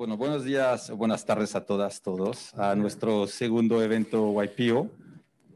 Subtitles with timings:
[0.00, 4.88] bueno, buenos días, buenas tardes a todas, todos, a nuestro segundo evento YPO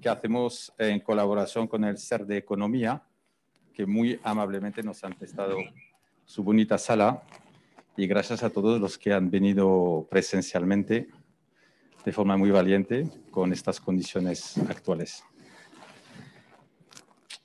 [0.03, 3.03] que hacemos en colaboración con el CER de Economía,
[3.72, 5.57] que muy amablemente nos han prestado
[6.26, 7.22] su bonita sala
[7.97, 11.08] y gracias a todos los que han venido presencialmente
[12.04, 15.24] de forma muy valiente con estas condiciones actuales.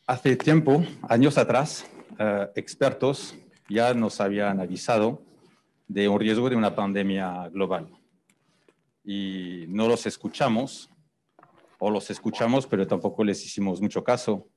[0.06, 1.86] Hace tiempo, años atrás,
[2.20, 3.36] eh, expertos
[3.70, 5.29] ya nos habían avisado
[5.90, 7.90] de un riesgo de una pandemia global.
[9.04, 10.90] Y no los escuchamos,
[11.80, 14.48] o los escuchamos, pero tampoco les hicimos mucho caso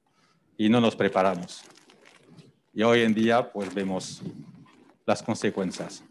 [0.59, 1.63] y no nos preparamos.
[2.75, 4.23] Y hoy en día, pues vemos
[5.07, 6.05] las consecuencias.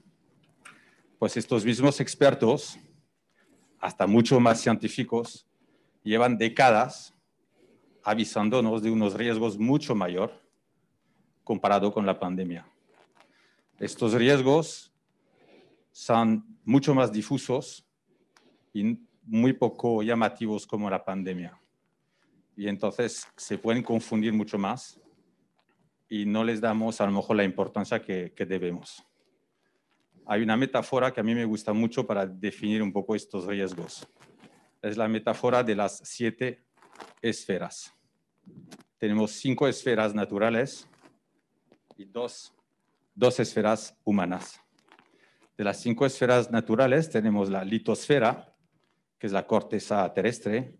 [1.19, 2.79] Pues estos mismos expertos,
[3.79, 5.47] hasta mucho más científicos,
[6.03, 7.13] llevan décadas
[8.03, 10.41] avisándonos de unos riesgos mucho mayor
[11.43, 12.65] comparado con la pandemia.
[13.77, 14.90] Estos riesgos
[15.91, 17.85] son mucho más difusos
[18.73, 21.59] y muy poco llamativos como la pandemia.
[22.55, 24.99] Y entonces se pueden confundir mucho más
[26.09, 29.03] y no les damos a lo mejor la importancia que, debemos.
[30.25, 34.07] Hay una metáfora que a mí me gusta mucho para definir un poco estos riesgos.
[34.81, 36.63] Es la metáfora de las siete
[37.21, 37.93] esferas.
[38.97, 40.87] Tenemos cinco esferas naturales
[41.97, 42.53] y dos,
[43.15, 44.60] dos esferas humanas.
[45.57, 48.55] De las cinco esferas naturales tenemos la litosfera,
[49.19, 50.75] que es la corteza terrestre,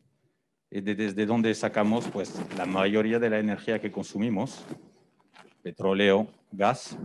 [0.69, 4.63] y desde donde sacamos pues, la mayoría de la energía que consumimos,
[5.61, 6.97] petróleo, gas.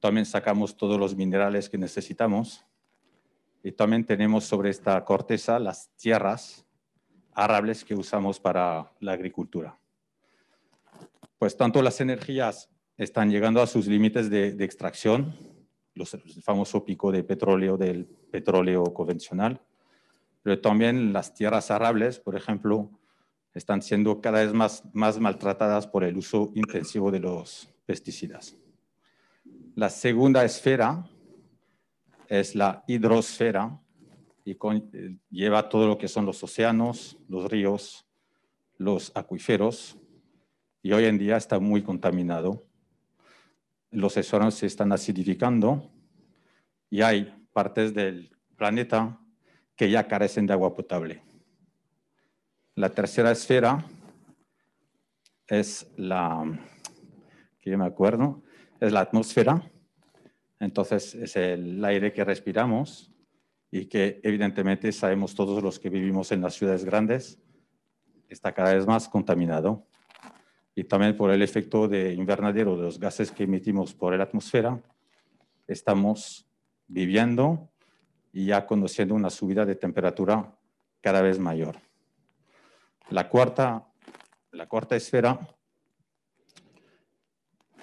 [0.00, 2.64] También sacamos todos los minerales que necesitamos.
[3.62, 6.66] Y también tenemos sobre esta corteza las tierras
[7.32, 9.78] arables que usamos para la agricultura.
[11.38, 15.34] Pues tanto las energías están llegando a sus límites de, de extracción,
[15.94, 19.60] el famoso pico de petróleo del petróleo convencional,
[20.42, 22.90] pero también las tierras arables, por ejemplo,
[23.54, 28.56] están siendo cada vez más, más maltratadas por el uso intensivo de los pesticidas.
[29.76, 31.08] La segunda esfera
[32.28, 33.80] es la hidrosfera
[34.44, 34.90] y con,
[35.30, 38.06] lleva todo lo que son los océanos, los ríos,
[38.76, 39.96] los acuíferos,
[40.82, 42.66] y hoy en día está muy contaminado.
[43.94, 45.88] Los océanos se están acidificando
[46.90, 49.20] y hay partes del planeta
[49.76, 51.22] que ya carecen de agua potable.
[52.74, 53.84] La tercera esfera
[55.46, 56.44] es la,
[57.60, 58.42] que me acuerdo,
[58.80, 59.62] es la atmósfera.
[60.58, 63.12] Entonces es el aire que respiramos
[63.70, 67.40] y que evidentemente sabemos todos los que vivimos en las ciudades grandes,
[68.28, 69.86] está cada vez más contaminado.
[70.74, 74.80] Y también por el efecto de invernadero de los gases que emitimos por la atmósfera,
[75.66, 76.46] estamos
[76.86, 77.70] viviendo
[78.32, 80.58] y ya conociendo una subida de temperatura
[81.00, 81.76] cada vez mayor.
[83.10, 83.86] La cuarta,
[84.50, 85.38] la cuarta esfera,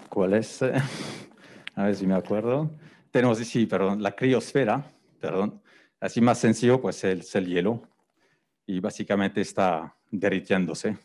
[0.10, 0.62] ¿cuál es?
[1.76, 2.72] A ver si me acuerdo.
[3.12, 4.84] Tenemos, sí, perdón, la criosfera,
[5.20, 5.62] perdón.
[6.00, 7.84] Así más sencillo, pues es el hielo.
[8.66, 10.98] Y básicamente está derritiéndose.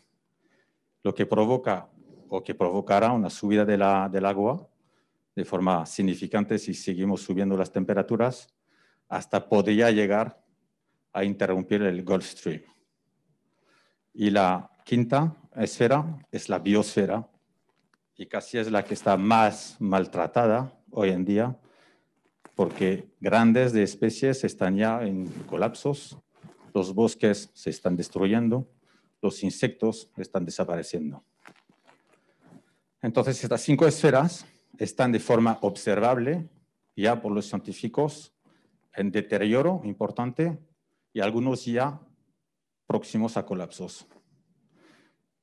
[1.07, 1.87] Lo que provoca
[2.27, 4.67] o que provocará una subida de la, del agua
[5.37, 8.53] de forma significante si seguimos subiendo las temperaturas,
[9.07, 10.43] hasta podría llegar
[11.13, 12.61] a interrumpir el Gulf Stream.
[14.13, 17.25] Y la quinta esfera es la biosfera,
[18.17, 21.57] y casi es la que está más maltratada hoy en día,
[22.53, 26.17] porque grandes de especies están ya en colapsos,
[26.73, 28.67] los bosques se están destruyendo,
[29.21, 31.23] los insectos están desapareciendo.
[33.01, 34.45] Entonces, estas cinco esferas
[34.77, 36.49] están de forma observable
[36.95, 38.33] ya por los científicos
[38.93, 40.57] en deterioro importante
[41.13, 41.99] y algunos ya
[42.87, 44.07] próximos a colapsos.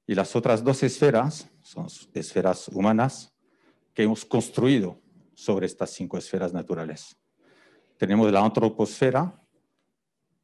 [0.06, 3.32] Y las otras dos esferas son esferas humanas
[3.94, 5.00] que hemos construido
[5.35, 7.17] sobre estas cinco esferas naturales.
[7.97, 9.41] Tenemos la antroposfera,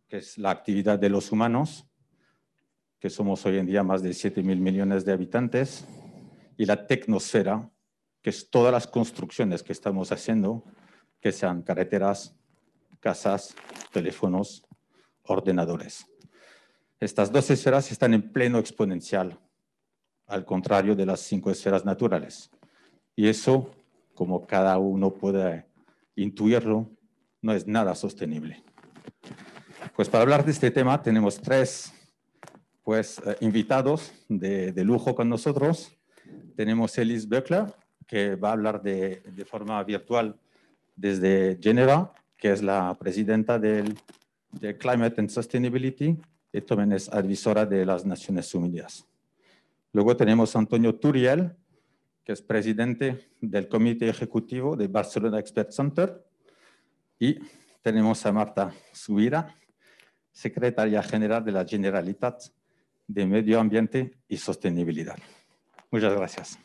[0.08, 1.89] que es la actividad de los humanos,
[3.00, 5.86] que somos hoy en día más de 7 mil millones de habitantes,
[6.58, 7.70] y la tecnosfera,
[8.20, 10.62] que es todas las construcciones que estamos haciendo,
[11.18, 12.36] que sean carreteras,
[13.00, 13.54] casas,
[13.90, 14.62] teléfonos,
[15.22, 16.06] ordenadores.
[17.00, 19.38] Estas dos esferas están en pleno exponencial,
[20.26, 22.50] al contrario de las cinco esferas naturales.
[23.16, 23.70] Y eso,
[24.14, 25.64] como cada uno puede
[26.16, 26.90] intuirlo,
[27.40, 28.62] no es nada sostenible.
[29.96, 31.94] Pues para hablar de este tema tenemos tres
[32.82, 35.92] pues, eh, invitados de, lujo con nosotros.
[36.56, 37.74] Tenemos Elise Böckler,
[38.06, 40.38] que va a hablar de, de forma virtual
[40.96, 43.96] desde Geneva, que es la presidenta del,
[44.52, 46.18] de Climate and Sustainability
[46.52, 49.06] y también es advisora de las Naciones Unidas.
[49.92, 51.52] Luego tenemos a Antonio Turiel,
[52.24, 56.24] que es presidente del Comité Ejecutivo de Barcelona Expert Center.
[57.18, 57.38] Y
[57.82, 59.54] tenemos a Marta Subira,
[60.32, 62.42] secretaria general de la Generalitat
[63.12, 65.18] de Medio Ambiente y Sostenibilidad.
[65.90, 66.58] Muchas gracias.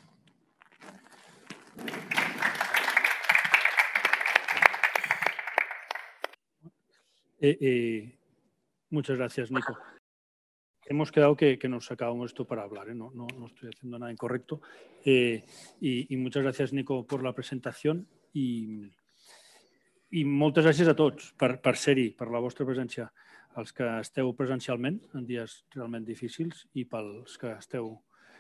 [7.42, 8.20] Eh, eh,
[8.92, 9.76] muchas gracias, Nico.
[10.86, 12.96] Hemos quedado que, nos sacábamos esto para hablar, ¿eh?
[12.96, 14.62] no, no, no, estoy haciendo nada incorrecto.
[15.04, 15.44] Y,
[15.82, 18.92] y, muchas gracias, Nico, por la presentación i,
[20.14, 23.08] i moltes gràcies a tots per, per ser-hi, per la vostra presència,
[23.60, 27.94] els que esteu presencialment en dies realment difícils i pels que esteu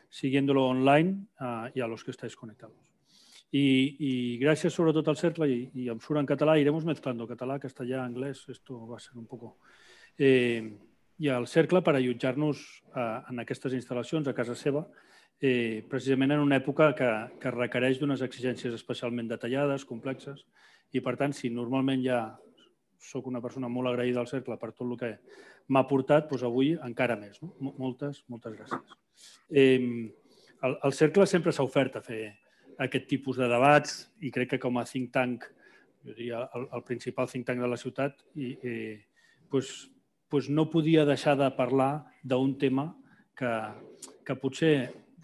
[0.10, 2.78] siguiéndolo online uh, y a los que estáis conectados.
[3.52, 7.28] Y, y, gracias sobre todo al CERCLA y, y em surt en català, iremos mezclando
[7.28, 9.58] català, castellà, anglès, esto va a ser un poco...
[10.18, 10.76] Eh,
[11.18, 14.84] i al Cercle per allotjar-nos eh, en aquestes instal·lacions a casa seva,
[15.40, 20.44] eh, precisament en una època que, que requereix d'unes exigències especialment detallades, complexes,
[20.92, 22.20] i per tant, si normalment ja
[23.06, 25.12] sóc una persona molt agraïda al Cercle per tot el que
[25.72, 27.40] m'ha portat, doncs avui encara més.
[27.44, 27.54] No?
[27.80, 28.96] Moltes, moltes gràcies.
[29.50, 29.80] Eh,
[30.66, 32.24] el, el Cercle sempre s'ha ofert a fer
[32.86, 35.46] aquest tipus de debats i crec que com a think tank,
[36.06, 38.98] jo diria el, el principal think tank de la ciutat, i, eh,
[39.52, 39.74] doncs,
[40.32, 42.90] doncs no podia deixar de parlar d'un tema
[43.38, 43.54] que,
[44.26, 44.76] que potser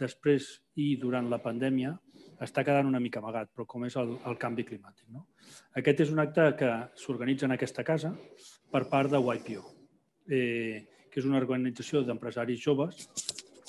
[0.01, 1.95] després i durant la pandèmia
[2.41, 5.07] està quedant una mica amagat, però com és el, el canvi climàtic.
[5.13, 5.27] No?
[5.77, 8.13] Aquest és un acte que s'organitza en aquesta casa
[8.73, 9.63] per part de YPO,
[10.31, 13.07] eh, que és una organització d'empresaris joves,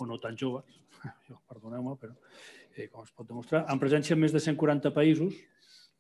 [0.00, 0.80] o no tan joves,
[1.50, 2.16] perdoneu-me, però
[2.76, 5.36] eh, com es pot demostrar, en presència en més de 140 països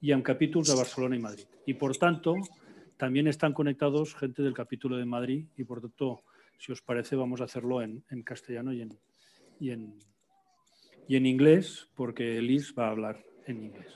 [0.02, 1.48] i amb capítols a Barcelona i Madrid.
[1.66, 2.22] I, per tant,
[2.96, 6.24] también están conectados gente del capítulo de Madrid y, por tanto,
[6.58, 8.98] si os parece, vamos a hacerlo en, en castellano y en,
[9.60, 9.98] y en,
[11.08, 13.92] y en inglés, porque Liz va a hablar en inglés.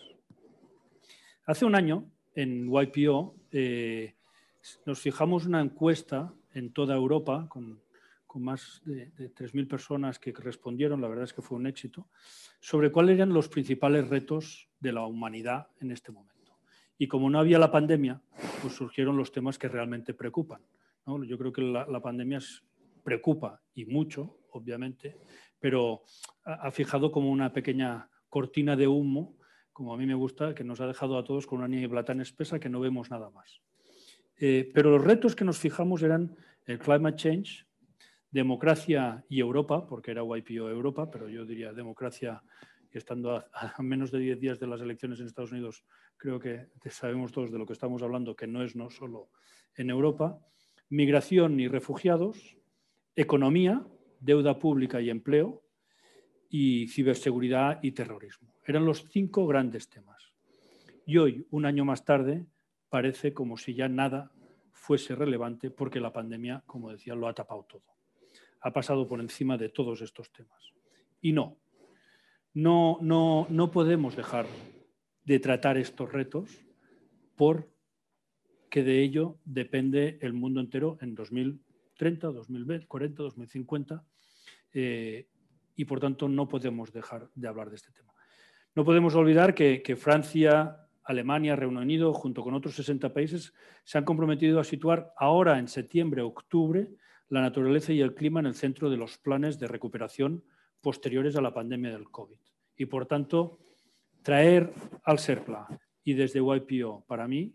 [1.45, 4.15] Hace un año, en YPO, eh,
[4.85, 7.81] nos fijamos una encuesta en toda Europa con,
[8.27, 12.09] con más de, de 3.000 personas que respondieron, la verdad es que fue un éxito,
[12.61, 16.59] sobre cuáles eran los principales retos de la humanidad en este momento.
[16.99, 18.21] Y como no había la pandemia,
[18.63, 20.63] pues surgieron los temas que realmente preocupan.
[21.07, 21.23] ¿no?
[21.25, 22.41] Yo creo que la, la pandemia
[23.05, 25.17] preocupa y mucho, obviamente,
[25.59, 26.03] pero
[26.45, 29.37] ha, fijado como una pequeña cortina de humo,
[29.73, 32.21] como a mí me gusta, que nos ha dejado a todos con una niebla tan
[32.21, 33.61] espesa que no vemos nada más.
[34.39, 36.37] Eh, pero los retos que nos fijamos eran
[36.67, 37.67] el climate change,
[38.31, 42.43] democracia y Europa, porque era YPO Europa, pero yo diría democracia,
[42.91, 45.85] estando a, a, menos de 10 días de las elecciones en Estados Unidos,
[46.17, 49.31] creo que sabemos todos de lo que estamos hablando, que no es no solo
[49.75, 50.39] en Europa,
[50.89, 52.57] migración y refugiados,
[53.15, 53.87] economía,
[54.21, 55.63] deuda pública y empleo,
[56.49, 58.55] y ciberseguridad y terrorismo.
[58.65, 60.33] Eran los cinco grandes temas.
[61.05, 62.47] Y hoy, un año más tarde,
[62.89, 64.31] parece como si ya nada
[64.73, 67.85] fuese relevante porque la pandemia, como decía, lo ha tapado todo.
[68.61, 70.73] Ha pasado por encima de todos estos temas.
[71.21, 71.59] Y no,
[72.55, 74.47] no, no, no podemos dejar
[75.25, 76.65] de tratar estos retos
[77.37, 81.15] porque de ello depende el mundo entero en
[81.99, 84.05] 2030, 2040, 2050
[85.77, 88.13] y por tanto no podemos dejar de hablar de este tema.
[88.75, 93.99] No podemos olvidar que, que Francia, Alemania, Reino Unido, junto con otros 60 países, se
[93.99, 96.91] han comprometido a situar ahora en septiembre, octubre,
[97.29, 100.45] la naturaleza y el clima en el centro de los planes de recuperación
[100.81, 102.39] posteriores a la pandemia del COVID.
[102.77, 103.59] Y por tanto,
[104.23, 104.73] traer
[105.05, 105.67] al CERCLA
[106.05, 107.55] y desde YPO para mí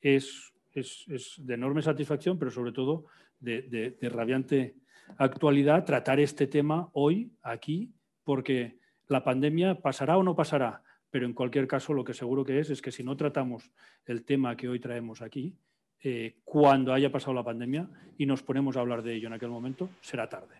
[0.00, 3.06] es, es, de enorme satisfacción, pero sobre todo
[3.38, 4.76] de, de, rabiante
[5.16, 7.92] actualidad tratar este tema hoy, aquí,
[8.24, 12.60] porque la pandemia pasará o no pasará, pero en cualquier caso lo que seguro que
[12.60, 13.72] es es que si no tratamos
[14.06, 15.56] el tema que hoy traemos aquí,
[16.02, 19.50] eh, cuando haya pasado la pandemia y nos ponemos a hablar de ello en aquel
[19.50, 20.56] momento, será tarde.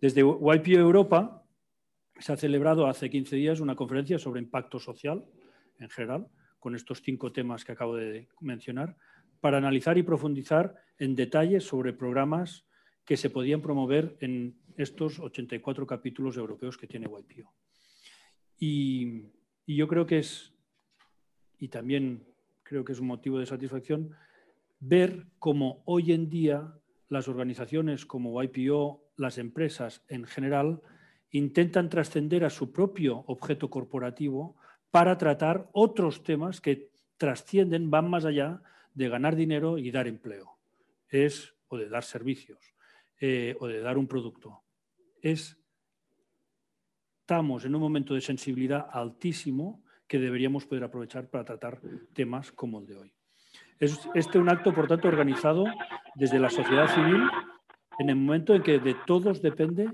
[0.00, 1.42] Desde YPO Europa
[2.18, 5.24] se ha celebrado hace 15 días una conferencia sobre impacto social
[5.78, 8.96] en general, con estos cinco temas que acabo de mencionar,
[9.40, 12.66] para analizar y profundizar en detalles sobre programas
[13.04, 17.54] que se podían promover en estos 84 capítulos europeos que tiene YPO.
[18.58, 19.26] Y,
[19.66, 20.52] y yo creo que es,
[21.58, 22.26] y también
[22.62, 24.10] creo que es un motivo de satisfacción,
[24.80, 26.74] ver cómo hoy en día
[27.08, 30.82] las organizaciones como YPO, las empresas en general,
[31.30, 34.56] intentan trascender a su propio objeto corporativo
[34.90, 38.62] para tratar otros temas que trascienden, van más allá
[38.94, 40.58] de ganar dinero y dar empleo.
[41.08, 42.58] Es, o de dar servicios,
[43.20, 44.62] eh, o de dar un producto.
[45.20, 45.58] Es,
[47.20, 51.80] estamos en un momento de sensibilidad altísimo que deberíamos poder aprovechar para tratar
[52.12, 53.12] temas como el de hoy.
[53.78, 55.64] Es este un acto, por tanto, organizado
[56.14, 57.22] desde la sociedad civil
[57.98, 59.90] en el momento en que de todos depende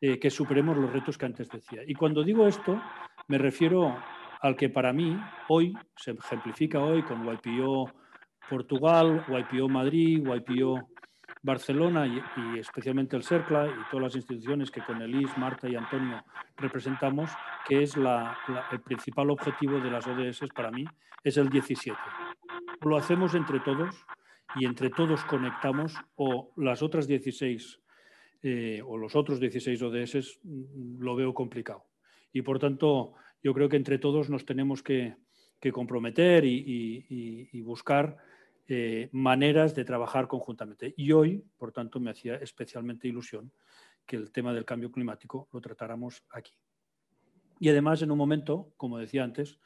[0.00, 1.82] eh, que superemos los retos que antes decía.
[1.86, 2.80] Y cuando digo esto,
[3.28, 3.96] me refiero
[4.46, 7.92] al que para mí hoy se ejemplifica hoy con YPO
[8.48, 10.88] Portugal, YPO Madrid, YPO
[11.42, 16.24] Barcelona y, especialmente el CERCLA y todas las instituciones que con Elis, Marta y Antonio
[16.56, 17.30] representamos,
[17.66, 20.84] que es el principal objetivo de las ODS para mí,
[21.24, 21.98] es el 17.
[22.82, 23.94] Lo hacemos entre todos
[24.54, 27.80] y entre todos conectamos o las otras 16
[28.42, 31.84] eh, o los otros 16 ODS mm, lo veo complicado.
[32.32, 35.16] Y por tanto, yo creo que entre todos nos tenemos que,
[35.72, 38.16] comprometer y, buscar
[38.68, 40.94] eh, maneras de trabajar conjuntamente.
[40.96, 43.52] Y hoy, por tanto, me hacía especialmente ilusión
[44.06, 46.52] que el tema del cambio climático lo tratáramos aquí.
[47.58, 49.58] Y además, en un momento, como decía antes,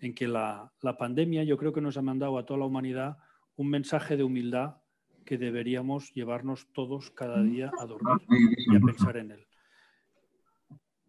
[0.00, 3.16] en que la, la pandemia yo creo que nos ha mandado a toda la humanidad
[3.56, 4.76] un mensaje de humildad
[5.24, 8.20] que deberíamos llevarnos todos cada día a dormir
[8.56, 9.45] y a pensar en él.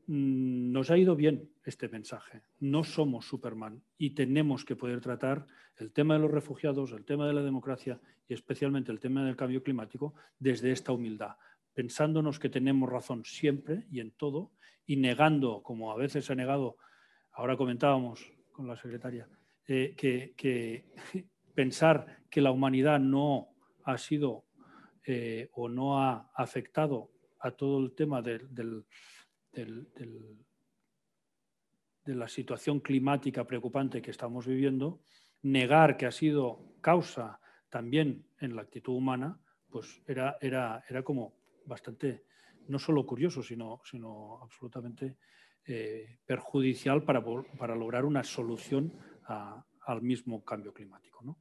[0.08, 2.42] Mm, nos ha ido bien este mensaje.
[2.60, 5.46] No somos Superman y tenemos que poder tratar
[5.76, 9.36] el tema de los refugiados, el tema de la democracia y especialmente el tema del
[9.36, 11.36] cambio climático desde esta humildad,
[11.74, 14.52] pensándonos que tenemos razón siempre y en todo
[14.86, 16.78] y negando, como a veces se ha negado,
[17.34, 19.28] ahora comentábamos con la secretaria,
[19.68, 20.86] eh, que
[21.54, 23.50] pensar que la humanidad no
[23.84, 24.46] ha sido
[25.06, 28.42] eh, o no ha afectado a todo el tema de
[32.06, 35.02] la situación climática preocupante que estamos viviendo,
[35.44, 41.36] negar que ha sido causa también en la actitud humana, pues era, era, era como
[41.66, 42.26] bastante,
[42.68, 45.18] no solo curioso, sino, sino absolutamente
[45.66, 47.24] eh, perjudicial para,
[47.58, 48.94] para, lograr una solución
[49.26, 51.22] al mismo cambio climático.
[51.24, 51.38] ¿no?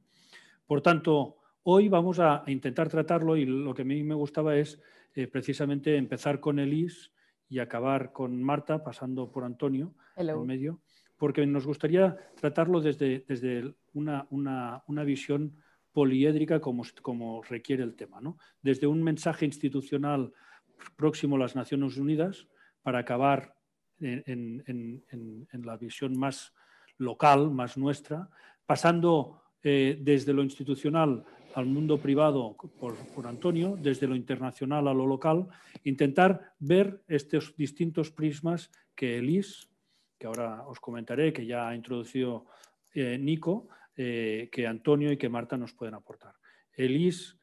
[0.65, 1.37] Por tanto,
[1.69, 4.81] Hoy vamos a intentar tratarlo y lo que a mí me gustaba es
[5.13, 7.11] eh, precisamente empezar con Elis
[7.49, 10.81] y acabar con Marta, pasando por Antonio en medio,
[11.17, 15.55] porque nos gustaría tratarlo desde, desde una, una, visión
[15.91, 18.37] poliédrica como, como requiere el tema, ¿no?
[18.61, 20.33] desde un mensaje institucional
[20.95, 22.47] próximo a las Naciones Unidas
[22.83, 23.55] para acabar
[23.99, 26.53] en, en la visión más
[26.97, 28.29] local, más nuestra,
[28.65, 31.23] pasando eh, desde lo institucional
[31.55, 35.47] al mundo privado por, Antonio, desde lo internacional a lo local,
[35.83, 39.69] intentar ver estos distintos prismas que Elis,
[40.19, 42.45] que ahora os comentaré, que ya ha introducido
[42.93, 46.35] eh, Nico, eh, que Antonio y que Marta nos pueden aportar.
[46.73, 47.35] Elis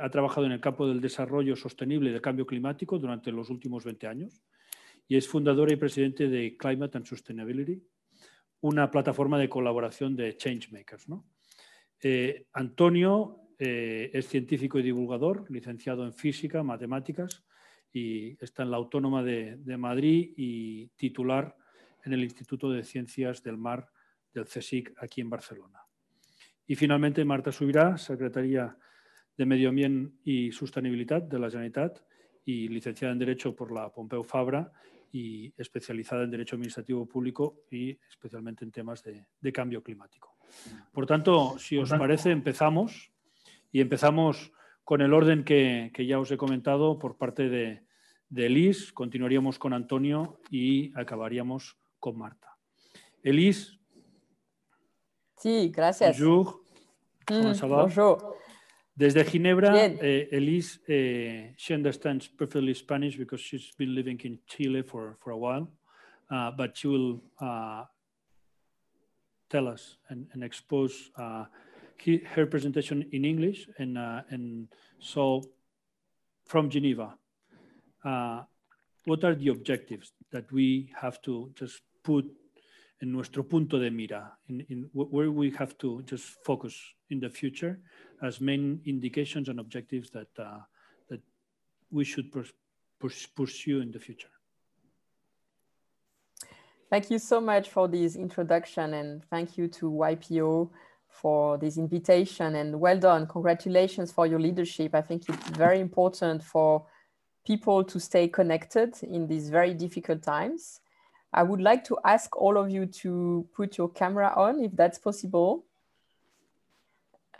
[0.00, 3.84] ha trabajado en el campo del desarrollo sostenible y del cambio climático durante los últimos
[3.84, 4.40] 20 años
[5.08, 7.82] y es fundadora y presidente de Climate and Sustainability,
[8.60, 11.08] una plataforma de colaboración de changemakers.
[11.08, 11.24] ¿no?
[12.00, 17.44] Eh, Antonio eh, es científico y divulgador, licenciado en física, matemáticas
[17.92, 21.56] y está en la Autónoma de, Madrid y titular
[22.04, 23.90] en el Instituto de Ciencias del Mar
[24.32, 25.80] del CSIC aquí en Barcelona.
[26.66, 28.76] Y finalmente Marta Subirá, secretaria
[29.36, 32.00] de Medio Ambiente y Sostenibilidad de la Generalitat
[32.44, 34.70] y licenciada en Derecho por la Pompeu Fabra
[35.10, 40.37] y especializada en Derecho Administrativo Público y especialmente en temas de cambio climático.
[40.92, 43.12] Por tanto, si os parece, empezamos
[43.72, 44.52] y empezamos
[44.84, 47.82] con el orden que, ya os he comentado por parte de,
[48.28, 52.56] de Elis, continuaríamos con Antonio y acabaríamos con Marta.
[53.22, 53.78] Elis.
[55.36, 56.18] Sí, gracias.
[56.18, 56.62] Bonjour.
[57.30, 57.52] Mm,
[58.98, 64.82] Desde Ginebra, eh, Elise, eh, she understands perfectly Spanish because she's been living in Chile
[64.82, 65.68] for, for a while,
[66.30, 67.84] uh, but she will uh,
[69.50, 71.44] tell us and, and expose uh,
[71.98, 73.68] he, her presentation in English.
[73.78, 75.42] And, uh, and so
[76.44, 77.14] from Geneva,
[78.04, 78.42] uh,
[79.04, 82.26] what are the objectives that we have to just put
[83.00, 86.76] in nuestro punto de mira, in, in where we have to just focus
[87.10, 87.78] in the future
[88.22, 90.58] as main indications and objectives that, uh,
[91.08, 91.20] that
[91.90, 92.26] we should
[93.36, 94.28] pursue in the future.
[96.90, 100.70] Thank you so much for this introduction and thank you to YPO
[101.08, 103.26] for this invitation and well done.
[103.26, 104.94] Congratulations for your leadership.
[104.94, 106.86] I think it's very important for
[107.46, 110.80] people to stay connected in these very difficult times.
[111.32, 114.98] I would like to ask all of you to put your camera on if that's
[114.98, 115.64] possible.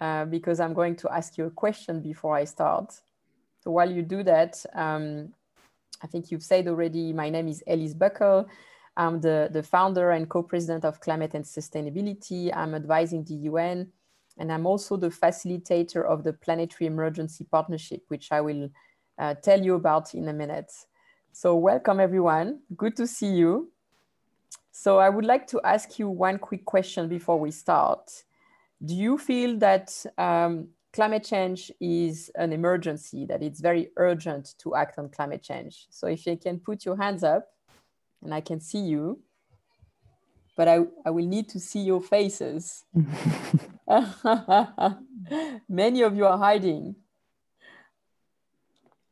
[0.00, 2.94] uh, because I'm going to ask you a question before I start.
[3.62, 5.34] So while you do that, um,
[6.02, 8.48] I think you've said already, my name is Elise Buckle.
[8.98, 12.50] I'm the, the founder and co-president of Climate and Sustainability.
[12.54, 13.92] I'm advising the UN,
[14.38, 18.68] and I'm also the facilitator of the Planetary Emergency Partnership, which I will
[19.16, 20.72] uh, tell you about in a minute.
[21.30, 23.70] So welcome everyone, good to see you.
[24.72, 28.24] So I would like to ask you one quick question before we start.
[28.84, 34.74] Do you feel that um, climate change is an emergency, that it's very urgent to
[34.74, 35.86] act on climate change?
[35.90, 37.48] So if you can put your hands up
[38.22, 39.20] and I can see you,
[40.56, 42.84] but I, I will need to see your faces.
[45.68, 46.96] Many of you are hiding.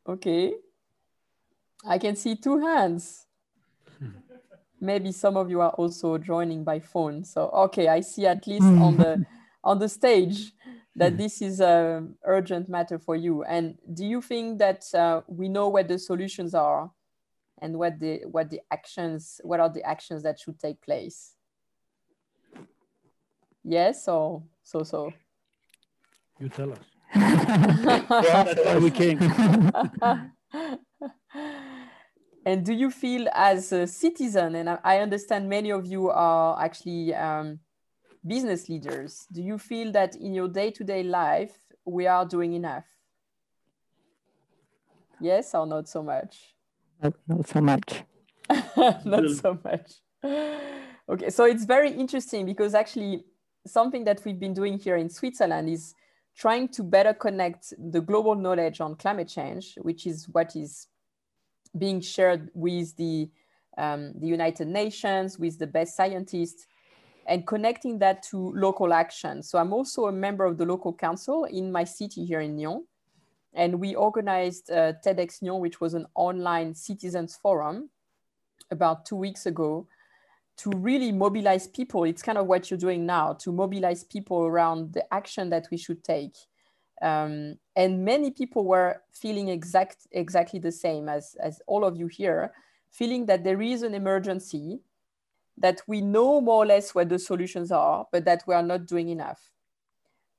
[0.07, 0.53] Okay.
[1.85, 3.25] I can see two hands.
[3.97, 4.09] Hmm.
[4.79, 7.23] Maybe some of you are also joining by phone.
[7.23, 9.23] So, okay, I see at least on the hmm.
[9.63, 10.51] on the stage
[10.95, 11.17] that hmm.
[11.17, 13.43] this is a urgent matter for you.
[13.43, 16.91] And do you think that uh, we know what the solutions are
[17.61, 21.33] and what the what the actions what are the actions that should take place?
[23.63, 25.11] Yes or so so?
[26.39, 26.79] You tell us.
[27.15, 29.19] That's why we came.
[32.45, 37.13] and do you feel as a citizen, and I understand many of you are actually
[37.15, 37.59] um,
[38.27, 42.85] business leaders, do you feel that in your day-to-day -day life, we are doing enough?
[45.19, 46.56] Yes or not so much?
[47.01, 48.03] Not, so much.
[49.05, 49.91] not so much.
[51.09, 53.23] Okay, so it's very interesting because actually
[53.65, 55.93] something that we've been doing here in Switzerland is
[56.37, 60.87] trying to better connect the global knowledge on climate change, which is what is
[61.77, 63.29] being shared with the,
[63.77, 66.67] um, the United Nations, with the best scientists,
[67.25, 69.43] and connecting that to local action.
[69.43, 72.83] So I'm also a member of the local council in my city here in Nyon.
[73.53, 77.89] And we organized uh, TEDx Nyon, which was an online citizens forum
[78.69, 79.87] about two weeks ago
[80.57, 82.03] to really mobilize people.
[82.03, 85.77] It's kind of what you're doing now to mobilize people around the action that we
[85.77, 86.35] should take.
[87.01, 92.07] Um, and many people were feeling exact, exactly the same as, as all of you
[92.07, 92.53] here,
[92.89, 94.79] feeling that there is an emergency,
[95.59, 98.87] that we know more or less what the solutions are, but that we are not
[98.87, 99.51] doing enough.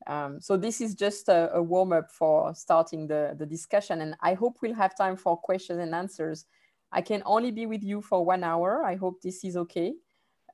[0.09, 4.01] Um, so this is just a, a warm up for starting the, the discussion.
[4.01, 6.47] And I hope we'll have time for questions and answers.
[6.91, 8.83] I can only be with you for one hour.
[8.85, 9.93] I hope this is okay.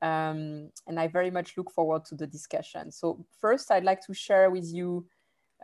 [0.02, 2.90] Um, and I very much look forward to the discussion.
[2.90, 5.06] So first, I'd like to share with you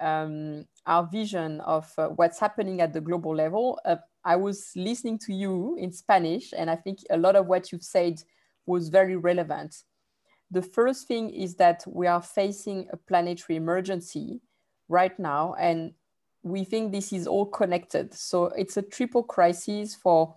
[0.00, 3.80] um, our vision of uh, what's happening at the global level.
[3.84, 7.72] Uh, I was listening to you in Spanish, and I think a lot of what
[7.72, 8.22] you've said
[8.66, 9.82] was very relevant.
[10.50, 14.40] The first thing is that we are facing a planetary emergency
[14.88, 15.92] right now, and
[16.42, 18.12] we think this is all connected.
[18.14, 20.34] So it's a triple crisis for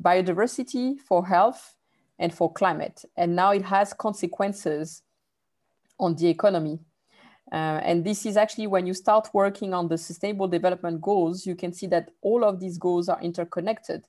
[0.00, 1.74] biodiversity, for health,
[2.18, 3.04] and for climate.
[3.16, 5.02] And now it has consequences
[5.98, 6.78] on the economy.
[7.50, 11.56] Uh, and this is actually when you start working on the sustainable development goals, you
[11.56, 14.04] can see that all of these goals are interconnected.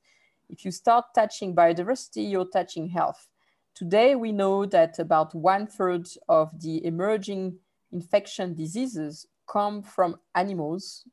[0.49, 3.30] If you start touching biodiversity, you're touching health.
[3.75, 7.57] Today, we know that about one third of the emerging
[7.91, 11.05] infection diseases come from animals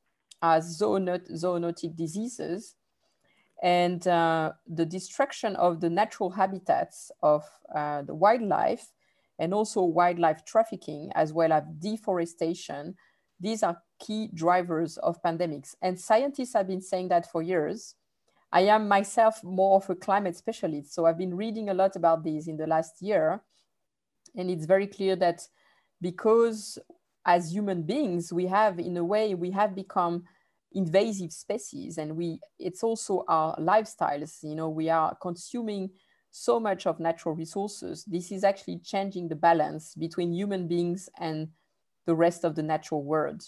[0.42, 2.74] as zoonotic diseases.
[3.62, 7.44] And uh, the destruction of the natural habitats of
[7.74, 8.92] uh, the wildlife
[9.38, 12.94] and also wildlife trafficking as well as deforestation
[13.40, 15.74] these are key drivers of pandemics.
[15.82, 17.94] And scientists have been saying that for years
[18.52, 22.22] i am myself more of a climate specialist so i've been reading a lot about
[22.24, 23.42] these in the last year.
[24.36, 25.40] And it's very clear that
[26.00, 26.78] because
[27.24, 30.24] as human beings we have in a way we have become
[30.72, 35.90] invasive species and we it's also our lifestyles you know we are consuming
[36.30, 38.04] so much of natural resources.
[38.04, 41.48] This is actually changing the balance between human beings and
[42.06, 43.42] the rest of the natural world.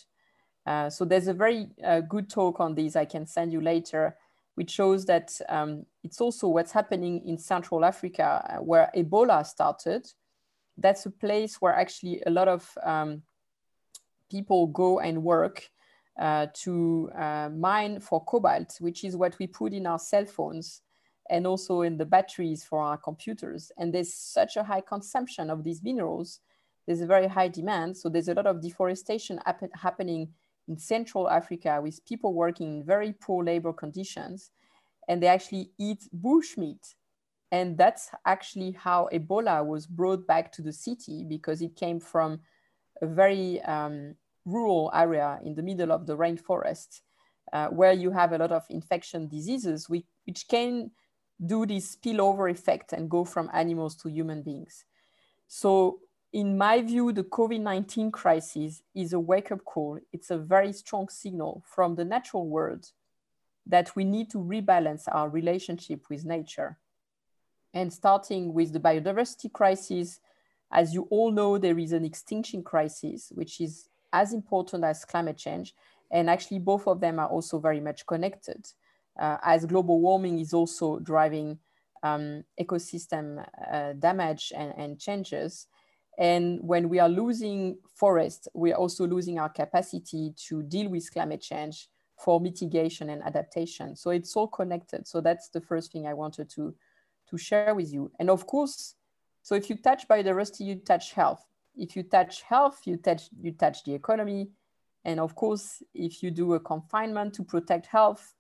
[0.67, 4.15] Uh, so there's a very uh, good talk on this i can send you later
[4.61, 10.07] which shows that um, it's also what's happening in central africa uh, where ebola started
[10.77, 13.23] that's a place where actually a lot of um,
[14.31, 15.69] people go and work
[16.19, 20.83] uh, to uh, mine for cobalt, which is what we put in our cell phones
[21.29, 23.71] and also in the batteries for our computers.
[23.79, 26.41] And there's such a high consumption of these minerals.
[26.87, 27.97] There's a very high demand.
[27.97, 29.39] So there's a lot of deforestation
[29.75, 30.31] happening
[30.71, 34.53] in Central Africa with people working in very poor labor conditions.
[35.09, 36.95] And they actually eat bushmeat.
[37.51, 42.41] And that's actually how Ebola was brought back to the city because it came from
[43.03, 47.01] a very um, rural area in the middle of the rainforest,
[47.53, 50.93] uh, where you have a lot of infection diseases, which, which can
[51.45, 54.85] do this spillover effect and go from animals to human beings.
[55.49, 55.99] So
[56.33, 59.99] in my view, the COVID-19 crisis is a wake-up call.
[60.13, 62.91] It's a very strong signal from the natural world
[63.67, 66.79] that we need to rebalance our relationship with nature.
[67.75, 70.21] And starting with the biodiversity crisis,
[70.73, 75.37] as you all know, there is an extinction crisis, which is as important as climate
[75.37, 75.75] change.
[76.11, 78.67] And actually, both of them are also very much connected,
[79.19, 81.59] uh, as global warming is also driving
[82.03, 85.67] um, ecosystem uh, damage and, and changes.
[86.21, 91.11] And when we are losing forests, we are also losing our capacity to deal with
[91.11, 93.97] climate change for mitigation and adaptation.
[93.97, 95.09] So it's all connected.
[95.09, 96.75] So that's the first thing I wanted to,
[97.31, 98.13] to share with you.
[98.21, 98.97] And of course,
[99.43, 101.43] so if you touch biodiversity, you touch health.
[101.75, 104.51] If you touch health, you touch, you touch the economy.
[105.07, 108.35] And of course, if you do a confinement to protect health,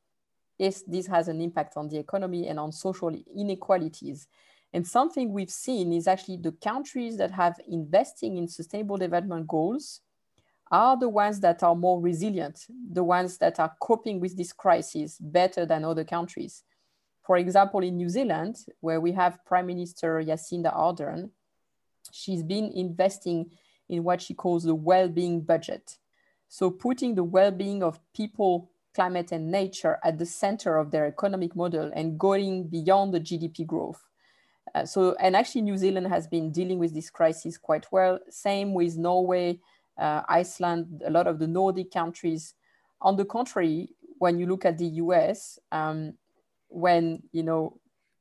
[0.58, 4.28] yes, this has an impact on the economy and on social inequalities.
[4.72, 10.00] And something we've seen is actually the countries that have investing in sustainable development goals
[10.70, 15.18] are the ones that are more resilient, the ones that are coping with this crisis
[15.18, 16.62] better than other countries.
[17.22, 21.30] For example, in New Zealand, where we have Prime Minister Jacinda Ardern,
[22.12, 23.50] she's been investing
[23.88, 25.98] in what she calls the well-being budget.
[26.48, 31.54] So putting the well-being of people, climate and nature at the center of their economic
[31.54, 34.04] model and going beyond the GDP growth.
[34.74, 38.18] Uh, so, and actually New Zealand has been dealing with this crisis quite well.
[38.28, 39.58] Same with Norway,
[39.98, 42.54] uh, Iceland, a lot of the Nordic countries.
[43.00, 46.14] On the contrary, when you look at the US, um,
[46.68, 47.80] when, you know,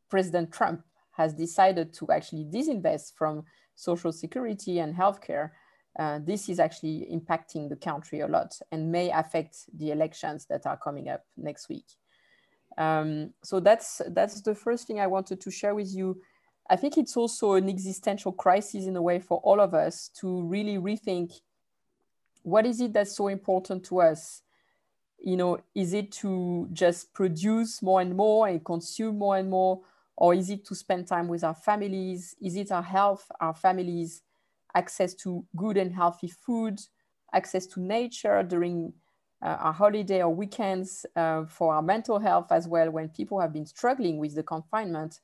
[0.10, 3.44] President Trump has decided to actually disinvest from
[3.76, 5.52] social security and healthcare,
[6.00, 10.66] uh, this is actually impacting the country a lot and may affect the elections that
[10.66, 11.86] are coming up next week.
[12.78, 16.22] Um, so that's that's the first thing I wanted to share with you.
[16.69, 20.43] I think it's also an existential crisis in a way for all of us to
[20.43, 21.39] really rethink
[22.43, 24.41] what is it that's so important to us?
[25.23, 29.82] You know, is it to just produce more and more and consume more and more?
[30.15, 32.36] Or is it to spend time with our families?
[32.41, 34.21] Is it our health, our families,
[34.75, 36.79] access to good and healthy food,
[37.34, 38.93] access to nature during
[39.41, 43.53] uh, our holiday or weekends uh, for our mental health as well when people have
[43.53, 45.19] been struggling with the confinement?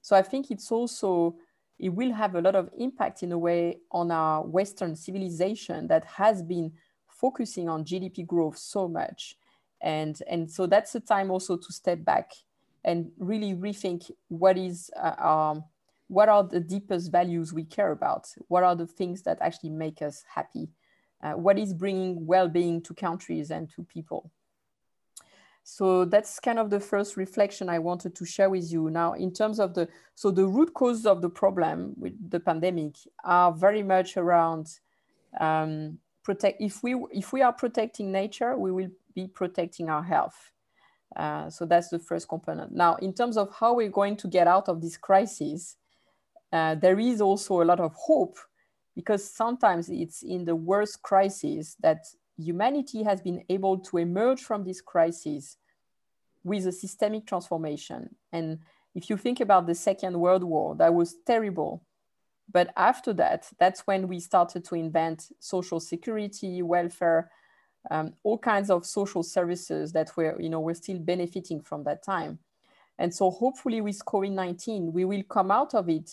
[0.00, 1.36] So I think it's also,
[1.78, 6.04] it will have a lot of impact in a way on our Western civilization that
[6.04, 6.72] has been
[7.08, 9.36] focusing on GDP growth so much.
[9.82, 12.32] And, and so that's the time also to step back
[12.84, 15.64] and really rethink what is uh, um,
[16.08, 18.26] what are the deepest values we care about?
[18.48, 20.68] What are the things that actually make us happy?
[21.22, 24.32] Uh, what is bringing well-being to countries and to people?
[25.62, 28.90] So that's kind of the first reflection I wanted to share with you.
[28.90, 32.96] Now, in terms of the, so the root causes of the problem with the pandemic
[33.24, 34.66] are very much around
[35.38, 40.52] um, protect, if we, if we are protecting nature, we will be protecting our health.
[41.14, 42.72] Uh, so that's the first component.
[42.72, 45.76] Now, in terms of how we're going to get out of this crisis,
[46.52, 48.38] uh, there is also a lot of hope
[48.94, 52.04] because sometimes it's in the worst crisis that
[52.40, 55.56] humanity has been able to emerge from this crisis
[56.44, 58.14] with a systemic transformation.
[58.32, 58.60] And
[58.94, 61.84] if you think about the Second World War, that was terrible.
[62.52, 67.30] But after that, that's when we started to invent social security, welfare,
[67.90, 72.02] um, all kinds of social services that were, you know, we're still benefiting from that
[72.02, 72.38] time.
[72.98, 76.10] And so hopefully with COVID-19, we will come out of it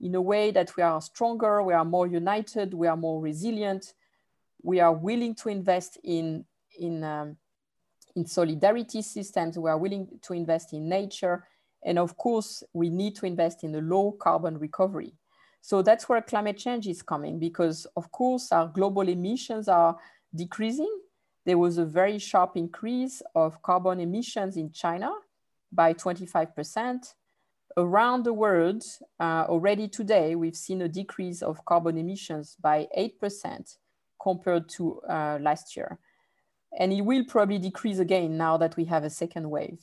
[0.00, 3.94] in a way that we are stronger, we are more united, we are more resilient,
[4.62, 6.44] we are willing to invest in,
[6.78, 7.36] in, um,
[8.16, 11.44] in solidarity systems, we are willing to invest in nature,
[11.84, 15.14] and of course, we need to invest in the low carbon recovery.
[15.60, 19.96] So that's where climate change is coming because of course our global emissions are
[20.34, 21.00] decreasing.
[21.44, 25.10] There was a very sharp increase of carbon emissions in China
[25.72, 27.14] by 25%.
[27.76, 28.82] Around the world,
[29.20, 33.76] uh, already today, we've seen a decrease of carbon emissions by 8%
[34.20, 35.98] compared to uh, last year.
[36.78, 39.80] And it will probably decrease again now that we have a second wave.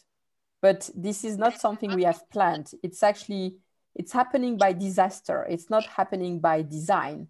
[0.62, 2.72] But this is not something we have planned.
[2.84, 3.58] It's actually,
[3.96, 5.46] it's happening by disaster.
[5.50, 7.28] It's not happening by design.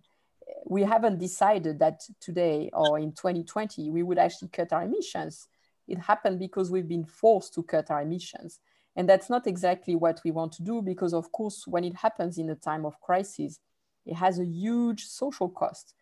[0.65, 5.47] We haven't decided that today or in 2020, we would actually cut our emissions.
[5.87, 8.59] It happened because we've been forced to cut our emissions.
[8.95, 12.37] And that's not exactly what we want to do because of course, when it happens
[12.37, 13.59] in a time of crisis,
[14.05, 15.93] it has a huge social cost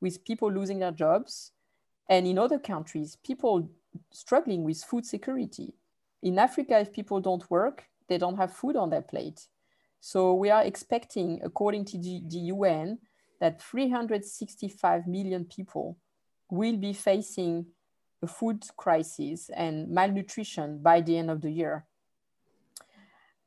[0.00, 1.52] with people losing their jobs,
[2.10, 3.68] And in other countries, people
[4.10, 5.74] struggling with food security.
[6.22, 9.46] In Africa, if people don't work, they don't have food on their plate.
[10.00, 12.98] So we are expecting, according to the, UN,
[13.40, 15.98] that 365 million people
[16.50, 17.66] will be facing
[18.22, 21.84] a food crisis and malnutrition by the end of the year.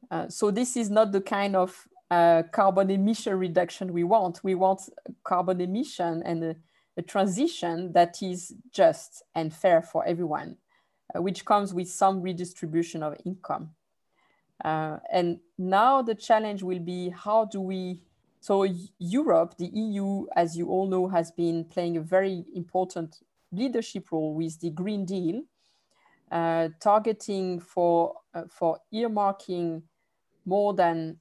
[0.09, 4.43] Uh, so this is not the kind of uh, carbon emission reduction we want.
[4.43, 4.81] We want
[5.23, 6.55] carbon emission and a,
[6.97, 10.57] a transition that is just and fair for everyone,
[11.15, 13.71] uh, which comes with some redistribution of income.
[14.63, 18.01] Uh, and now the challenge will be how do we
[18.41, 18.65] so
[18.97, 23.19] Europe, the EU, as you all know, has been playing a very important
[23.51, 25.43] leadership role with the Green Deal,
[26.31, 29.83] uh, targeting for, uh, for earmarking
[30.43, 31.19] more than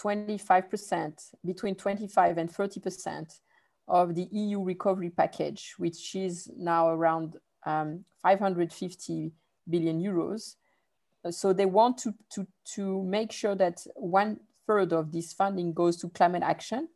[0.00, 3.40] 25%, between 25 and 30%
[3.88, 9.32] of the EU recovery package, which is now around um, 550
[9.68, 10.56] billion euros.
[11.30, 15.96] So they want to, to, to make sure that one third of this funding goes
[15.98, 16.88] to climate action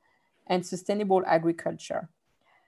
[0.47, 2.09] and sustainable agriculture.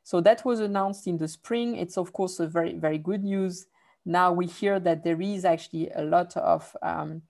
[0.05, 1.77] So that was announced in the spring.
[1.77, 3.67] It's of course a very, very good news.
[4.05, 7.23] Now we hear that there is actually a lot of um,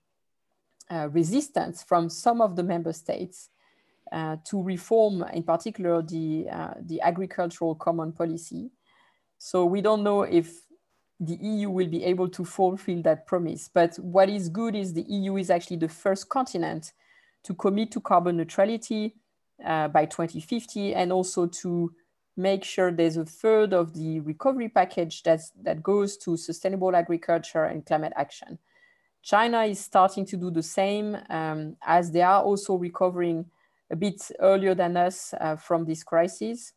[0.91, 3.49] uh, resistance from some of the member states
[4.11, 8.71] uh, to reform, in particular, the, uh, the agricultural common policy.
[9.37, 10.61] So we don't know if
[11.19, 13.69] the EU will be able to fulfill that promise.
[13.71, 16.93] But what is good is the EU is actually the first continent
[17.43, 19.15] to commit to carbon neutrality
[19.65, 21.93] uh, by 2050 and also to
[22.37, 27.65] make sure there's a third of the recovery package that's, that goes to sustainable agriculture
[27.65, 28.57] and climate action.
[29.21, 33.45] China is starting to do the same um, as they are also recovering
[33.91, 36.73] a bit earlier than us uh, from this crisis.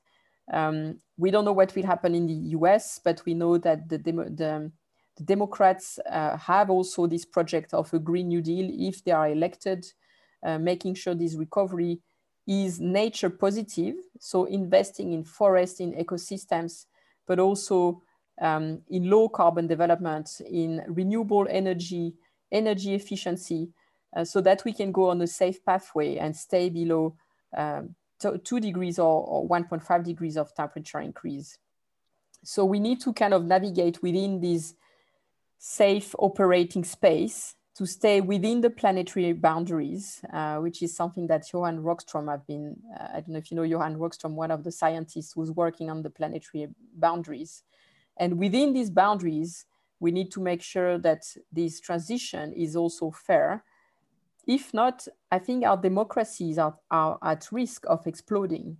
[0.52, 3.98] Um, we don't know what will happen in the US, but we know that the,
[3.98, 4.72] the, the,
[5.16, 9.28] the Democrats uh, have also this project of a Green New Deal if they are
[9.28, 9.86] elected
[10.42, 12.00] uh, making sure this recovery
[12.46, 13.94] is nature positive.
[14.18, 16.86] So investing in forests, in ecosystems,
[17.26, 18.02] but also
[18.40, 22.14] um, in low carbon development, in renewable energy,
[22.52, 23.70] energy efficiency,
[24.14, 27.16] uh, so that we can go on a safe pathway and stay below
[27.56, 27.94] um,
[28.44, 31.58] two degrees or, or 1.5 degrees of temperature increase.
[32.44, 34.74] So we need to kind of navigate within this
[35.58, 41.82] safe operating space to stay within the planetary boundaries, uh, which is something that Johan
[41.82, 44.72] Rockström have been, uh, I don't know if you know Johan Rockström, one of the
[44.72, 47.62] scientists who's working on the planetary boundaries.
[48.18, 49.64] And within these boundaries,
[50.02, 53.62] we need to make sure that this transition is also fair.
[54.48, 58.78] If not, I think our democracies are, are at risk of exploding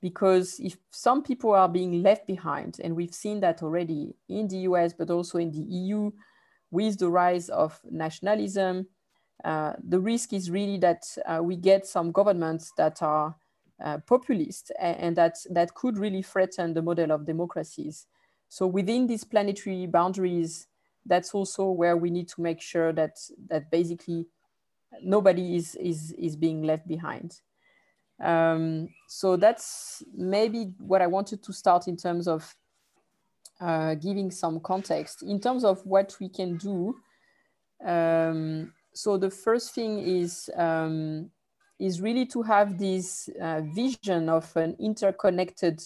[0.00, 4.60] because if some people are being left behind, and we've seen that already in the
[4.70, 6.10] US, but also in the EU,
[6.70, 8.86] with the rise of nationalism,
[9.44, 13.36] uh, the risk is really that uh, we get some governments that are
[13.84, 18.06] uh, populist and, and, that, that could really threaten the model of democracies.
[18.48, 20.66] So within these planetary boundaries,
[21.04, 24.26] that's also where we need to make sure that, that basically
[25.02, 27.40] nobody is, is, is being left behind.
[28.20, 32.54] Um, so that's maybe what I wanted to start in terms of
[33.60, 36.96] uh, giving some context in terms of what we can do.
[37.84, 41.30] Um, so the first thing is um,
[41.78, 45.80] is really to have this uh, vision of an interconnected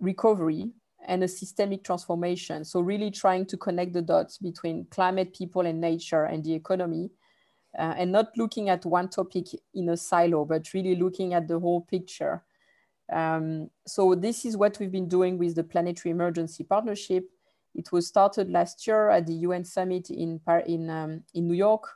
[0.00, 0.70] recovery
[1.06, 2.64] and a systemic transformation.
[2.64, 7.10] So really trying to connect the dots between climate, people, and nature and the economy,
[7.78, 11.58] uh, and not looking at one topic in a silo, but really looking at the
[11.58, 12.42] whole picture
[13.12, 17.24] um, so this is what we've been doing with the Planetary Emergency Partnership.
[17.74, 21.88] It was started last year at the UN Summit in, in, um, in New York,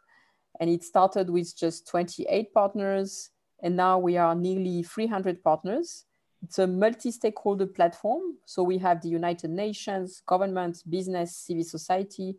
[0.61, 3.31] and it started with just 28 partners,
[3.62, 6.05] and now we are nearly 300 partners.
[6.42, 8.37] It's a multi-stakeholder platform.
[8.44, 12.37] So we have the United Nations, government, business, civil society.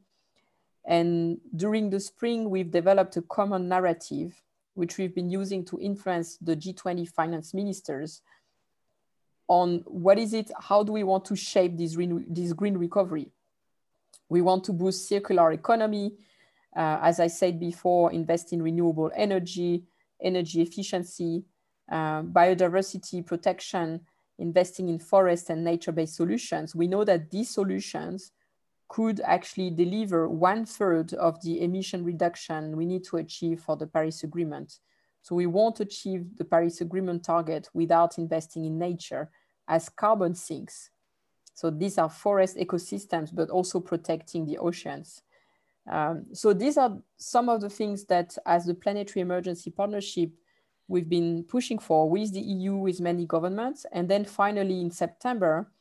[0.86, 4.34] And during the spring, we've developed a common narrative,
[4.74, 8.22] which we've been using to influence the G20 finance ministers
[9.48, 11.96] on what is it, how do we want to shape this,
[12.28, 13.30] this green recovery?
[14.30, 16.14] We want to boost circular economy.
[16.76, 19.84] Uh, as I said before, invest in renewable energy,
[20.22, 21.44] energy efficiency,
[21.92, 24.02] uh, biodiversity protection,
[24.40, 26.76] investing in forest and nature-based solutions.
[26.76, 28.32] We know that these solutions
[28.88, 33.88] could actually deliver one third of the emission reduction we need to achieve for the
[33.88, 34.80] Paris Agreement.
[35.24, 39.30] So we won't achieve the Paris Agreement target without investing in nature
[39.68, 40.90] as carbon sinks.
[41.54, 45.22] So these are forest ecosystems, but also protecting the oceans.
[45.90, 50.32] Um, so these are some of the things that as the Planetary Emergency Partnership,
[50.88, 53.86] we've been pushing for with the EU, with many governments.
[53.92, 55.72] And then finally in September,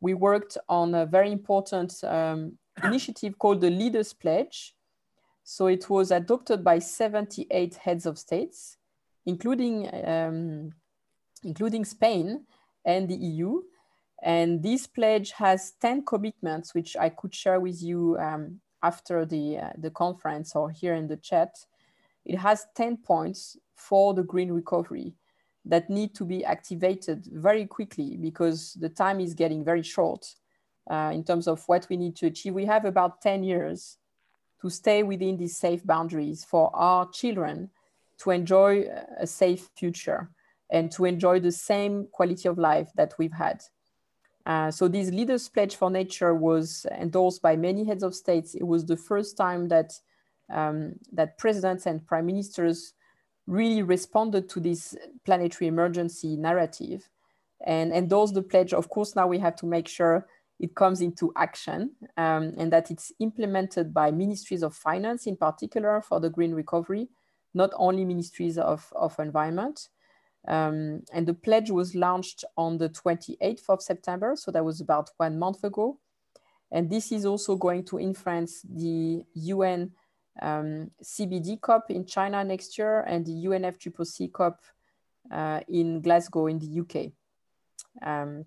[0.00, 4.74] we worked on a very important um, initiative called the Leaders Pledge.
[5.44, 8.76] So it was adopted by 78 heads of states,
[9.26, 10.72] including, um,
[11.44, 12.44] including Spain
[12.84, 13.62] and the EU.
[14.22, 19.58] And this pledge has 10 commitments, which I could share with you um, after the,
[19.58, 21.56] uh, the conference or here in the chat.
[22.24, 25.14] It has 10 points for the green recovery
[25.64, 30.26] that need to be activated very quickly because the time is getting very short
[30.90, 32.54] uh, in terms of what we need to achieve.
[32.54, 33.98] We have about 10 years
[34.60, 37.70] to stay within these safe boundaries for our children
[38.18, 38.84] to enjoy
[39.18, 40.30] a safe future
[40.70, 43.62] and to enjoy the same quality of life that we've had.
[44.46, 48.54] Uh, so this Leaders Pledge for Nature was endorsed by many heads of states.
[48.54, 49.92] It was the first time that,
[50.50, 52.94] um, that presidents and prime ministers
[53.46, 57.08] really responded to this planetary emergency narrative
[57.66, 58.72] and endorsed the pledge.
[58.72, 60.26] Of course, now we have to make sure
[60.58, 66.00] it comes into action um, and that it's implemented by ministries of finance in particular
[66.02, 67.08] for the green recovery,
[67.54, 69.88] not only ministries of, of environment.
[70.46, 74.36] Um, and the pledge was launched on the 28th of September.
[74.36, 75.98] So that was about one month ago.
[76.70, 79.92] And this is also going to influence the UN
[80.40, 84.60] um, CBD COP in China next year and the UNFCCC COP
[85.30, 87.12] uh, in Glasgow in the UK.
[88.02, 88.44] Um,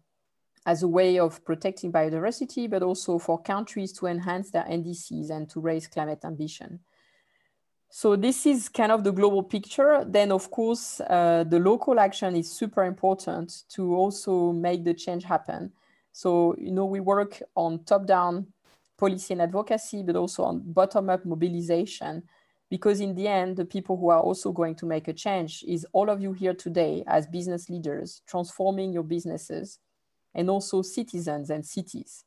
[0.65, 5.49] as a way of protecting biodiversity, but also for countries to enhance their NDCs and
[5.49, 6.79] to raise climate ambition.
[7.89, 10.03] So this is kind of the global picture.
[10.07, 15.23] Then of course, uh, the local action is super important to also make the change
[15.25, 15.71] happen.
[16.11, 18.47] So, you know, we work on top-down
[19.03, 22.23] policy and advocacy, but also on bottom-up mobilization,
[22.69, 25.85] because in the end, the people who are also going to make a change is
[25.91, 29.79] all of you here today as business leaders, transforming your businesses,
[30.33, 32.23] and also citizens and cities.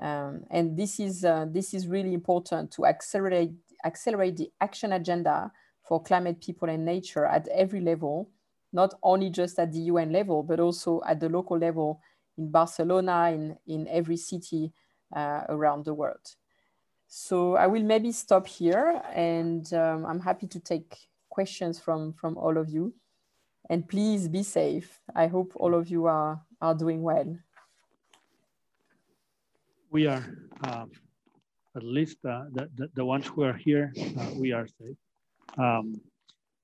[0.00, 3.50] Um, and this is, uh, this is really important to accelerate
[3.84, 5.50] accelerate the action agenda
[5.82, 8.30] for climate, people, and nature at every level,
[8.72, 12.00] not only just at the UN level, but also at the local level
[12.38, 14.72] in Barcelona, in, in every city
[15.14, 16.36] around the world.
[17.08, 20.96] So I will maybe stop here and um, I'm happy to take
[21.28, 22.94] questions from, from all of you.
[23.70, 25.00] And please be safe.
[25.14, 27.36] I hope all of you are, are doing well.
[29.90, 30.24] We are.
[30.64, 30.90] Um
[31.76, 34.96] at least uh, the, the, the, ones who are here, uh, we are safe.
[35.56, 36.00] Um,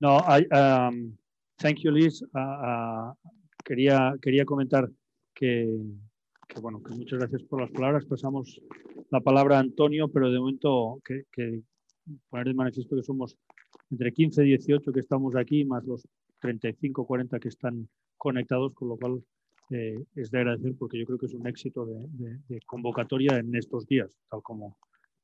[0.01, 1.13] no, I, um,
[1.59, 2.23] thank you, Liz.
[2.35, 3.13] Uh, uh,
[3.65, 4.87] quería, quería comentar
[5.35, 5.67] que,
[6.49, 8.05] que, bueno, que muchas gracias por las palabras.
[8.05, 8.59] Pasamos
[9.11, 11.23] la palabra a Antonio, pero de momento que,
[12.29, 13.37] poner de manifiesto que somos
[13.91, 16.07] entre 15 y 18 que estamos aquí, más los
[16.41, 19.23] 35, 40 que están conectados, con lo cual
[19.69, 23.85] eh, es de agradecer porque yo creo que es un éxito de, convocatoria en estos
[23.85, 24.77] días, tal como,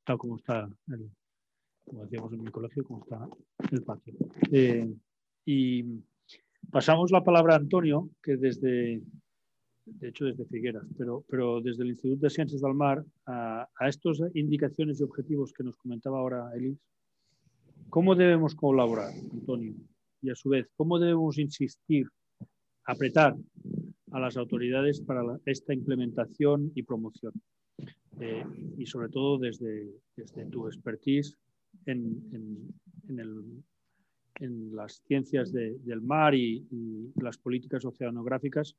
[0.06, 1.10] tal como está, el,
[1.86, 3.28] como decíamos en mi colegio, como está
[3.72, 4.14] el patio.
[4.52, 4.94] Eh,
[5.46, 5.84] y
[6.72, 9.02] pasamos la palabra a Antonio, que desde,
[9.86, 13.88] de hecho desde Figueras, pero, pero desde el Instituto de Ciencias del Mar, a, a
[13.88, 16.80] estas indicaciones y objetivos que nos comentaba ahora Elis,
[17.90, 19.76] ¿cómo debemos colaborar, Antonio?
[20.22, 22.08] Y a su vez, ¿cómo debemos insistir,
[22.86, 23.36] apretar
[24.12, 27.34] a las autoridades para la, esta implementación y promoción?
[28.20, 28.46] Eh,
[28.78, 31.38] y sobre todo desde, desde tu expertise
[31.86, 32.74] en, en,
[33.10, 33.64] en, el,
[34.40, 38.76] en las ciencias de, del mar y, y, las políticas oceanográficas,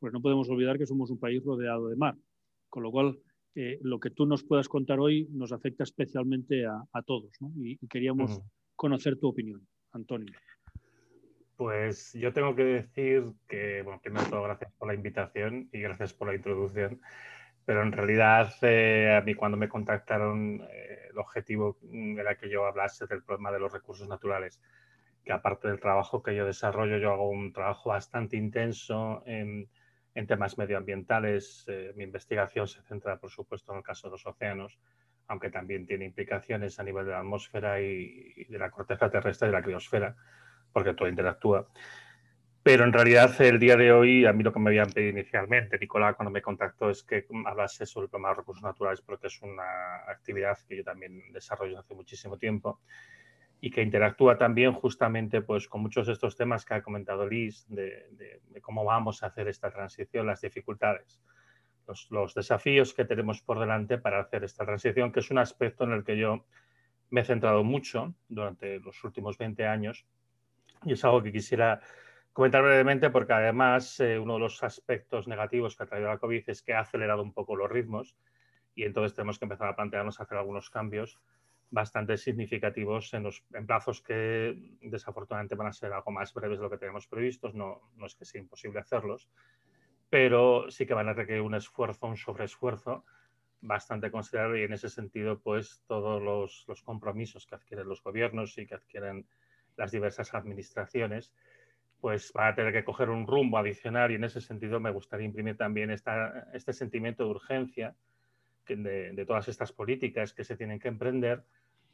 [0.00, 2.16] pues no podemos olvidar que somos un país rodeado de mar,
[2.68, 3.18] con lo cual
[3.54, 7.52] eh, lo que tú nos puedas contar hoy nos afecta especialmente a, a todos ¿no?
[7.56, 8.50] y, y, queríamos uh -huh.
[8.76, 10.32] conocer tu opinión, Antonio.
[11.56, 16.14] Pues yo tengo que decir que, bueno, primero todo gracias por la invitación y gracias
[16.14, 17.00] por la introducción.
[17.66, 22.64] Pero en realidad, eh, a mí cuando me contactaron, eh, el objetivo era que yo
[22.64, 24.60] hablase del problema de los recursos naturales,
[25.22, 29.68] que aparte del trabajo que yo desarrollo, yo hago un trabajo bastante intenso en,
[30.14, 31.64] en temas medioambientales.
[31.68, 34.78] Eh, mi investigación se centra, por supuesto, en el caso de los océanos,
[35.28, 39.48] aunque también tiene implicaciones a nivel de la atmósfera y, y de la corteza terrestre
[39.48, 40.16] y de la criosfera,
[40.72, 41.68] porque todo interactúa.
[42.62, 45.78] Pero en realidad el día de hoy, a mí lo que me habían pedido inicialmente,
[45.78, 49.40] Nicolás, cuando me contactó, es que hablase sobre el problema de recursos naturales, porque es
[49.40, 52.80] una actividad que yo también desarrollo hace muchísimo tiempo
[53.60, 57.66] y que interactúa también justamente pues, con muchos de estos temas que ha comentado Liz,
[57.68, 61.20] de, de, de cómo vamos a hacer esta transición, las dificultades.
[62.10, 65.92] los, desafíos que tenemos por delante para hacer esta transición, que es un aspecto en
[65.92, 66.46] el que yo
[67.10, 70.06] me he centrado mucho durante los últimos 20 años
[70.84, 71.80] y es algo que quisiera
[72.32, 76.44] comentar brevemente porque además eh, uno de los aspectos negativos que ha traído la COVID
[76.46, 78.16] es que ha acelerado un poco los ritmos
[78.74, 81.18] y entonces tenemos que empezar a plantearnos hacer algunos cambios
[81.70, 86.64] bastante significativos en, los, en plazos que desafortunadamente van a ser algo más breves de
[86.64, 87.54] lo que tenemos previstos.
[87.54, 89.28] No, no es que sea imposible hacerlos,
[90.08, 93.04] pero sí que van a requerir un esfuerzo, un sobreesfuerzo
[93.62, 98.56] bastante considerable y en ese sentido, pues todos los, los, compromisos que adquieren los gobiernos
[98.58, 99.26] y que adquieren
[99.76, 101.34] las diversas administraciones,
[102.00, 105.26] pues van a tener que coger un rumbo adicional y en ese sentido me gustaría
[105.26, 107.94] imprimir también esta, este sentimiento de urgencia
[108.66, 111.44] de, de, todas estas políticas que se tienen que emprender,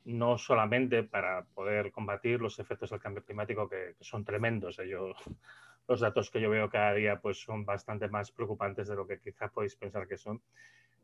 [0.07, 4.77] no solamente para poder combatir los efectos del cambio climático que, son tremendos.
[4.89, 5.15] Yo
[5.89, 9.19] los datos que yo veo cada día pues son bastante más preocupantes de lo que
[9.19, 10.41] quizá podéis pensar que son,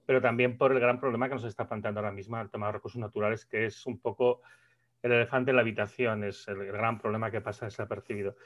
[0.07, 2.73] pero también por el gran problema que nos está planteando ahora mismo el tema de
[2.75, 4.41] recursos naturales, que es un poco
[5.03, 8.37] el elefante en la habitación, es el gran problema que pasa desapercibido.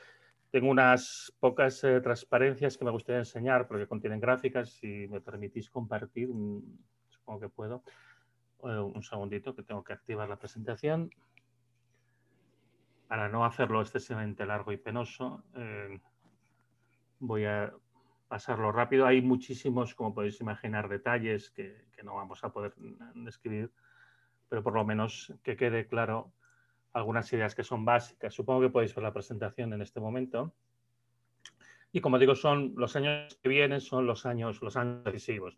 [0.50, 4.70] Tengo unas pocas eh, transparencias que me gustaría enseñar porque contienen gráficas.
[4.70, 6.28] Si me permitís compartir,
[7.10, 7.82] supongo que puedo.
[8.62, 11.10] Eh, un segundito que tengo que activar la presentación.
[13.08, 16.00] Para no hacerlo excesivamente largo y penoso, eh,
[17.18, 17.72] Voy a
[18.28, 19.06] pasarlo rápido.
[19.06, 22.74] Hay muchísimos, como podéis imaginar, detalles que, no vamos a poder
[23.14, 23.72] describir,
[24.48, 26.32] pero por lo menos que quede claro
[26.92, 28.34] algunas ideas que son básicas.
[28.34, 30.54] Supongo que podéis ver la presentación en este momento.
[31.90, 35.56] Y como digo, son los años que vienen, son los años, los años decisivos.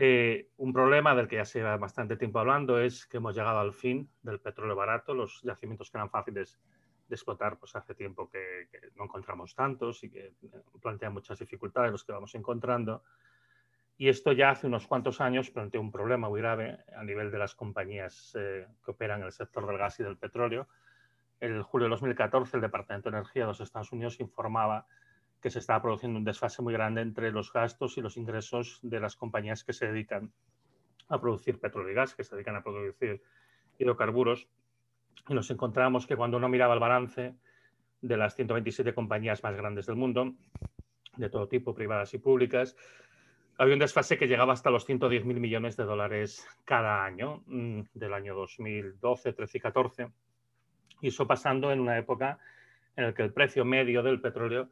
[0.00, 3.58] Eh, un problema del que ya se lleva bastante tiempo hablando es que hemos llegado
[3.58, 5.12] al fin del petróleo barato.
[5.12, 6.60] Los yacimientos que eran fáciles
[7.08, 10.34] de explotar, pues hace tiempo que, no encontramos tantos y que eh,
[10.80, 13.02] plantean muchas dificultades los que vamos encontrando.
[13.96, 17.38] Y esto ya hace unos cuantos años planteó un problema muy grave a nivel de
[17.38, 20.68] las compañías eh, que operan en el sector del gas y del petróleo.
[21.40, 24.86] En julio de 2014, el Departamento de Energía de los Estados Unidos informaba
[25.40, 29.00] que se estaba produciendo un desfase muy grande entre los gastos y los ingresos de
[29.00, 30.32] las compañías que se dedican
[31.08, 33.22] a producir petróleo y gas, que se dedican a producir
[33.78, 34.48] hidrocarburos,
[35.28, 37.34] y nos encontramos que cuando uno miraba el balance
[38.00, 40.34] de las 127 compañías más grandes del mundo,
[41.16, 42.76] de todo tipo, privadas y públicas,
[43.58, 47.80] había un desfase que llegaba hasta los 110 mil millones de dólares cada año, mm,
[47.92, 50.08] del año 2012, 13 y 14.
[51.00, 52.38] Y eso pasando en una época
[52.94, 54.70] en la que el precio medio del petróleo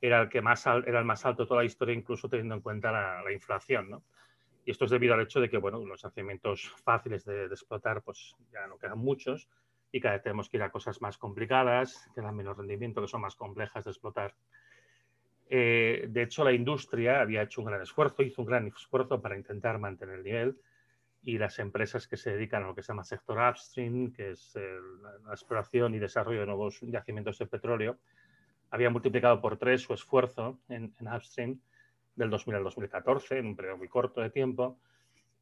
[0.00, 2.60] era el, que más, era el más alto de toda la historia, incluso teniendo en
[2.60, 3.90] cuenta la, inflación.
[3.90, 4.04] ¿no?
[4.64, 8.02] Y esto es debido al hecho de que bueno, los yacimientos fáciles de, de explotar
[8.02, 9.48] pues, ya no quedan muchos
[9.90, 13.08] y cada vez tenemos que ir a cosas más complicadas, que dan menos rendimiento, que
[13.08, 14.34] son más complejas de explotar.
[15.50, 19.36] Eh, de hecho, la industria había hecho un gran esfuerzo, hizo un gran esfuerzo para
[19.36, 20.60] intentar mantener el nivel
[21.22, 24.54] y las empresas que se dedican a lo que se llama sector upstream, que es
[25.24, 27.98] la exploración y desarrollo de nuevos yacimientos de petróleo,
[28.70, 31.60] habían multiplicado por tres su esfuerzo en, en upstream
[32.14, 34.78] del 2000 al 2014, en un periodo muy corto de tiempo,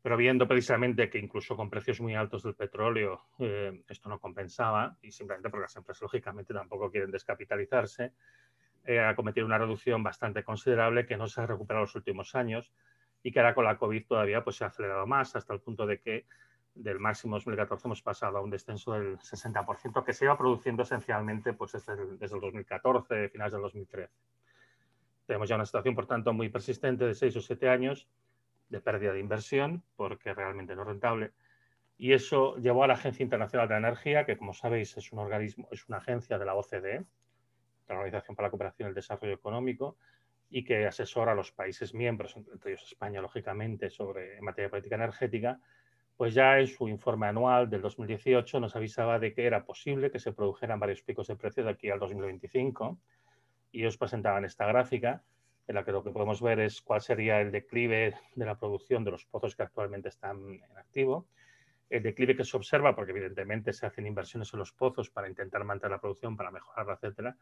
[0.03, 4.97] pero viendo precisamente que incluso con precios muy altos del petróleo eh, esto no compensaba,
[5.03, 8.13] y simplemente porque las empresas lógicamente tampoco quieren descapitalizarse,
[8.85, 12.35] eh, ha cometido una reducción bastante considerable que no se ha recuperado en los últimos
[12.37, 12.73] años
[13.23, 15.87] y que ahora con la COVID todavía pues, se ha acelerado más hasta el punto
[15.87, 16.27] de que
[16.77, 21.53] del máximo 2014 hemos pasado a un descenso del 60% que se iba produciendo esencialmente
[21.55, 24.13] pues, desde, el, desde el 2014, finales del 2013.
[25.27, 28.09] Tenemos ya una situación, por tanto, muy persistente de 6 o 7 años
[28.69, 31.33] de pérdida de inversión porque realmente no es rentable.
[31.99, 35.19] Y eso llevó a la Agencia Internacional de la Energía, que como sabéis es un
[35.19, 37.05] organismo, es una agencia de la OCDE,
[37.89, 39.97] la Organización para la Cooperación y el Desarrollo Económico,
[40.51, 44.71] y que asesora a los países miembros, entre ellos España, lógicamente, sobre en materia de
[44.71, 45.59] política energética,
[46.17, 50.19] pues ya en su informe anual del 2018 nos avisaba de que era posible que
[50.19, 52.99] se produjeran varios picos de precio de aquí al 2025,
[53.73, 55.23] y ellos presentaban esta gráfica,
[55.67, 59.05] en la que lo que podemos ver es cuál sería el declive de la producción
[59.05, 61.27] de los pozos que actualmente están en activo,
[61.91, 65.65] el declive que se observa, porque evidentemente se hacen inversiones en los pozos para intentar
[65.65, 67.37] mantener la producción, para mejorarla, etcétera,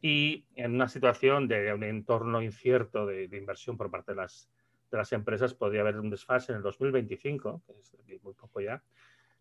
[0.00, 4.48] y en una situación de un entorno incierto de, inversión por parte de las,
[4.90, 8.82] de las empresas, podría haber un desfase en el 2025, que es muy poco ya,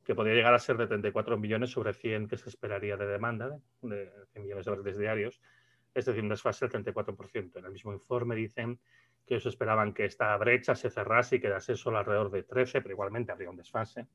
[0.04, 3.58] que podría llegar a ser de 34 millones sobre 100 que se esperaría de demanda,
[3.82, 5.42] de 100 millones de dólares diarios,
[5.94, 7.58] es decir, un desfase del 34%.
[7.58, 8.80] En el mismo informe dicen
[9.26, 12.94] que ellos esperaban que esta brecha se cerrase y quedase solo alrededor de 13, pero
[12.94, 14.08] igualmente habría un desfase,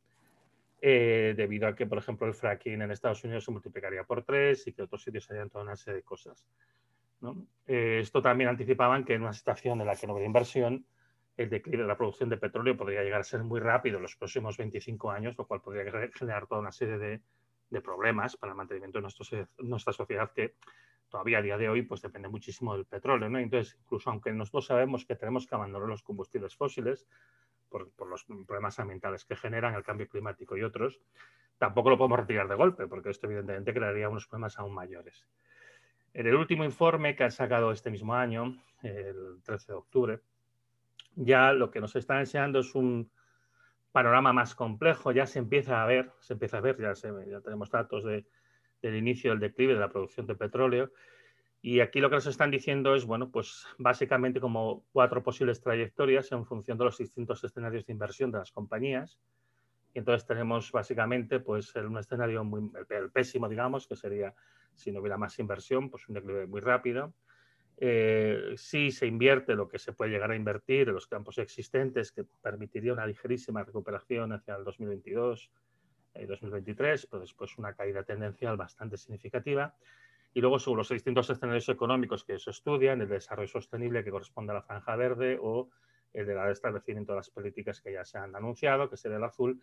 [0.81, 4.66] eh, debido a que, por ejemplo, el fracking en Estados Unidos se multiplicaría por 3
[4.68, 6.47] y que otros sitios harían toda una serie de cosas.
[7.66, 10.87] Eh, esto también anticipaban que en una situación en la que no había inversión,
[11.43, 14.14] el declive de la producción de petróleo podría llegar a ser muy rápido en los
[14.14, 17.20] próximos 25 años, lo cual podría generar toda una serie de,
[17.82, 19.09] problemas para el mantenimiento de
[19.59, 20.57] nuestra sociedad que
[21.09, 23.28] todavía a día de hoy pues depende muchísimo del petróleo.
[23.38, 27.07] Entonces, incluso aunque nosotros sabemos que tenemos que abandonar los combustibles fósiles
[27.70, 31.01] por, los problemas ambientales que generan el cambio climático y otros,
[31.59, 35.26] tampoco lo podemos retirar de golpe, porque esto evidentemente crearía unos problemas aún mayores.
[36.12, 40.20] En el último informe que han sacado este mismo año, el 13 de octubre,
[41.16, 43.11] ya lo que nos están enseñando es un
[43.92, 47.70] panorama más complejo, ya se empieza a ver, se empieza a ver, ya, ya tenemos
[47.70, 48.24] datos de,
[48.82, 50.92] del inicio del declive de la producción de petróleo.
[51.62, 56.32] Y aquí lo que nos están diciendo es, bueno, pues básicamente como cuatro posibles trayectorias
[56.32, 59.18] en función de los distintos escenarios de inversión de las compañías.
[59.92, 62.70] Y entonces tenemos básicamente pues un escenario muy
[63.12, 64.34] pésimo, digamos, que sería
[64.74, 67.12] si no hubiera más inversión, pues un declive muy rápido.
[67.83, 72.24] Eh, se invierte lo que se puede llegar a invertir en los campos existentes, que
[72.24, 75.51] permitiría una ligerísima recuperación hacia el 2022
[76.14, 79.74] y 2023, pero después una caída tendencial bastante significativa.
[80.35, 84.53] Y luego, según los distintos escenarios económicos que se estudian, el desarrollo sostenible que corresponde
[84.53, 85.70] a la franja verde o
[86.12, 89.59] el de establecimiento de las políticas que ya se han anunciado, que sería el azul,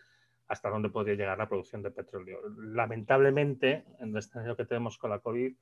[0.47, 2.41] hasta dónde podría llegar la producción de petróleo.
[2.57, 5.55] Lamentablemente, en el escenario que tenemos con la COVID,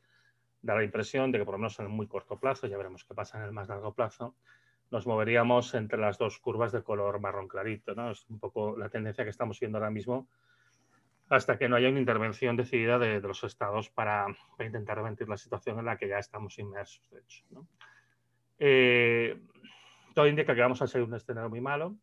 [0.65, 3.05] da la impresión de que por lo menos en el muy corto plazo, ya veremos
[3.05, 4.35] qué pasa en el más largo plazo,
[4.89, 7.93] nos moveríamos entre las dos curvas de color marrón clarito.
[7.93, 8.09] ¿no?
[8.11, 10.27] Es un poco la tendencia que estamos viendo ahora mismo
[11.29, 14.27] hasta que no haya una intervención decidida de, los estados para,
[14.59, 17.43] intentar revertir la situación en la que ya estamos inmersos, de hecho.
[18.59, 19.41] Eh,
[20.13, 21.95] todo indica que vamos a ser un escenario muy malo.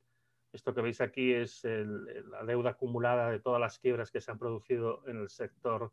[0.52, 4.38] Esto que veis aquí es la deuda acumulada de todas las quiebras que se han
[4.38, 5.92] producido en el sector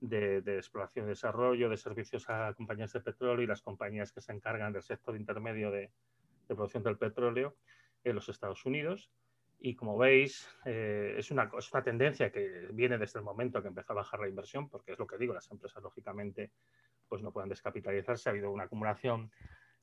[0.00, 4.32] de, exploración y desarrollo, de servicios a compañías de petróleo y las compañías que se
[4.32, 5.90] encargan del sector intermedio de,
[6.48, 7.56] de producción del petróleo
[8.04, 9.10] en los Estados Unidos.
[9.60, 13.92] Y como veis, eh, es, una, es, tendencia que viene desde el momento que empezó
[13.92, 16.52] a bajar la inversión, porque es lo que digo, las empresas lógicamente
[17.08, 18.28] pues no pueden descapitalizarse.
[18.28, 19.32] Ha habido una acumulación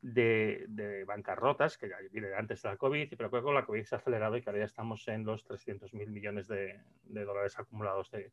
[0.02, 3.66] de, de bancarrotas que ya viene antes de la COVID, pero creo que con la
[3.66, 7.26] COVID se ha acelerado y que ahora ya estamos en los 300.000 millones de, de,
[7.26, 8.32] dólares acumulados de,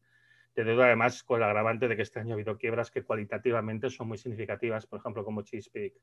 [0.54, 4.08] deuda, además con el agravante de que este año ha habido quiebras que cualitativamente son
[4.08, 5.98] muy significativas, por ejemplo, como Chesapeake,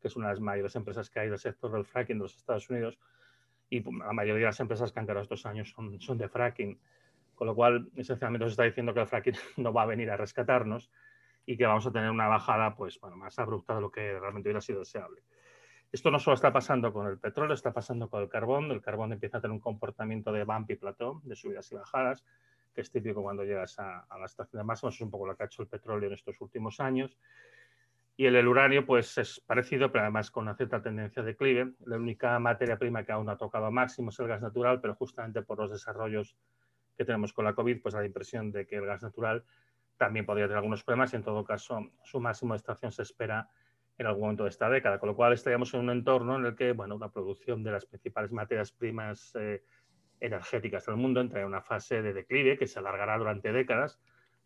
[0.00, 2.36] que es una de las mayores empresas que hay del sector del fracking de los
[2.36, 2.98] Estados Unidos,
[3.68, 6.78] y la mayoría de las empresas que han quedado estos años son, son de fracking.
[7.34, 10.16] Con lo cual, esencialmente nos está diciendo que el fracking no va a venir a
[10.16, 10.90] rescatarnos
[11.46, 14.48] y que vamos a tener una bajada pues, bueno, más abrupta de lo que realmente
[14.48, 15.22] hubiera sido deseable.
[15.92, 18.70] Esto no solo está pasando con el petróleo, está pasando con el carbón.
[18.70, 22.24] El carbón empieza a tener un comportamiento de bump y plató, de subidas y bajadas,
[22.74, 24.94] que es típico cuando llegas a, a la estación de máximos.
[24.94, 27.16] Es un poco lo que ha hecho el petróleo en estos últimos años.
[28.20, 31.72] Y el, uranio, pues es parecido, pero además con una cierta tendencia de declive.
[31.86, 34.94] La única materia prima que aún no ha tocado máximo es el gas natural, pero
[34.94, 36.36] justamente por los desarrollos
[36.98, 39.42] que tenemos con la COVID, pues da la impresión de que el gas natural
[39.96, 43.48] también podría tener algunos problemas y en todo caso su máximo de extracción se espera
[43.96, 46.54] en algún momento de esta década, con lo cual estaríamos en un entorno en el
[46.54, 49.62] que bueno, la producción de las principales materias primas eh,
[50.20, 54.00] energéticas del mundo entra en una fase de declive que se alargará durante décadas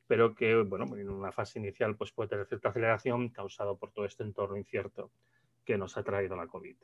[0.06, 4.04] pero que, bueno, en una fase inicial pues puede tener cierta aceleración causado por todo
[4.04, 5.10] este entorno incierto
[5.64, 6.76] que nos ha traído la COVID.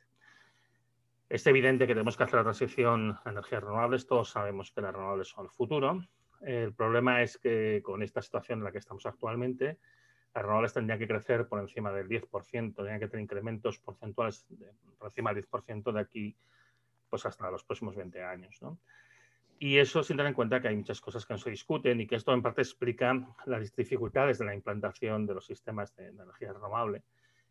[1.29, 4.07] Es evidente que tenemos que hacer la transición a energías renovables.
[4.07, 6.03] Todos sabemos que las renovables son el futuro.
[6.41, 9.79] El problema es que con esta situación en la que estamos actualmente,
[10.35, 14.47] las renovables tendrían que crecer por encima del 10%, tendrían que tener incrementos porcentuales
[14.99, 16.37] por encima del 10% de aquí
[17.11, 18.63] pues hasta los próximos 20 años.
[18.63, 18.79] ¿no?
[19.63, 22.07] Y eso sin tener en cuenta que hay muchas cosas que no se discuten y
[22.07, 26.55] que esto en parte explica las dificultades de la implantación de los sistemas de, energía
[26.55, 27.03] renovable.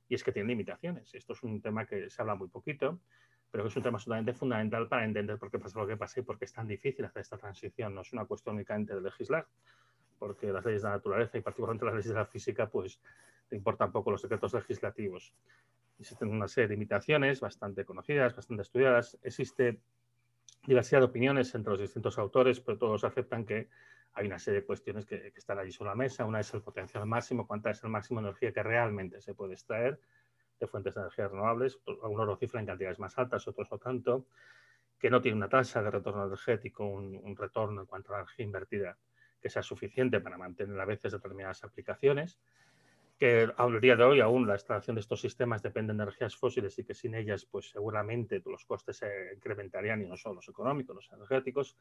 [0.08, 1.14] Y es que tienen limitaciones.
[1.14, 3.00] Esto es un tema que se habla muy poquito,
[3.52, 6.20] pero que es un tema absolutamente fundamental para entender por qué pasa lo que pasa
[6.20, 7.94] y por qué es tan difícil hacer esta transición.
[7.94, 9.46] No es una cuestión únicamente de legislar,
[10.18, 13.00] porque las leyes de la naturaleza y particularmente las leyes de la física, pues
[13.52, 15.32] le importan poco los decretos legislativos.
[16.00, 19.20] Existen una serie de limitaciones bastante conocidas, bastante estudiadas.
[19.22, 19.82] Existe
[20.66, 23.70] diversidad de opiniones entre los distintos autores, pero todos aceptan que
[24.14, 26.26] hay una serie de cuestiones que, están allí sobre la mesa.
[26.26, 29.54] Una es el potencial máximo, cuánta es el máximo de energía que realmente se puede
[29.54, 30.00] extraer
[30.60, 31.80] de fuentes de energía renovables.
[31.86, 34.26] Algunos lo cifran en cantidades más altas, otros no tanto.
[34.98, 38.24] Que no tiene una tasa de retorno energético, un, un retorno en cuanto a la
[38.24, 38.98] energía invertida
[39.42, 42.38] que sea suficiente para mantener a veces determinadas aplicaciones
[43.20, 46.80] que al día de hoy aún la instalación de estos sistemas depende de energías fósiles
[46.80, 50.96] y que sin ellas pues seguramente los costes se incrementarían y no solo los económicos,
[50.96, 51.76] los energéticos,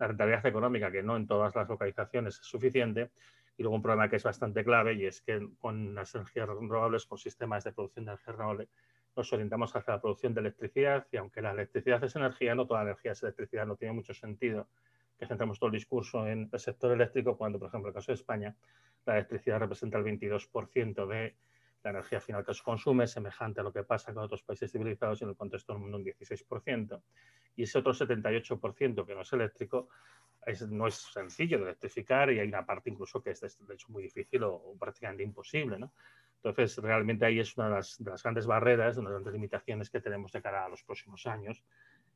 [0.00, 3.12] la rentabilidad económica que no en todas las localizaciones es suficiente.
[3.56, 7.06] Y luego un problema que es bastante clave y es que con las energías renovables,
[7.06, 8.68] con sistemas de producción de energía renovable,
[9.14, 11.06] nos orientamos hacia la producción de electricidad.
[11.12, 14.14] Y aunque la electricidad es energía, no toda la energía es electricidad, no tiene mucho
[14.14, 14.66] sentido
[15.20, 18.10] que centremos todo el discurso en el sector eléctrico cuando, por ejemplo, en el caso
[18.10, 18.56] de España,
[19.04, 21.36] la electricidad representa el 22% de
[21.84, 25.20] la energía final que se consume, semejante a lo que pasa con otros países civilizados
[25.20, 27.02] y en el contexto del mundo un 16%.
[27.54, 29.90] Y ese otro 78% que no es eléctrico
[30.70, 34.04] no es sencillo de electrificar y hay una parte incluso que es de hecho muy
[34.04, 35.78] difícil o, prácticamente imposible.
[35.78, 35.92] ¿no?
[36.36, 39.34] Entonces, realmente ahí es una de las, de las, grandes barreras, una de las grandes
[39.34, 41.62] limitaciones que tenemos de cara a los próximos años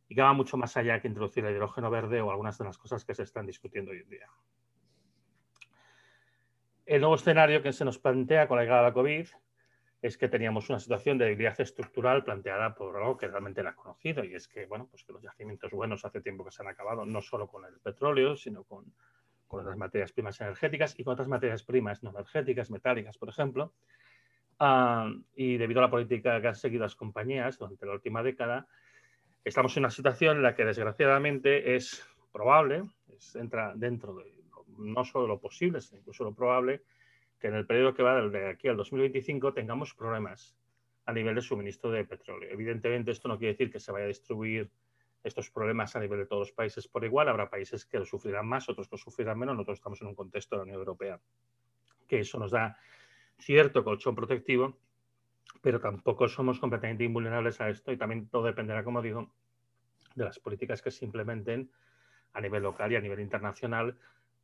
[0.09, 2.79] y que va mucho más allá que introducir el hidrógeno verde o algunas de las
[2.79, 4.29] cosas que se están discutiendo hoy en día.
[6.87, 9.27] El nuevo escenario que se nos plantea con la llegada de la COVID
[10.03, 14.23] es que teníamos una situación de debilidad estructural planteada por algo que realmente era conocido
[14.23, 17.07] y es que, bueno, pues que los yacimientos buenos hace tiempo que se han acabado,
[17.07, 18.93] no solo con el petróleo, sino con,
[19.47, 23.73] con las materias primas energéticas y con otras materias primas no energéticas, metálicas, por ejemplo.
[24.59, 28.67] Ah, y debido a la política que han seguido las compañías durante la última década,
[29.45, 32.85] estamos en una situación en la que desgraciadamente es probable,
[33.35, 34.35] entra dentro de
[34.79, 36.83] no solo lo posible, sino incluso lo probable,
[37.39, 40.57] que en el periodo que va de aquí al 2025 tengamos problemas
[41.07, 42.51] a nivel de suministro de petróleo.
[42.51, 44.71] Evidentemente, esto no quiere decir que se vaya a distribuir
[45.23, 47.29] estos problemas a nivel de todos los países por igual.
[47.29, 49.55] Habrá países que lo sufrirán más, otros que lo sufrirán menos.
[49.55, 51.21] Nosotros estamos en un contexto de la Unión Europea
[52.07, 52.77] que eso nos da
[53.39, 54.79] cierto colchón protectivo,
[55.65, 59.33] pero tampoco somos completamente invulnerables a esto y también todo dependerá, como digo,
[60.15, 61.71] de las políticas que se implementen
[62.35, 63.97] a nivel local y a nivel internacional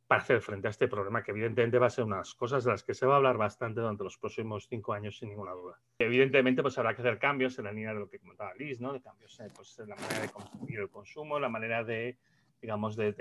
[0.07, 2.83] para hacer frente a este problema, que evidentemente va a ser unas cosas de las
[2.83, 5.79] que se va a hablar bastante durante los próximos cinco años, sin ninguna duda.
[5.99, 8.91] Evidentemente, pues habrá que hacer cambios en la línea de lo que comentaba Liz, ¿no?
[8.91, 12.17] De cambios pues, en la manera de consumir el consumo, la manera de,
[12.59, 13.13] digamos, de,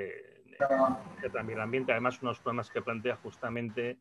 [1.30, 1.92] también el ambiente.
[1.92, 3.98] Además, unos problemas que plantea justamente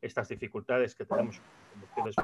[0.00, 1.38] estas dificultades que tenemos
[2.06, 2.16] es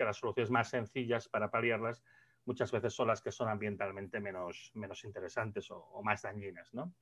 [0.00, 2.02] que las soluciones más sencillas para paliarlas
[2.46, 6.94] muchas veces son las que son ambientalmente menos, menos interesantes o, o más dañinas, ¿no?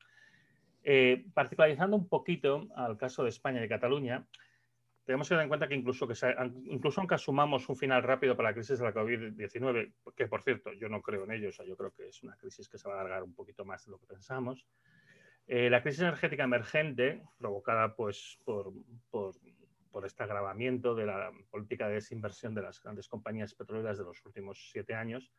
[0.82, 4.26] Eh, particularizando un poquito al caso de España y de Cataluña,
[5.04, 6.14] tenemos que tener en cuenta que incluso, que
[6.64, 10.72] incluso aunque asumamos un final rápido para la crisis de la COVID-19, que por cierto
[10.72, 13.00] yo no creo en ello, yo creo que es una crisis que se va a
[13.00, 14.66] alargar un poquito más de lo que pensamos,
[15.46, 18.72] eh, la crisis energética emergente, provocada pues, por,
[19.10, 19.34] por,
[19.98, 24.24] por, este agravamiento de la política de desinversión de las grandes compañías petroleras de los
[24.24, 25.32] últimos siete años,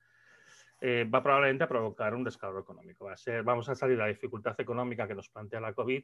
[0.81, 3.05] eh, va probablemente a provocar un descalabro económico.
[3.05, 6.03] Va a ser, vamos a salir de la dificultad económica que nos plantea la COVID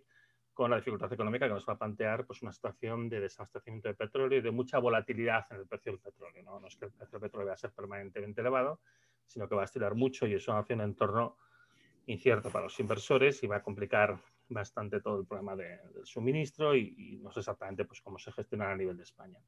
[0.53, 3.95] con la dificultad económica que nos va a plantear pues, una situación de desabastecimiento de
[3.95, 6.41] petróleo y de mucha volatilidad en el precio del petróleo.
[6.43, 6.61] ¿no?
[6.61, 8.79] no es que el precio del petróleo va a ser permanentemente elevado,
[9.25, 11.35] sino que va a estirar mucho y eso hacer un entorno
[12.07, 14.17] incierto para los inversores y va a complicar
[14.49, 18.73] bastante todo el problema del suministro y, y, no sé exactamente pues, cómo se gestionará
[18.73, 19.39] a nivel de España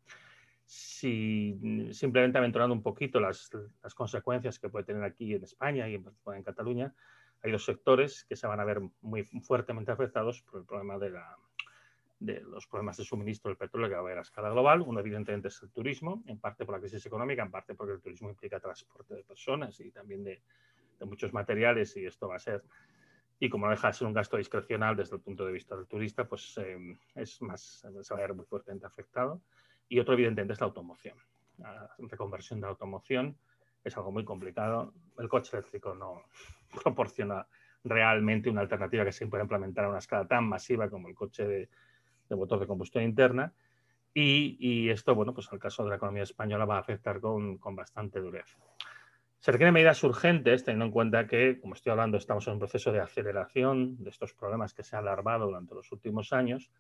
[0.68, 1.58] si
[1.94, 3.50] simplemente aventurando un poquito las,
[3.82, 6.06] las, consecuencias que puede tener aquí en España y en,
[6.36, 6.94] en, Cataluña,
[7.42, 11.12] hay dos sectores que se van a ver muy fuertemente afectados por el problema de,
[11.12, 11.38] la,
[12.20, 14.82] de los problemas de suministro del petróleo que va a haber a escala global.
[14.82, 18.02] Uno, evidentemente, es el turismo, en parte por la crisis económica, en parte porque el
[18.02, 20.42] turismo implica transporte de personas y también de,
[21.00, 22.64] de muchos materiales, y esto va a ser
[23.40, 25.88] y como no deja de ser un gasto discrecional desde el punto de vista del
[25.88, 29.42] turista, pues eh, es más, se va a ver muy fuertemente afectado.
[29.88, 31.18] Y otro, evidentemente, es la automoción.
[31.58, 33.38] La reconversión de la automoción
[33.84, 34.94] es algo muy complicado.
[35.20, 36.24] El coche eléctrico no
[36.84, 37.48] proporciona
[37.84, 41.46] realmente una alternativa que se pueda implementar a una escala tan masiva como el coche
[41.46, 41.70] de,
[42.36, 43.54] motor de combustión interna.
[44.16, 47.60] Y, y, esto, bueno, pues al caso de la economía española va a afectar con,
[47.60, 48.58] con bastante dureza.
[49.40, 52.92] Se requieren medidas urgentes, teniendo en cuenta que, como estoy hablando, estamos en un proceso
[52.92, 56.72] de aceleración de estos problemas que se han alarmado durante los últimos años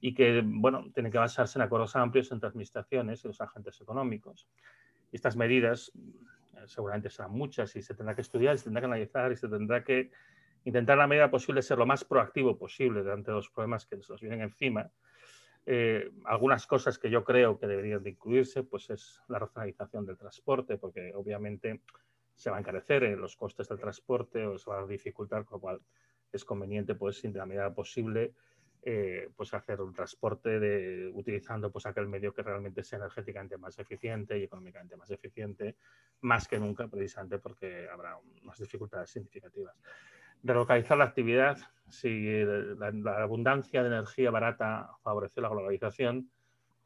[0.00, 4.46] y que, bueno, tienen que basarse en acuerdos amplios entre administraciones y los agentes económicos.
[5.10, 9.32] Estas medidas eh, seguramente serán muchas y se tendrá que estudiar, se tendrá que analizar
[9.32, 10.10] y se tendrá que
[10.64, 14.42] intentar la medida posible ser lo más proactivo posible de los problemas que nos vienen
[14.42, 14.90] encima.
[15.68, 20.16] Eh, algunas cosas que yo creo que deberían de incluirse, pues es la racionalización del
[20.16, 21.82] transporte, porque obviamente
[22.34, 25.56] se va a encarecer en los costes del transporte o se va a dificultar, con
[25.56, 25.80] lo cual
[26.32, 28.34] es conveniente, pues, en la medida posible,
[28.88, 34.38] eh, pues hacer un transporte utilizando pues aquel medio que realmente sea energéticamente más eficiente
[34.38, 35.74] y económicamente más eficiente,
[36.20, 39.74] más que nunca precisamente porque habrá unas dificultades significativas.
[40.46, 42.44] Relocalizar la actividad, si
[42.78, 46.30] la, la abundancia de energía barata favoreció la globalización,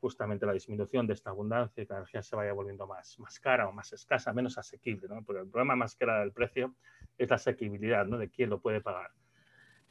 [0.01, 3.69] justamente la disminución de esta abundancia y que la energía se vaya volviendo más, cara
[3.69, 5.23] o más escasa, menos asequible, ¿no?
[5.25, 6.75] porque el problema más que era del precio
[7.19, 8.19] es la asequibilidad, ¿no?
[8.19, 9.11] de quién lo puede pagar.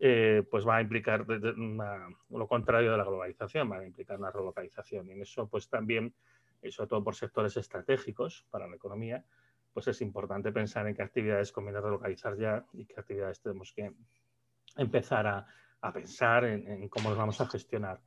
[0.02, 5.08] Eh, pues va a implicar lo contrario de la globalización, va a implicar una relocalización.
[5.08, 6.16] Y en eso, pues también,
[6.70, 9.26] sobre todo por sectores estratégicos para la economía,
[9.74, 13.92] pues es importante pensar en qué actividades conviene relocalizar ya y qué actividades tenemos que
[14.76, 18.00] empezar a, pensar en, cómo los vamos a gestionar.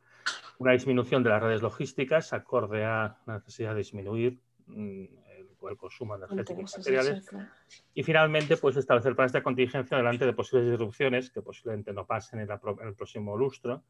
[0.58, 5.04] Una disminución de las redes logísticas acorde a la necesidad de disminuir mm,
[5.68, 7.30] el, consumo energético y materiales.
[7.94, 12.40] Y finalmente, pues establecer planes de contingencia delante de posibles disrupciones que posiblemente no pasen
[12.40, 13.82] en, el próximo lustro,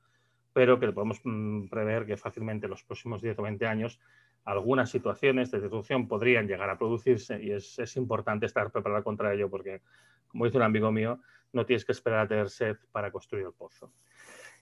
[0.53, 3.99] pero que podemos mm, prever que fácilmente en los próximos 10 o 20 años
[4.45, 9.33] algunas situaciones de disrupción podrían llegar a producirse y es, es, importante estar preparado contra
[9.33, 9.83] ello porque,
[10.29, 11.21] como dice un amigo mío,
[11.53, 13.93] no tienes que esperar a tener sed para construir el pozo.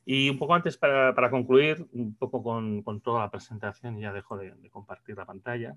[0.05, 4.13] Y un poco antes, para, para concluir, un poco con, con, toda la presentación, ya
[4.13, 5.77] dejo de, compartir la pantalla,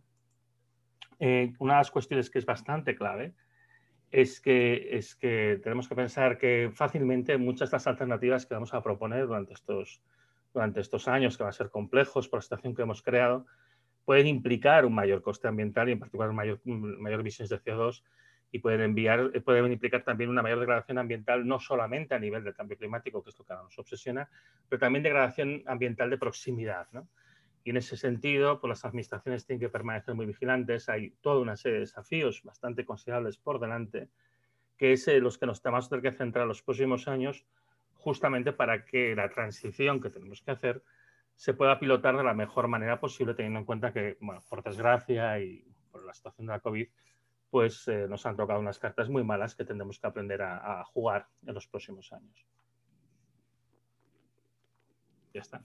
[1.19, 3.33] eh, una de las cuestiones que es bastante clave
[4.11, 8.73] es que, es que tenemos que pensar que fácilmente muchas de las alternativas que vamos
[8.73, 10.01] a proponer durante estos,
[10.53, 13.45] durante estos años, que van a ser complejos por la situación que hemos creado,
[14.05, 18.03] pueden implicar un mayor coste ambiental y en particular mayor, mayor emisiones de CO2
[18.51, 22.53] y pueden, enviar, pueden implicar también una mayor degradación ambiental no solamente a nivel del
[22.53, 24.29] cambio climático, que es lo que nos obsesiona,
[24.69, 26.87] pero también degradación ambiental de proximidad.
[26.91, 27.07] ¿no?
[27.63, 30.89] Y en ese sentido, pues las administraciones tienen que permanecer muy vigilantes.
[30.89, 34.09] Hay toda una serie de desafíos bastante considerables por delante,
[34.77, 37.45] que es eh, los que nos tenemos que centrar los próximos años,
[37.93, 40.83] justamente para que la transición que tenemos que hacer
[41.36, 45.39] se pueda pilotar de la mejor manera posible, teniendo en cuenta que, bueno, por desgracia
[45.39, 46.88] y por la situación de la COVID,
[47.49, 51.27] pues eh, nos han tocado unas cartas muy malas que tendremos que aprender a, jugar
[51.45, 52.47] en los próximos años.
[55.34, 55.63] Ya está.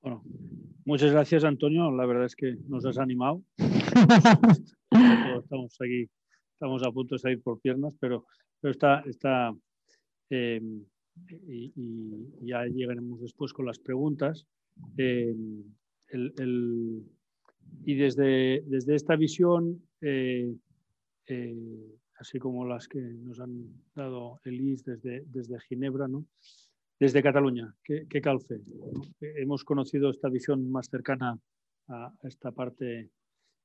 [0.00, 0.22] Bueno,
[0.84, 1.90] muchas gracias Antonio.
[1.92, 3.42] La verdad es que nos has animado.
[5.42, 6.08] estamos aquí,
[6.52, 8.26] estamos a punto de salir por piernas, pero,
[8.60, 9.54] pero está, está
[10.30, 10.60] eh,
[11.46, 11.72] y,
[12.42, 14.46] ya llegaremos después con las preguntas.
[14.96, 15.34] Eh,
[17.84, 20.54] y desde, desde, esta visión, eh,
[21.26, 26.26] eh, así como las que nos han dado Elis desde, desde Ginebra, ¿no?
[26.98, 28.60] desde Cataluña, ¿qué, calce?
[29.20, 31.38] Hemos conocido esta visión más cercana
[31.88, 33.10] a esta parte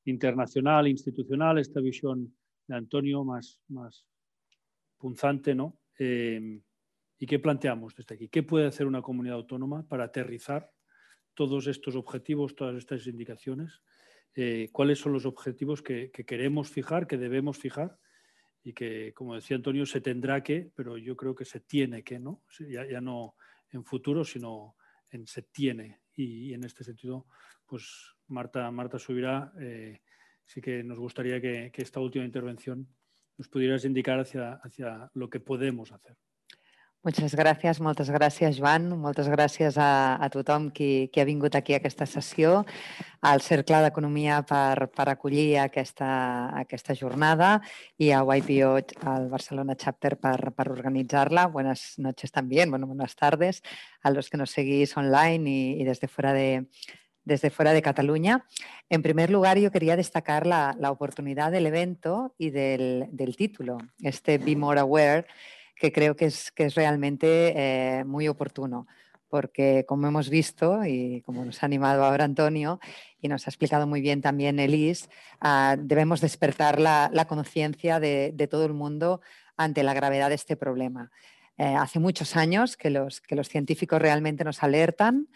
[0.06, 2.34] internacional, institucional, esta visión
[2.68, 4.06] de Antonio más, más
[4.98, 5.78] punzante, ¿no?
[7.22, 8.30] ¿Y qué planteamos desde aquí?
[8.30, 10.72] ¿Qué puede hacer una comunidad autónoma para aterrizar
[11.36, 13.84] todos estos objetivos, todas estas indicaciones?
[14.34, 17.96] Eh, ¿Cuáles son los objetivos que, queremos fijar, que debemos fijar?
[18.64, 22.18] Y que, como decía Antonio, se tendrá que, pero yo creo que se tiene que,
[22.18, 22.42] ¿no?
[22.58, 23.36] Ya, no
[23.70, 24.76] en futuro, sino
[25.12, 26.02] en se tiene.
[26.16, 27.28] Y, en este sentido,
[27.68, 30.02] pues Marta, Marta Subirá, eh,
[30.44, 32.88] sí que nos gustaría que, esta última intervención
[33.38, 36.18] nos pudieras indicar hacia lo que podemos hacer.
[37.02, 38.84] Moltes gràcies, moltes gràcies, Joan.
[39.02, 42.60] Moltes gràcies a, a tothom qui, qui ha vingut aquí a aquesta sessió,
[43.26, 46.12] al Cercle d'Economia per, per acollir aquesta,
[46.60, 47.56] aquesta jornada
[47.98, 48.70] i a YPO,
[49.10, 51.48] al Barcelona Chapter, per, per organitzar-la.
[51.48, 53.64] Buenas noches también, bueno, buenas tardes
[54.04, 56.68] a los que nos seguís online y, y desde fuera de,
[57.26, 58.46] desde fuera de Cataluña.
[58.90, 63.80] En primer lugar, yo quería destacar la, la oportunidad del evento y del, del título,
[64.04, 65.26] este Be More Aware,
[65.82, 68.86] que creo que es, que es realmente eh, muy oportuno,
[69.30, 72.80] porque como hemos visto y como nos ha animado ahora Antonio
[73.20, 75.10] y nos ha explicado muy bien también Elis,
[75.40, 79.22] ah, debemos despertar la, conciencia de, todo el mundo
[79.58, 81.10] ante la gravedad de este problema.
[81.58, 85.30] Eh, hace muchos años que los, que los científicos realmente nos alertan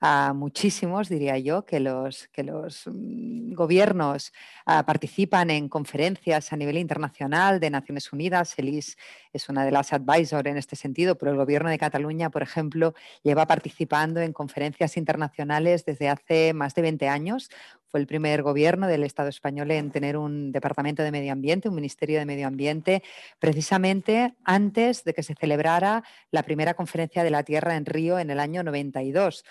[0.00, 4.32] a muchísimos, diría yo, que los, que los mm, gobiernos
[4.66, 8.54] ah, participan en conferencias a nivel internacional de Naciones Unidas.
[8.58, 8.96] ELIS
[9.32, 12.94] es una de las advisors en este sentido, pero el gobierno de Cataluña, por ejemplo,
[13.22, 17.48] lleva participando en conferencias internacionales desde hace más de 20 años.
[17.88, 21.74] Fue el primer gobierno del Estado español en tener un departamento de medio ambiente, un
[21.74, 23.02] ministerio de medio ambiente,
[23.38, 28.30] precisamente antes de que se celebrara la primera conferencia de la Tierra en Río en
[28.30, 29.44] el año 92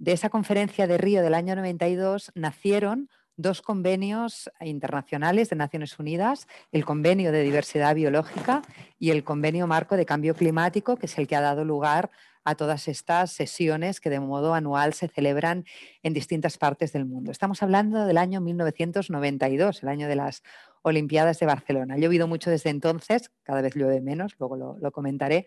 [0.00, 6.48] de esa conferencia de Río del año 92 nacieron dos convenios internacionales de Naciones Unidas,
[6.72, 8.62] el Convenio de Diversidad Biológica
[8.98, 12.10] y el Convenio Marco de Cambio Climático, que es el que ha dado lugar
[12.44, 15.66] a todas estas sesiones que de modo anual se celebran
[16.02, 17.30] en distintas partes del mundo.
[17.30, 20.42] Estamos hablando del año 1992, el año de las
[20.80, 21.94] Olimpiadas de Barcelona.
[21.94, 25.46] Ha llovido mucho desde entonces, cada vez llueve menos, luego lo, lo comentaré,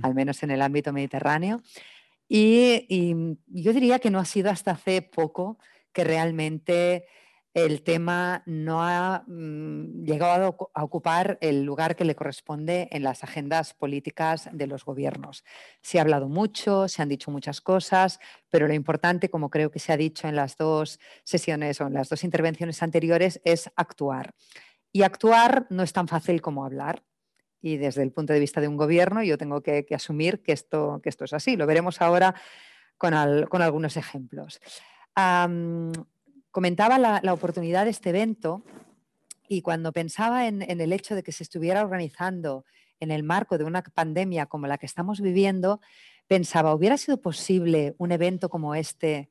[0.00, 1.60] al menos en el ámbito mediterráneo.
[2.32, 5.58] Y, yo diría que no ha sido hasta hace poco
[5.92, 7.06] que realmente
[7.54, 13.24] el tema no ha mm, llegado a ocupar el lugar que le corresponde en las
[13.24, 15.44] agendas políticas de los gobiernos.
[15.82, 19.80] Se ha hablado mucho, se han dicho muchas cosas, pero lo importante, como creo que
[19.80, 24.36] se ha dicho en las dos sesiones o en las dos intervenciones anteriores, es actuar.
[24.92, 27.02] Y actuar no es tan fácil como hablar.
[27.62, 31.00] Y desde el punto de vista de un gobierno, yo tengo que, asumir que esto,
[31.02, 31.56] que esto es así.
[31.56, 32.34] Lo veremos ahora
[32.96, 34.60] con, algunos ejemplos
[36.50, 38.62] comentaba la, oportunidad de este evento
[39.48, 42.64] y cuando pensaba en, el hecho de que se estuviera organizando
[42.98, 45.80] en el marco de una pandemia como la que estamos viviendo,
[46.26, 49.30] pensaba, ¿hubiera sido posible un evento como este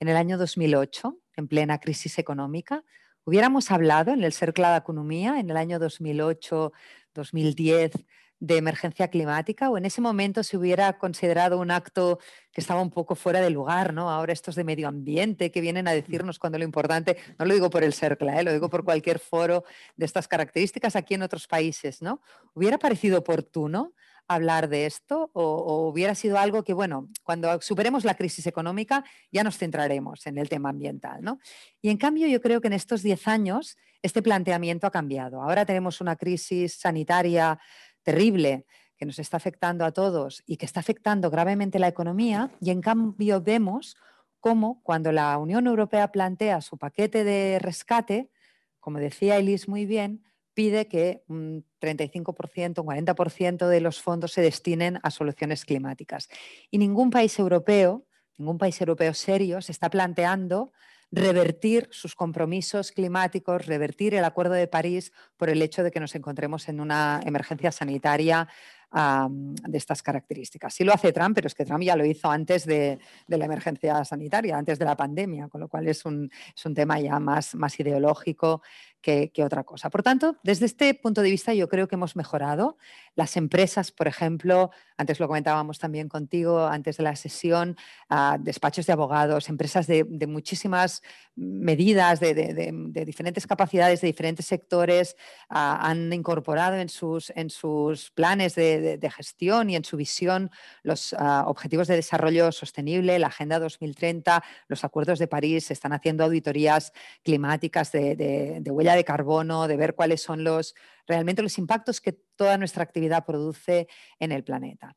[0.00, 2.84] en el año 2008, en plena crisis económica?
[3.24, 6.72] ¿Hubiéramos hablado en el Cercle de Economía en el año 2008,
[7.14, 7.92] 2010
[8.40, 12.18] de emergencia climática o en ese momento se hubiera considerado un acto
[12.52, 14.10] que estaba un poco fuera de lugar, ¿no?
[14.10, 15.94] Ahora estos de medio ambiente que vienen a mm.
[15.94, 18.44] decirnos cuando lo importante, no lo digo por el CERCLA, ¿eh?
[18.44, 19.64] lo digo por cualquier foro
[19.96, 22.20] de estas características aquí en otros países, ¿no?
[22.52, 23.94] ¿Hubiera parecido oportuno
[24.28, 29.44] hablar de esto o, hubiera sido algo que, bueno, cuando superemos la crisis económica ya
[29.44, 31.38] nos centraremos en el tema ambiental, ¿no?
[31.82, 35.42] Y en cambio yo creo que en estos 10 años este planteamiento ha cambiado.
[35.42, 37.58] Ahora tenemos una crisis sanitaria
[38.02, 38.66] terrible
[38.96, 42.80] que nos está afectando a todos y que está afectando gravemente la economía y en
[42.80, 43.96] cambio vemos
[44.40, 48.30] cómo cuando la Unión Europea plantea su paquete de rescate,
[48.78, 50.22] como decía Elis muy bien,
[50.54, 56.28] pide que un 35%, un 40% de los fondos se destinen a soluciones climáticas.
[56.70, 58.06] Y ningún país europeo,
[58.38, 60.72] ningún país europeo serio se está planteando
[61.14, 66.14] revertir sus compromisos climáticos, revertir el Acuerdo de París por el hecho de que nos
[66.14, 68.48] encontremos en una emergencia sanitaria
[68.94, 70.72] de estas características.
[70.72, 74.04] Sí lo hace Trump, pero es que Trump ya lo hizo antes de, la emergencia
[74.04, 77.56] sanitaria, antes de la pandemia, con lo cual es un, es un tema ya más,
[77.56, 78.62] más ideológico
[79.04, 79.90] que, otra cosa.
[79.90, 82.78] Por tanto, desde este punto de vista yo creo que hemos mejorado.
[83.14, 87.76] Las empresas, por ejemplo, antes lo comentábamos también contigo, antes de la sesión,
[88.08, 91.02] ah, despachos de abogados, empresas de, muchísimas
[91.36, 95.16] medidas, de, diferentes capacidades, de diferentes sectores,
[95.50, 100.50] ah, han incorporado en sus, en sus planes de, gestión y en su visión
[100.82, 106.24] los ah, objetivos de desarrollo sostenible, la Agenda 2030, los acuerdos de París, están haciendo
[106.24, 106.92] auditorías
[107.22, 110.74] climáticas de huella de carbono, de ver cuáles son los
[111.06, 113.88] realmente los impactos que toda nuestra actividad produce
[114.18, 114.96] en el planeta.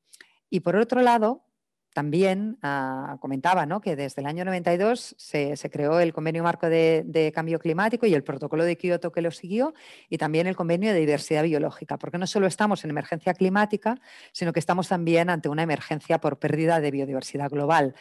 [0.50, 1.48] Y por otro lado,
[1.98, 3.82] también ah, comentaba ¿no?
[3.82, 8.24] que desde el año 92 se, creó el Convenio Marco de, Cambio Climático y el
[8.24, 9.74] Protocolo de Kioto que lo siguió
[10.08, 14.00] y también el Convenio de Diversidad Biológica, porque no solo estamos en emergencia climática,
[14.32, 17.96] sino que estamos también ante una emergencia por pérdida de biodiversidad global.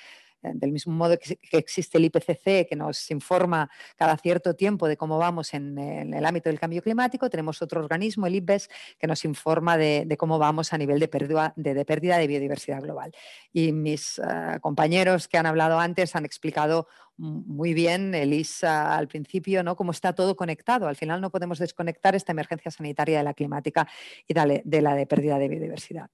[0.46, 4.96] Eh, del mismo modo que, existe el IPCC, que nos informa cada cierto tiempo de
[4.96, 9.24] cómo vamos en, el ámbito del cambio climático, tenemos otro organismo, el IPBES, que nos
[9.24, 13.12] informa de, cómo vamos a nivel de pérdida de, biodiversidad global.
[13.52, 16.86] Y mis eh, compañeros que han hablado antes han explicado
[17.18, 19.74] muy bien, Elisa, al principio, ¿no?
[19.74, 20.86] cómo está todo conectado.
[20.86, 23.88] Al final no podemos desconectar esta emergencia sanitaria de la climática
[24.26, 26.10] y de la de pérdida de biodiversidad.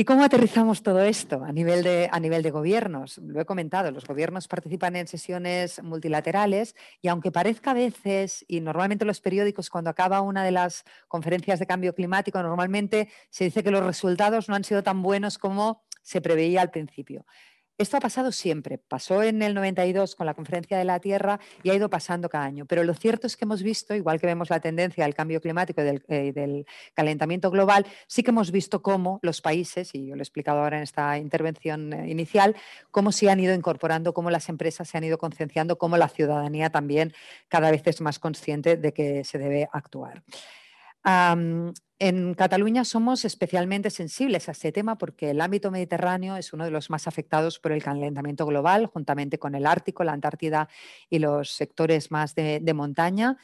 [0.00, 3.18] ¿Y cómo aterrizamos todo esto a nivel, de, a nivel de gobiernos?
[3.18, 8.60] Lo he comentado, los gobiernos participan en sesiones multilaterales y aunque parezca a veces, y
[8.60, 13.64] normalmente los periódicos cuando acaba una de las conferencias de cambio climático, normalmente se dice
[13.64, 17.26] que los resultados no han sido tan buenos como se preveía al principio.
[17.78, 18.76] Esto ha pasado siempre.
[18.76, 22.44] Pasó en el 92 con la Conferencia de la Tierra y ha ido pasando cada
[22.44, 22.66] año.
[22.66, 25.80] Pero lo cierto es que hemos visto, igual que vemos la tendencia del cambio climático
[25.80, 30.22] y del, eh, calentamiento global, sí que hemos visto cómo los países, y yo lo
[30.22, 32.56] he explicado ahora en esta intervención eh, inicial,
[32.90, 36.70] cómo se han ido incorporando, cómo las empresas se han ido concienciando, cómo la ciudadanía
[36.70, 37.14] también
[37.46, 40.24] cada vez es más consciente de que se debe actuar
[41.04, 46.70] en Cataluña somos especialmente sensibles a este tema porque el ámbito mediterráneo es uno de
[46.70, 50.68] los más afectados por el calentamiento global, juntamente con el Ártico, la Antártida
[51.08, 53.38] y los sectores más de montaña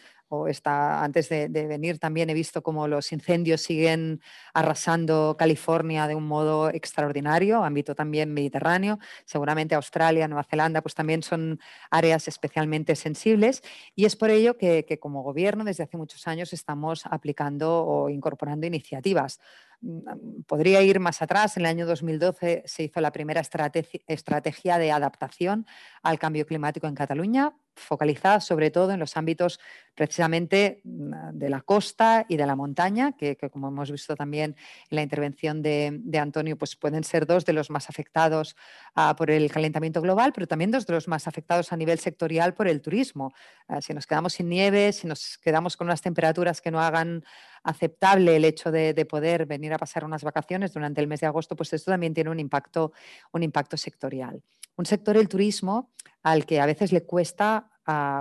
[0.65, 4.21] antes de, venir también he visto cómo los incendios siguen
[4.53, 11.23] arrasando California de un modo extraordinario, ámbito también mediterráneo, seguramente Australia, Nueva Zelanda, pues también
[11.23, 11.61] son
[11.91, 13.63] áreas especialmente sensibles.
[13.95, 18.67] Y es por ello que como gobierno desde hace muchos años estamos aplicando o incorporando
[18.67, 19.41] iniciativas
[20.47, 21.57] podría ir más atrás.
[21.57, 25.67] En el año 2012 se hizo la primera estrategia de adaptación
[26.03, 29.59] al cambio climático en Cataluña, focalizada sobre todo en los ámbitos
[29.95, 34.57] precisamente mm, de la costa y de la montaña, que, como hemos visto también
[34.91, 38.57] en la intervención de, Antonio, pues pueden ser dos de los más afectados
[38.95, 42.55] ah, por el calentamiento global, pero también dos de los más afectados a nivel sectorial
[42.55, 43.33] por el turismo.
[43.69, 47.25] Ah, si nos quedamos sin nieve, si nos quedamos con unas temperaturas que no hagan
[47.65, 51.57] aceptable el hecho de, poder venir a pasar unas vacaciones durante el mes de agosto,
[51.57, 52.93] pues esto también tiene un impacto,
[53.33, 54.43] un impacto sectorial.
[54.77, 55.91] Un sector, el turismo,
[56.23, 57.71] al que a veces le cuesta,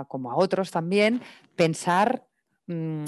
[0.08, 1.22] como a otros también,
[1.56, 2.26] pensar
[2.66, 3.04] mm,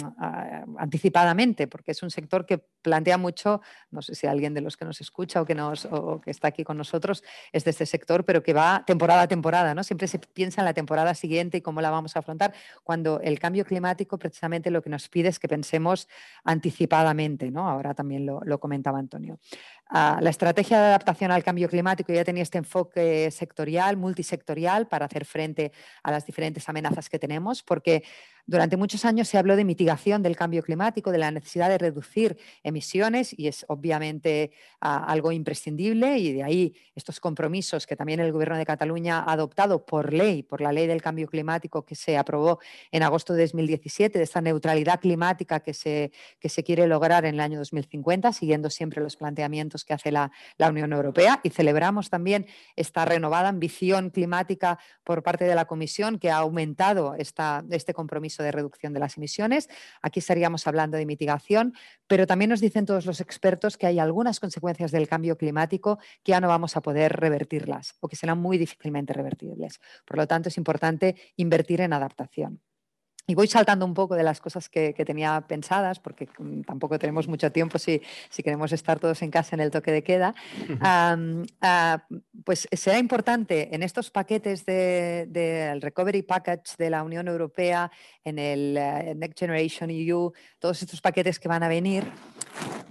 [0.78, 4.84] anticipadamente, porque es un sector que plantea mucho, no sé si alguien de los que
[4.84, 8.24] nos escucha o que, nos, o que está aquí con nosotros es de este sector,
[8.24, 9.82] pero que va temporada a temporada, ¿no?
[9.82, 12.54] Siempre se piensa en la temporada siguiente y cómo la vamos a afrontar,
[12.84, 16.08] cuando el cambio climático precisamente lo que nos pide es que pensemos
[16.44, 17.68] anticipadamente, ¿no?
[17.68, 19.38] Ahora también lo, comentaba Antonio.
[19.88, 25.06] Ah, la estrategia de adaptación al cambio climático ya tenía este enfoque sectorial, multisectorial, para
[25.06, 28.02] hacer frente a las diferentes amenazas que tenemos, porque
[28.46, 32.38] durante muchos años se habló de mitigación del cambio climático, de la necesidad de reducir
[32.62, 38.32] emisiones y es obviamente ah, algo imprescindible y de ahí estos compromisos que también el
[38.32, 42.16] Gobierno de Cataluña ha adoptado por ley, por la ley del cambio climático que se
[42.16, 42.60] aprobó
[42.92, 47.34] en agosto de 2017, de esta neutralidad climática que se, que se quiere lograr en
[47.34, 51.40] el año 2050, siguiendo siempre los planteamientos que hace la, la Unión Europea.
[51.42, 57.14] Y celebramos también esta renovada ambición climática por parte de la Comisión que ha aumentado
[57.16, 59.68] esta, este compromiso de reducción de las emisiones.
[60.02, 61.74] Aquí estaríamos hablando de mitigación,
[62.06, 66.30] pero también nos dicen todos los expertos que hay algunas consecuencias del cambio climático que
[66.30, 69.80] ya no vamos a poder revertirlas o que serán muy difícilmente revertibles.
[70.04, 72.60] Por lo tanto, es importante invertir en adaptación.
[73.28, 77.26] Y voy saltando un poco de las cosas que, tenía pensadas, porque mm, tampoco tenemos
[77.26, 80.34] mucho tiempo si, si, queremos estar todos en casa en el toque de queda.
[81.62, 82.06] Ah,
[82.44, 87.90] pues será importante en estos paquetes del Recovery Package de la Unión Europea,
[88.24, 92.04] en el eh, Next Generation EU, todos estos paquetes que van a venir,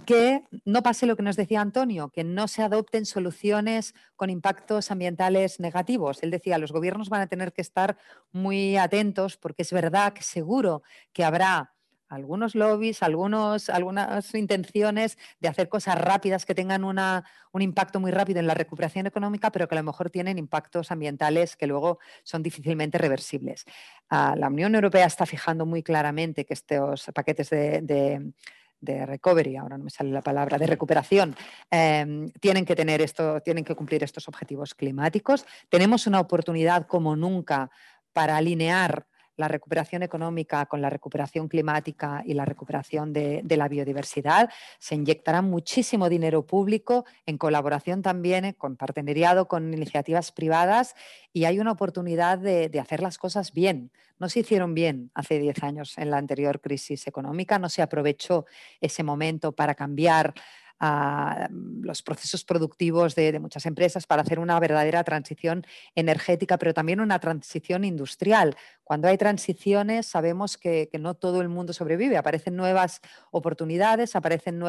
[0.06, 4.90] que no pase lo que nos decía Antonio, que no se adopten soluciones con impactos
[4.90, 6.22] ambientales negativos.
[6.22, 7.98] Él decía, los gobiernos van a tener que estar
[8.32, 10.82] muy atentos porque es verdad que seguro
[11.12, 11.74] que habrá
[12.08, 18.12] algunos lobbies, algunos, algunas intenciones de hacer cosas rápidas que tengan una, un impacto muy
[18.12, 21.98] rápido en la recuperación económica, pero que a lo mejor tienen impactos ambientales que luego
[22.22, 23.64] son difícilmente reversibles.
[24.08, 28.32] Ah, la Unión Europea está fijando muy claramente que estos paquetes de de
[28.80, 31.34] recovery, ahora no me sale la palabra, de recuperación,
[31.70, 35.46] em, tienen que tener esto, tienen que cumplir estos objetivos climáticos.
[35.68, 37.70] Tenemos una oportunidad como nunca
[38.12, 39.06] para alinear
[39.36, 44.50] la recuperación económica con la recuperación climática y la recuperación de, la biodiversidad.
[44.78, 50.94] Se inyectará muchísimo dinero público en colaboración también, con partenariado con iniciativas privadas
[51.32, 53.90] y hay una oportunidad de, hacer las cosas bien.
[54.18, 58.46] No se hicieron bien hace 10 años en la anterior crisis económica, no se aprovechó
[58.80, 60.34] ese momento para cambiar
[60.78, 67.00] a los procesos productivos de, muchas empresas para hacer una verdadera transición energética, pero también
[67.00, 68.56] una transición industrial.
[68.84, 73.00] Cuando hay transiciones sabemos que, no todo el mundo sobrevive, aparecen nuevas
[73.30, 74.62] oportunidades, aparecen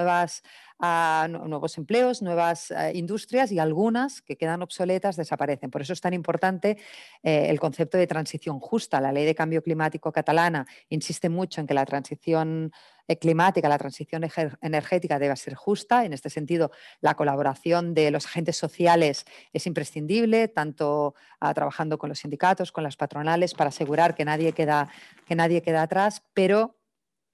[0.80, 5.72] ah, nuevos empleos, nuevas ah, industrias y algunas que quedan obsoletas desaparecen.
[5.72, 6.78] Por eso es tan importante
[7.24, 9.00] eh, el concepto de transición justa.
[9.02, 13.78] La ley de cambio climático catalana insiste mucho en que la transición eh, climática, la
[13.78, 14.28] transición
[14.62, 16.04] energética debe ser justa.
[16.04, 22.10] En este sentido, la colaboración de los agentes sociales es imprescindible, tanto ah, trabajando con
[22.10, 24.90] los sindicatos, con las patronales, para asegurar que nadie queda,
[25.26, 26.76] que nadie queda atrás, pero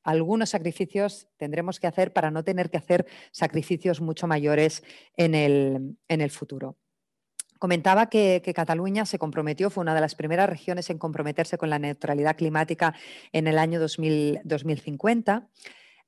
[0.03, 4.84] algunos sacrificios tendremos que hacer para no tener que hacer sacrificios mucho mayores
[5.15, 6.78] en el, en el futuro.
[7.64, 11.80] Comentaba que, Cataluña se comprometió, fue una de las primeras regiones en comprometerse con la
[11.80, 12.93] neutralidad climática
[13.32, 15.47] en el año 2050.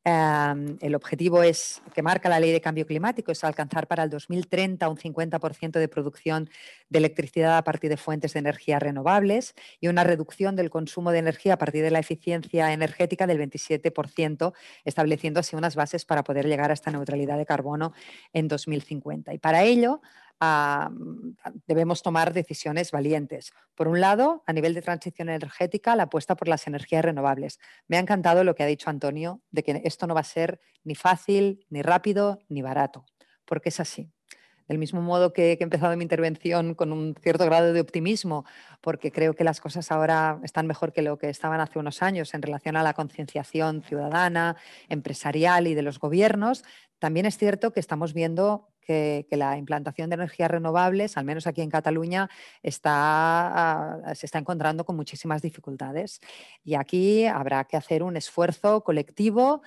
[0.03, 4.09] Em, el objetivo es que marca la ley de cambio climático es alcanzar para el
[4.09, 6.49] 2030 un 50% de producción
[6.89, 11.19] de electricidad a partir de fuentes de energía renovables y una reducción del consumo de
[11.19, 14.53] energía a partir de la eficiencia energética del 27%,
[14.83, 17.93] estableciendo así unas bases para poder llegar a esta neutralidad de carbono
[18.33, 19.33] en 2050.
[19.33, 20.01] Y para ello
[21.65, 23.51] debemos tomar decisiones valientes.
[23.75, 27.59] Por un lado, a nivel de transición energética, la apuesta por las energías renovables.
[27.87, 30.59] Me ha encantado lo que ha dicho Antonio, de que esto no va a ser
[30.83, 33.05] ni fácil, ni rápido, ni barato,
[33.45, 34.11] porque es así.
[34.67, 38.45] Del mismo modo que, he empezado mi intervención con un cierto grado de optimismo,
[38.81, 42.33] porque creo que las cosas ahora están mejor que lo que estaban hace unos años
[42.33, 44.55] en relación a la concienciación ciudadana,
[44.89, 46.63] empresarial y de los gobiernos,
[46.97, 51.61] también es cierto que estamos viendo que, la implantación de energías renovables, al menos aquí
[51.61, 52.29] en Cataluña,
[52.63, 56.21] está, ah, se está encontrando con muchísimas dificultades.
[56.63, 59.61] Y aquí habrá que hacer un esfuerzo colectivo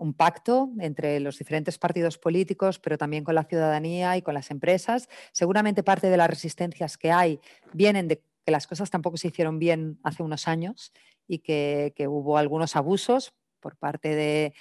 [0.00, 4.52] un pacto entre los diferentes partidos políticos, pero también con la ciudadanía y con las
[4.52, 5.08] empresas.
[5.32, 7.40] Seguramente parte de las resistencias que hay
[7.72, 10.92] vienen de que las cosas tampoco se hicieron bien hace unos años
[11.26, 14.54] y que hubo algunos abusos por parte de,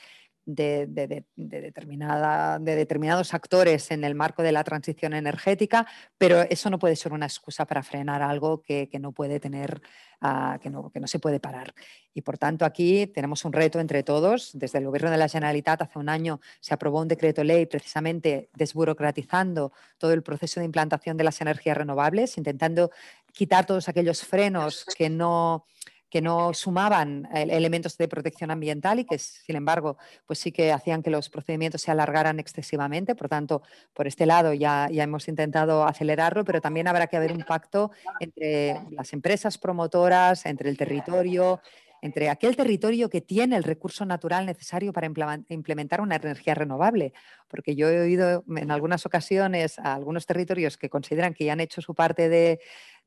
[0.56, 5.88] de, determinada, de determinados actores en el marco de la transición energética,
[6.18, 9.82] pero eso no puede ser una excusa para frenar algo que, no puede tener,
[10.22, 11.74] ah, que, no, que no se puede parar.
[12.14, 14.52] Y por tanto aquí tenemos un reto entre todos.
[14.54, 18.49] Desde el Gobierno de la Generalitat hace un año se aprobó un decreto ley precisamente
[18.54, 22.91] desburocratizando todo el proceso de implantación de las energías renovables, intentando
[23.32, 25.66] quitar todos aquellos frenos que no
[26.12, 29.97] que no sumaban elementos de protección ambiental y que, sin embargo,
[30.28, 33.16] pues sí que hacían que los procedimientos se alargaran excesivamente.
[33.16, 37.32] Por tanto, por este lado ya, ya hemos intentado acelerarlo, pero también habrá que haber
[37.32, 41.62] un pacto entre las empresas promotoras, entre el territorio,
[42.01, 45.07] entre aquel territorio que tiene el recurso natural necesario para
[45.47, 47.14] implementar una energía renovable.
[47.47, 51.62] Porque yo he oído en algunas ocasiones a algunos territorios que consideran que ya han
[51.62, 52.59] hecho su parte de,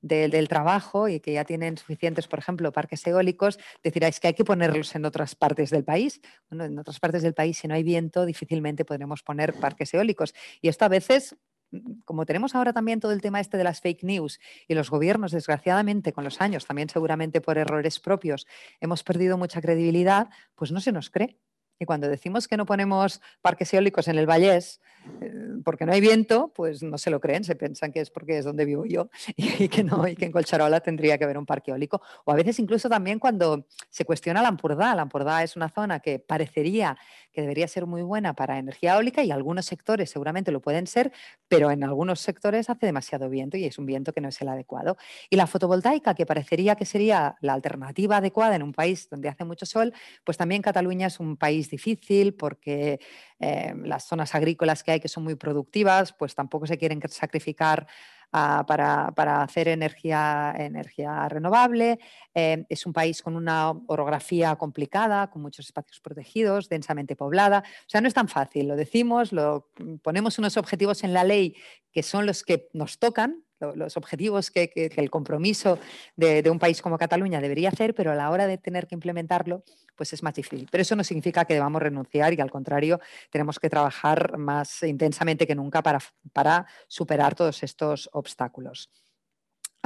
[0.04, 4.34] del trabajo y que ya tienen suficientes, por ejemplo, parques eólicos, decir, es que hay
[4.34, 6.20] que ponerlos en otras partes del país.
[6.50, 10.34] Bueno, en otras partes del país, si no hay viento, difícilmente podremos poner parques eólicos.
[10.60, 11.36] Y esto a veces
[11.70, 14.90] mm, como tenemos ahora también todo el tema este de las fake news y los
[14.90, 18.46] gobiernos, desgraciadamente, con los años, también seguramente por errores propios,
[18.80, 21.38] hemos perdido mucha credibilidad, pues no se nos cree.
[21.78, 24.80] Y cuando decimos que no ponemos parques eólicos en el Vallés
[25.20, 25.32] eh,
[25.64, 28.44] porque no hay viento, pues no se lo creen, se piensan que es porque es
[28.44, 31.70] donde vivo yo y que no, y que en Colcharola tendría que haber un parque
[31.70, 32.00] eólico.
[32.24, 36.18] O a veces incluso también cuando se cuestiona la La Lampurdá es una zona que
[36.18, 36.96] parecería
[37.32, 41.12] que debería ser muy buena para energía eólica y algunos sectores seguramente lo pueden ser,
[41.48, 44.48] pero en algunos sectores hace demasiado viento y es un viento que no es el
[44.48, 44.96] adecuado.
[45.28, 49.44] Y la fotovoltaica, que parecería que sería la alternativa adecuada en un país donde hace
[49.44, 53.00] mucho sol, pues también Cataluña es un país difícil porque
[53.38, 57.86] eh, las zonas agrícolas que hay que son muy productivas, pues tampoco se quieren sacrificar
[58.32, 61.98] ah, para, hacer energía, energía renovable.
[62.34, 67.64] Eh, es un país con una orografía complicada, con muchos espacios protegidos, densamente poblada.
[67.66, 69.70] O sea, no es tan fácil, lo decimos, lo,
[70.02, 71.56] ponemos unos objetivos en la ley
[71.92, 73.44] que son los que nos tocan,
[73.74, 75.78] los objetivos que, el compromiso
[76.16, 78.94] de, de, un país como Cataluña debería hacer, pero a la hora de tener que
[78.94, 79.64] implementarlo,
[79.96, 80.68] pues es más difícil.
[80.70, 83.00] Pero eso no significa que debamos renunciar y al contrario,
[83.30, 86.00] tenemos que trabajar más intensamente que nunca para,
[86.32, 88.90] para superar todos estos obstáculos.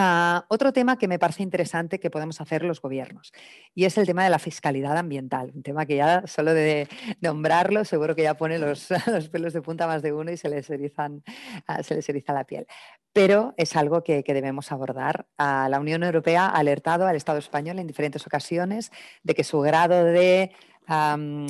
[0.00, 3.32] Ah, otro tema que me parece interesante que podemos hacer los gobiernos
[3.74, 6.86] y es el tema de la fiscalidad ambiental, un tema que ya solo de
[7.20, 8.86] nombrarlo seguro que ya pone los,
[9.32, 12.68] pelos de punta más de uno y se les, ah, eriza la piel.
[13.12, 15.26] Pero es algo que, debemos abordar.
[15.36, 18.92] Ah, la Unión Europea ha alertado al Estado español en diferentes ocasiones
[19.24, 20.52] de que su grado de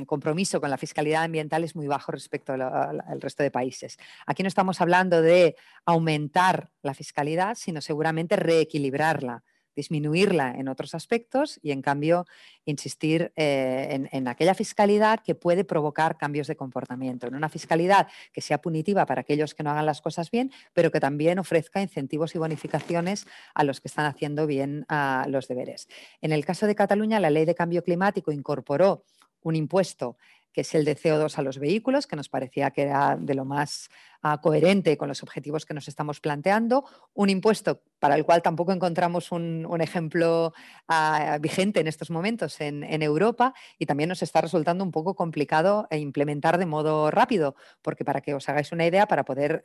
[0.06, 3.98] compromiso con la fiscalidad ambiental es muy bajo respecto al resto de países.
[4.26, 9.44] Aquí no estamos hablando de aumentar la fiscalidad, sino seguramente reequilibrarla
[9.78, 12.26] disminuirla en otros aspectos y en cambio
[12.64, 18.40] insistir eh, en, aquella fiscalidad que puede provocar cambios de comportamiento, en una fiscalidad que
[18.40, 22.34] sea punitiva para aquellos que no hagan las cosas bien, pero que también ofrezca incentivos
[22.34, 24.84] y bonificaciones a los que están haciendo bien
[25.28, 25.88] los deberes.
[26.20, 29.04] En el caso de Cataluña, la ley de cambio climático incorporó
[29.42, 30.16] un impuesto
[30.58, 33.44] que es el de CO2 a los vehículos, que nos parecía que era de lo
[33.44, 33.90] más
[34.22, 36.84] ah, coherente con los objetivos que nos estamos planteando,
[37.14, 40.52] un impuesto para el cual tampoco encontramos un, ejemplo
[40.88, 45.86] ah, vigente en estos momentos en, Europa y también nos está resultando un poco complicado
[45.90, 49.62] e implementar de modo rápido, porque para que os hagáis una idea, para poder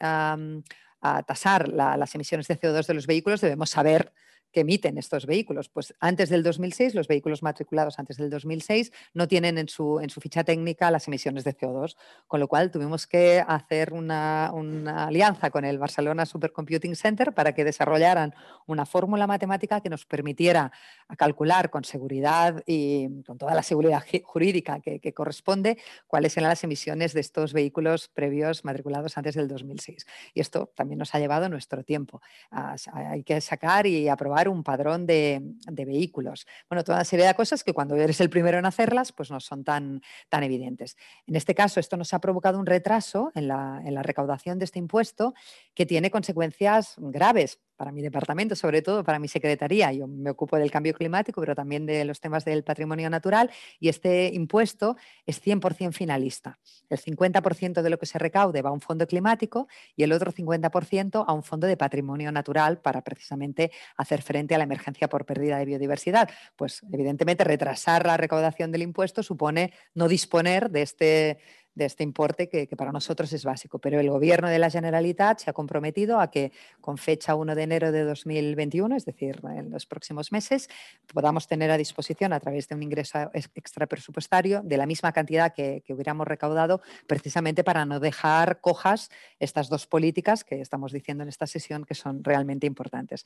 [1.26, 4.14] tasar las emisiones de CO2 de los vehículos debemos saber
[4.54, 5.68] que emiten estos vehículos.
[5.68, 10.10] Pues antes del 2006, los vehículos matriculados antes del 2006 no tienen en su, en
[10.10, 11.98] su ficha técnica las emisiones de CO2,
[12.28, 17.54] con lo cual tuvimos que hacer una, una alianza con el Barcelona Supercomputing Center para
[17.54, 18.34] que desarrollaran
[18.68, 20.72] una fórmula matemática que nos permitiera
[21.18, 26.64] calcular con seguridad y con toda la seguridad jurídica que, que corresponde cuáles eran las
[26.64, 30.06] emisiones de estos vehículos previos matriculados antes del 2006.
[30.36, 32.22] Y esto también nos ha llevado nuestro tiempo.
[32.52, 35.42] hay que sacar y aprobar un padrón de,
[35.72, 36.46] vehículos.
[36.70, 39.40] Bueno, toda una serie de cosas que cuando eres el primero en hacerlas, pues no
[39.40, 40.98] son tan, tan evidentes.
[41.28, 45.34] En este caso, esto nos ha provocado un retraso en la, recaudación de este impuesto
[45.74, 49.92] que tiene consecuencias graves para mi departamento, sobre todo para mi secretaría.
[49.92, 53.90] Yo me ocupo del cambio climático, pero también de los temas del patrimonio natural y
[53.90, 54.96] este impuesto
[55.26, 56.58] es 100% finalista.
[56.90, 60.32] El 50% de lo que se recaude va a un fondo climático y el otro
[60.32, 65.26] 50% a un fondo de patrimonio natural para precisamente hacer frente a la emergencia por
[65.26, 66.30] pérdida de biodiversidad.
[66.56, 71.40] Pues evidentemente retrasar la recaudación del impuesto supone no disponer de este
[71.76, 73.80] de este importe que, para nosotros es básico.
[73.80, 76.52] Pero el Gobierno de la Generalitat se ha comprometido a que
[76.82, 80.70] con fecha 1 de enero de 2021, es decir, en los próximos meses,
[81.14, 85.82] podamos tener a disposición a través de un ingreso extrapresupuestario de la misma cantidad que,
[85.86, 89.10] que hubiéramos recaudado, precisamente para no dejar cojas
[89.40, 93.26] estas dos políticas que estamos diciendo en esta sesión que son realmente importantes.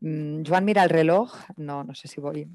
[0.00, 2.48] Mm, Joan mira el reloj, no, no sé si voy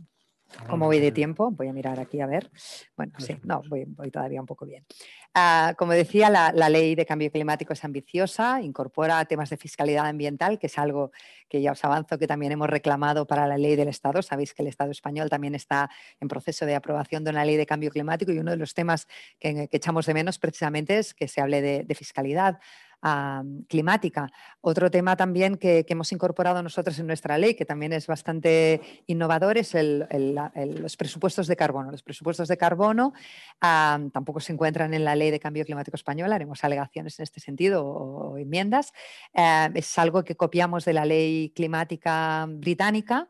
[0.67, 1.51] ¿Cómo voy de tiempo?
[1.51, 2.49] Voy a mirar aquí a ver.
[2.97, 4.85] Bueno, sí, no, voy, todavía un poco bien.
[5.33, 10.57] Ah, como decía, la, ley de cambio climático es ambiciosa, incorpora temas de fiscalidad ambiental,
[10.57, 11.11] que es algo
[11.47, 14.21] que ya os avanzo que también hemos reclamado para la ley del Estado.
[14.21, 15.89] Sabéis que el Estado español también está
[16.19, 19.07] en proceso de aprobación de una ley de cambio climático y uno de los temas
[19.39, 22.59] que, echamos de menos precisamente es que se hable de fiscalidad
[23.67, 24.31] climática.
[24.61, 29.57] Otro tema también que, hemos incorporado nosotros en nuestra ley, que también es bastante innovador,
[29.57, 31.91] es los presupuestos de carbono.
[31.91, 33.13] Los presupuestos de carbono
[33.59, 37.85] tampoco se encuentran en la ley de cambio climático española, haremos alegaciones en este sentido
[37.85, 38.93] o, enmiendas.
[39.33, 43.27] Eh, es algo que copiamos de la ley climática británica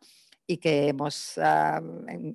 [0.52, 1.80] y que hemos ah,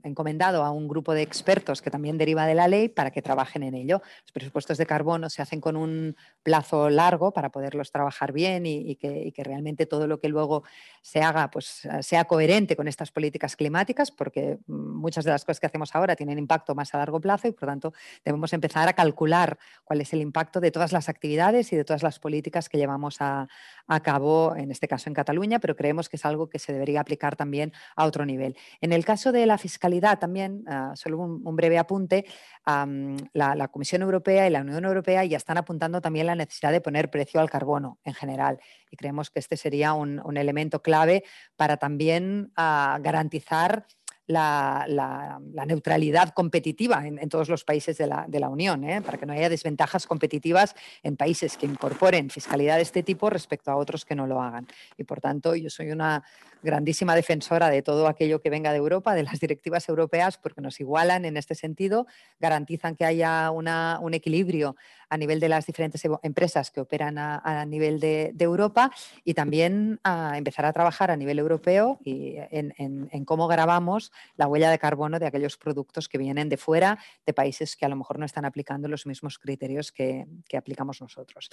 [0.05, 3.65] encomendado a un grupo de expertos que también deriva de la ley para que trabajen
[3.65, 4.03] en ello.
[4.23, 6.15] Los presupuestos de carbono se hacen con un
[6.45, 10.63] plazo largo para poderlos trabajar bien y, que, realmente todo lo que luego
[11.03, 15.59] se haga pues, ah, sea coherente con estas políticas climáticas, porque muchas de las cosas
[15.59, 17.93] que hacemos ahora tienen impacto más a largo plazo y por tanto
[18.25, 22.05] debemos empezar a calcular cuál es el impacto de todas las actividades y de todas
[22.05, 23.49] las políticas que llevamos a,
[23.89, 27.01] a cabo, en este caso en Cataluña, pero creemos que es algo que se debería
[27.01, 28.57] aplicar también a otro nivel.
[28.81, 32.25] En el caso de la fiscalidad también, ah, solo un, breve apunte,
[32.67, 37.11] la, Comisión Europea y la Unión Europea ya están apuntando también la necesidad de poner
[37.11, 38.61] precio al carbono en general
[38.91, 41.25] y creemos que este sería un, elemento clave
[41.57, 43.87] para también ah, garantizar
[44.27, 49.03] la, neutralidad competitiva en, todos los países de la, Unión, ¿eh?
[49.03, 53.71] para que no haya desventajas competitivas en países que incorporen fiscalidad de este tipo respecto
[53.71, 54.67] a otros que no lo hagan.
[54.97, 56.23] Y por tanto, yo soy una
[56.65, 60.81] grandísima defensora de todo aquello que venga de Europa, de las directivas europeas, porque nos
[60.81, 62.07] igualan en este sentido,
[62.41, 64.77] garantizan que haya un equilibrio
[65.09, 68.91] a nivel de las diferentes empresas que operan a, nivel de, Europa
[69.25, 70.01] y también
[70.35, 75.27] empezar a trabajar a nivel europeo y en, cómo grabamos la huella de carbono de
[75.27, 78.89] aquellos productos que vienen de fuera, de países que a lo mejor no están aplicando
[78.89, 80.27] los mismos criterios que
[80.57, 81.51] aplicamos nosotros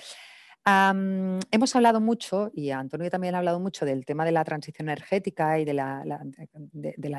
[0.65, 5.59] hemos hablado mucho, y Antonio también ha hablado mucho del tema de la transición energética
[5.59, 6.03] y de la,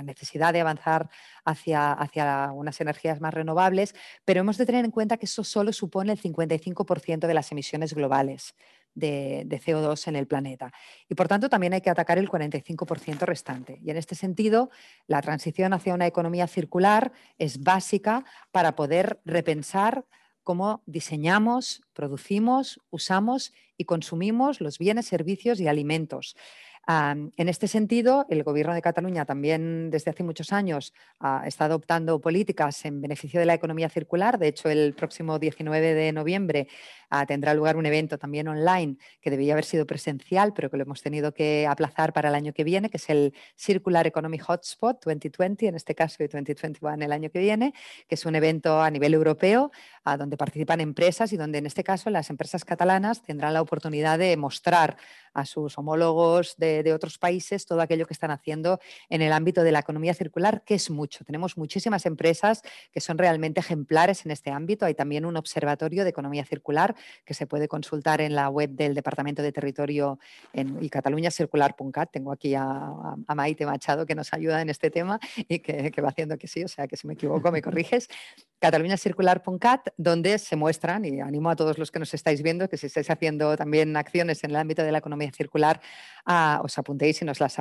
[0.02, 1.09] necesidad de avanzar
[1.44, 3.94] hacia, hacia, unas energías más renovables,
[4.24, 7.94] pero hemos de tener en cuenta que eso solo supone el 55% de las emisiones
[7.94, 8.55] globales.
[8.94, 10.70] De, de, CO2 en el planeta.
[11.09, 13.78] Y por tanto también hay que atacar el 45% restante.
[13.82, 14.69] Y en este sentido,
[15.06, 20.05] la transición hacia una economía circular es básica para poder repensar
[20.43, 26.36] cómo diseñamos, producimos, usamos y consumimos los bienes, servicios y alimentos
[26.89, 30.93] en este sentido, el Gobierno de Cataluña también desde hace muchos años
[31.47, 34.39] está adoptando políticas en beneficio de la economía circular.
[34.39, 36.66] De hecho, el próximo 19 de noviembre
[37.09, 40.82] ah, tendrá lugar un evento también online que debía haber sido presencial, pero que lo
[40.82, 45.05] hemos tenido que aplazar para el año que viene, que es el Circular Economy Hotspot
[45.05, 47.74] 2020, en este caso y 2021 el año que viene,
[48.09, 49.70] que es un evento a nivel europeo
[50.04, 54.36] donde participan empresas y donde en este caso las empresas catalanas tendrán la oportunidad de
[54.36, 54.96] mostrar
[55.34, 59.72] a sus homólogos de, otros países todo aquello que están haciendo en el ámbito de
[59.72, 61.24] la economía circular, que es mucho.
[61.24, 62.62] Tenemos muchísimas empresas
[62.92, 64.84] que son realmente ejemplares en este ámbito.
[64.84, 68.94] Hay también un observatorio de economía circular que se puede consultar en la web del
[68.94, 70.18] Departamento de Territorio
[70.52, 72.10] en, y Cataluña Circular.cat.
[72.12, 72.92] Tengo aquí a,
[73.34, 76.62] Maite Machado que nos ayuda en este tema y que, que va haciendo que sí,
[76.62, 78.08] o sea que si me equivoco me corriges
[78.60, 82.86] cataluñacircular.cat, donde se muestran, y animo a todos los que nos estáis viendo, que si
[82.86, 85.81] estáis haciendo también acciones en el ámbito de la economía circular,
[86.62, 87.56] os apuntéis y nos las,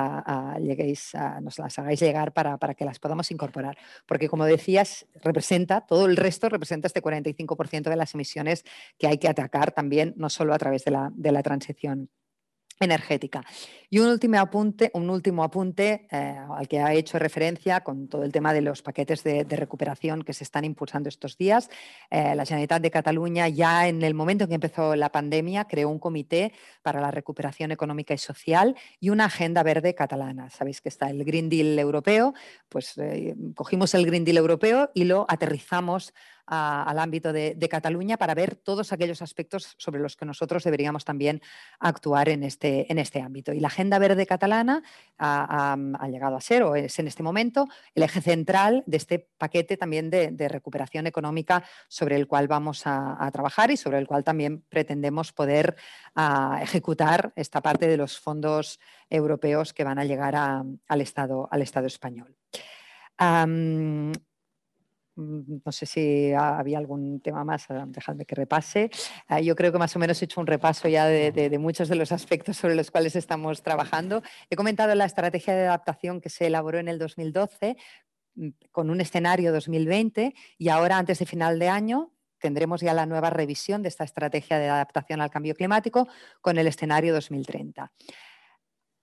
[0.60, 3.76] lleguéis, nos las hagáis llegar para, que las podamos incorporar.
[4.06, 8.64] Porque, como decías, representa, todo el resto representa este 45% de las emisiones
[8.98, 12.10] que hay que atacar también, no solo a través de la, de la transición
[12.84, 13.42] energética.
[13.94, 18.24] Y un último apunte, un último apunte eh, al que ha hecho referencia con todo
[18.24, 21.68] el tema de los paquetes de, recuperación que se están impulsando estos días.
[22.10, 25.90] Eh, la Generalitat de Cataluña ya en el momento en que empezó la pandemia creó
[25.90, 30.48] un comité para la recuperación económica y social y una agenda verde catalana.
[30.48, 32.32] Sabéis que está el Green Deal europeo,
[32.70, 36.14] pues eh, cogimos el Green Deal europeo y lo aterrizamos
[36.46, 41.40] al ámbito de, Cataluña para ver todos aquellos aspectos sobre los que nosotros deberíamos también
[41.78, 43.52] actuar en este, en este ámbito.
[43.52, 44.82] Y la Agenda Verde Catalana
[45.18, 45.76] ha,
[46.10, 50.10] llegado a ser, o es en este momento, el eje central de este paquete también
[50.10, 55.32] de, recuperación económica sobre el cual vamos a, trabajar y sobre el cual también pretendemos
[55.32, 55.76] poder
[56.60, 61.86] ejecutar esta parte de los fondos europeos que van a llegar al, Estado, al Estado
[61.86, 62.36] español.
[63.18, 64.12] Mm,
[65.16, 68.90] no sé si había algún tema más, ah, dejadme que repase.
[69.28, 71.96] Ah, yo creo que más o menos he hecho un repaso ya de, muchos de
[71.96, 74.22] los aspectos sobre los cuales estamos trabajando.
[74.48, 77.76] He comentado la estrategia de adaptación que se elaboró en el 2012
[78.34, 83.06] mm, con un escenario 2020 y ahora antes de final de año tendremos ya la
[83.06, 86.08] nueva revisión de esta estrategia de adaptación al cambio climático
[86.40, 87.92] con el escenario 2030.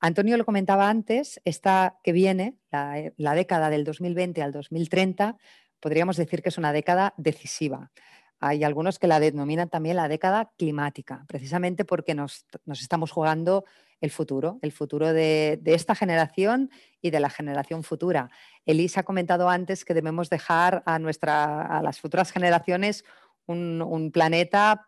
[0.02, 5.38] Antonio lo comentaba antes, esta que viene, la, la década del 2020 al 2030,
[5.80, 7.92] podríamos decir que es una década decisiva.
[8.40, 13.66] Hay algunos que la denominan también la década climática, precisamente porque nos, estamos jugando
[14.00, 18.30] el futuro, el futuro de, esta generación y de la generación futura.
[18.66, 23.04] Elisa ha comentado antes que debemos dejar a, nuestra, a las futuras generaciones
[23.46, 24.88] un, planeta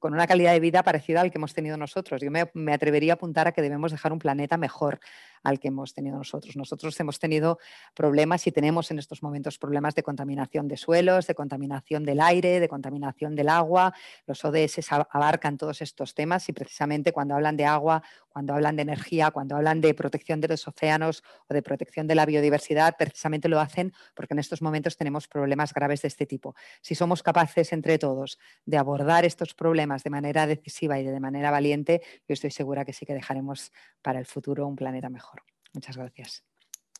[0.00, 2.20] con una calidad de vida parecida al que hemos tenido nosotros.
[2.20, 4.98] Yo me, me, atrevería a apuntar a que debemos dejar un planeta mejor
[5.42, 6.56] al que hemos tenido nosotros.
[6.56, 7.58] Nosotros hemos tenido
[7.94, 12.60] problemas y tenemos en estos momentos problemas de contaminación de suelos, de contaminación del aire,
[12.60, 13.94] de contaminación del agua.
[14.26, 18.82] Los ODS abarcan todos estos temas y precisamente cuando hablan de agua, cuando hablan de
[18.82, 23.48] energía, cuando hablan de protección de los océanos o de protección de la biodiversidad, precisamente
[23.48, 26.54] lo hacen porque en estos momentos tenemos problemas graves de este tipo.
[26.80, 31.50] Si somos capaces entre todos de abordar estos problemas de manera decisiva y de manera
[31.50, 33.72] valiente, yo estoy segura que sí que dejaremos
[34.02, 35.42] para el futuro un planeta mejor.
[35.72, 36.44] Muchas gracias.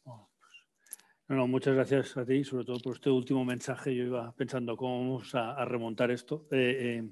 [0.04, 0.28] Oh,
[1.26, 3.94] pues, muchas gracias a ti, sobre todo por este último mensaje.
[3.94, 6.46] Yo iba pensando cómo vamos a, remontar esto.
[6.50, 7.10] Eh, eh,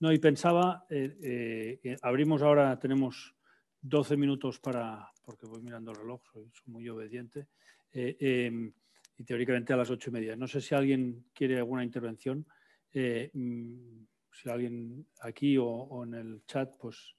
[0.00, 3.34] no, y pensaba, eh, abrimos ahora, tenemos
[3.80, 7.48] 12 minutos para, porque voy mirando el reloj, soy, muy obediente,
[7.92, 8.72] em,
[9.16, 10.36] y teóricamente a las ocho y media.
[10.36, 12.46] No sé si alguien quiere alguna intervención.
[12.92, 14.04] Mm,
[14.40, 17.16] si alguien aquí o, en el chat, pues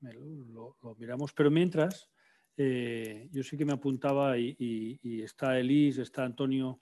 [0.00, 1.32] lo, miramos.
[1.32, 2.10] Pero mientras,
[2.56, 6.80] eh, yo sí que me apuntaba y, está Elise, está Antonio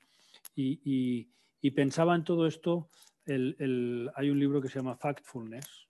[0.55, 1.28] y,
[1.74, 2.90] pensaba en todo esto.
[3.27, 5.89] hay un libro que se llama Factfulness,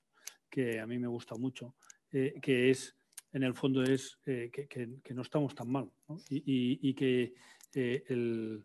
[0.49, 1.77] que a mí me gusta mucho,
[2.13, 2.97] eh, que es,
[3.33, 5.91] en el fondo es eh, que, no estamos tan mal
[6.29, 7.35] y, que
[7.73, 8.65] el,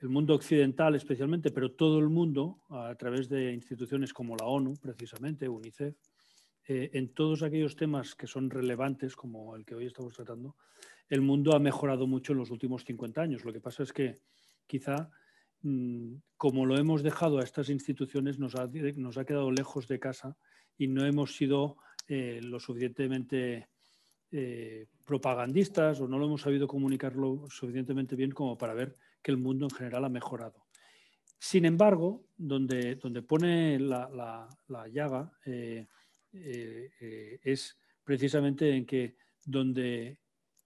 [0.00, 4.74] el mundo occidental especialmente, pero todo el mundo, a través de instituciones como la ONU,
[4.80, 5.96] precisamente, UNICEF,
[6.68, 10.56] eh, en todos aquellos temas que son relevantes, como el que hoy estamos tratando,
[11.08, 13.44] el mundo ha mejorado mucho en los últimos 50 años.
[13.44, 14.20] Lo que pasa es que
[14.66, 15.10] quizá,
[15.62, 18.70] mm, como lo hemos dejado a estas instituciones, nos ha,
[19.24, 20.36] quedado lejos de casa
[20.76, 23.68] y no hemos sido eh, lo suficientemente
[24.30, 28.94] eh, propagandistas o no lo hemos sabido comunicarlo suficientemente bien como para ver
[29.30, 30.66] el mundo en general ha mejorado.
[31.38, 35.86] Sin embargo, donde, donde pone la, la, llaga, eh,
[36.32, 40.18] eh, es precisamente en que donde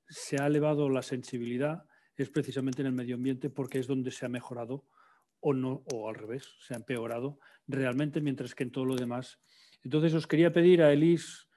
[0.09, 1.84] se ha elevado la sensibilidad
[2.16, 4.86] es precisamente en el medio ambiente porque es donde se ha mejorado
[5.40, 9.40] o no, o al revés, se ha empeorado realmente, mientras que en todo lo demás.
[9.82, 11.48] Entonces os quería pedir a Elis,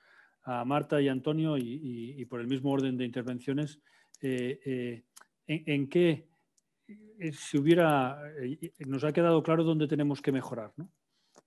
[0.43, 3.79] a Marta y a Antonio, y, por el mismo orden de intervenciones,
[4.21, 5.03] eh,
[5.45, 6.27] en, en, qué
[7.31, 8.21] si hubiera,
[8.85, 10.89] nos ha quedado claro dónde tenemos que mejorar, ¿no?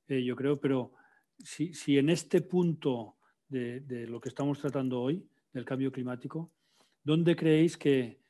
[0.08, 0.92] yo creo, pero
[1.38, 3.16] si, en este punto
[3.48, 6.50] de, lo que estamos tratando hoy, del cambio climático,
[7.02, 8.20] ¿dónde creéis que,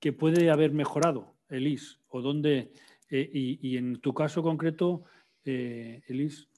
[0.00, 2.00] que puede haber mejorado, Elis?
[2.08, 2.72] ¿O dónde,
[3.10, 5.04] eh, y, en tu caso concreto,
[5.44, 6.48] eh, Elis,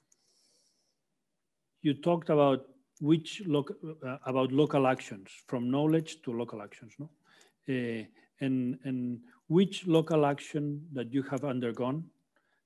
[1.81, 2.67] you talked about
[2.99, 7.09] which uh, about local actions, from knowledge to local actions, no?
[8.39, 9.21] And, and
[9.51, 12.05] which local action that you have undergone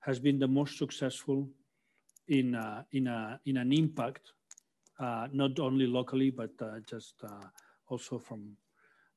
[0.01, 1.49] has been the most successful
[2.27, 4.33] in, uh, in, a, in an impact,
[4.99, 7.47] uh, not only locally, but uh, just uh,
[7.89, 8.55] also from,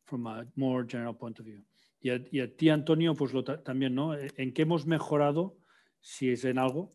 [0.06, 1.60] from a more general point of view.
[2.00, 4.14] Y a, ti, Antonio, pues lo también, ¿no?
[4.14, 5.58] ¿En qué hemos mejorado,
[6.00, 6.90] si es en algo?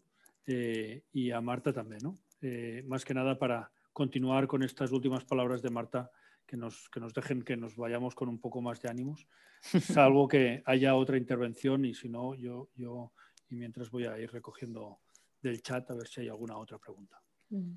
[0.48, 2.18] Eh, y a Marta también, ¿no?
[2.41, 6.10] Eh, más que nada para continuar con estas últimas palabras de Marta
[6.45, 9.28] que nos, que nos dejen que nos vayamos con un poco más de ánimos,
[9.82, 13.11] salvo que haya otra intervención y si no, yo, yo
[13.49, 14.99] y mientras voy a ir recogiendo
[15.41, 17.22] del chat a ver si hay alguna otra pregunta.
[17.49, 17.74] Mm.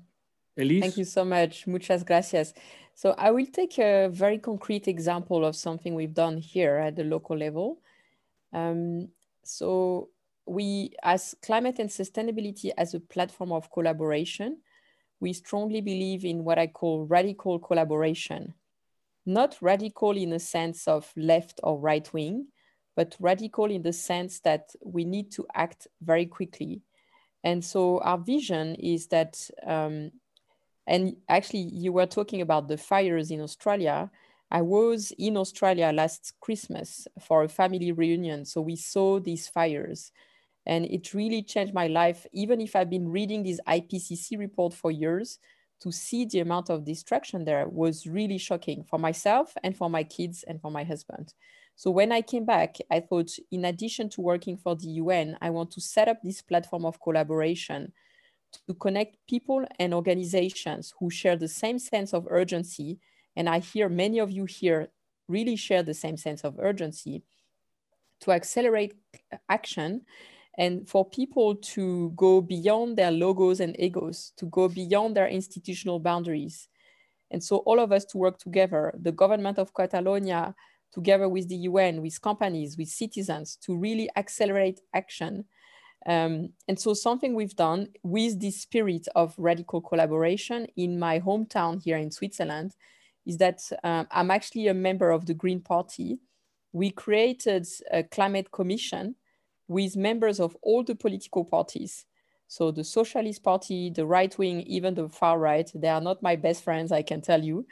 [0.55, 0.81] Elise?
[0.81, 1.67] Thank you so much.
[1.67, 2.53] Muchas gracias.
[2.95, 7.03] So I will take a very concrete example of something we've done here at the
[7.03, 7.79] local level.
[8.51, 9.09] Um,
[9.43, 10.09] so
[10.47, 14.57] we, as climate and sustainability as a platform of collaboration,
[15.19, 18.53] we strongly believe in what I call radical collaboration.
[19.25, 22.47] Not radical in the sense of left or right wing,
[22.95, 26.81] but radical in the sense that we need to act very quickly.
[27.43, 30.11] And so our vision is that, um,
[30.85, 34.09] and actually, you were talking about the fires in Australia.
[34.49, 38.45] I was in Australia last Christmas for a family reunion.
[38.45, 40.11] So we saw these fires
[40.67, 42.27] and it really changed my life.
[42.33, 45.39] Even if I've been reading this IPCC report for years,
[45.79, 50.03] to see the amount of destruction there was really shocking for myself and for my
[50.03, 51.33] kids and for my husband.
[51.75, 55.51] So when I came back, I thought, in addition to working for the UN, I
[55.51, 57.93] want to set up this platform of collaboration
[58.67, 62.99] to connect people and organizations who share the same sense of urgency.
[63.35, 64.87] And I hear many of you here
[65.27, 67.21] really share the same sense of urgency
[68.21, 68.95] to accelerate
[69.47, 70.01] action
[70.57, 75.99] and for people to go beyond their logos and egos, to go beyond their institutional
[75.99, 76.67] boundaries.
[77.29, 80.55] And so all of us to work together, the government of Catalonia,
[80.91, 85.45] together with the UN, with companies, with citizens, to really accelerate action.
[86.07, 91.83] Um, and so something we've done with this spirit of radical collaboration in my hometown
[91.83, 92.75] here in Switzerland
[93.25, 96.17] is that um, I'm actually a member of the Green Party.
[96.71, 99.15] We created a climate commission
[99.67, 102.05] with members of all the political parties.
[102.47, 106.35] So the Socialist Party, the right wing, even the far right, they are not my
[106.35, 107.67] best friends, I can tell you.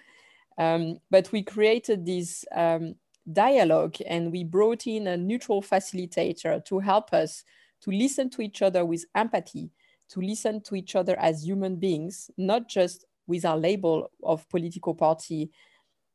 [0.58, 2.96] Um, but we created this um,
[3.32, 7.44] dialogue and we brought in a neutral facilitator to help us
[7.82, 9.72] to listen to each other with empathy,
[10.10, 14.94] to listen to each other as human beings, not just with our label of political
[14.94, 15.52] party.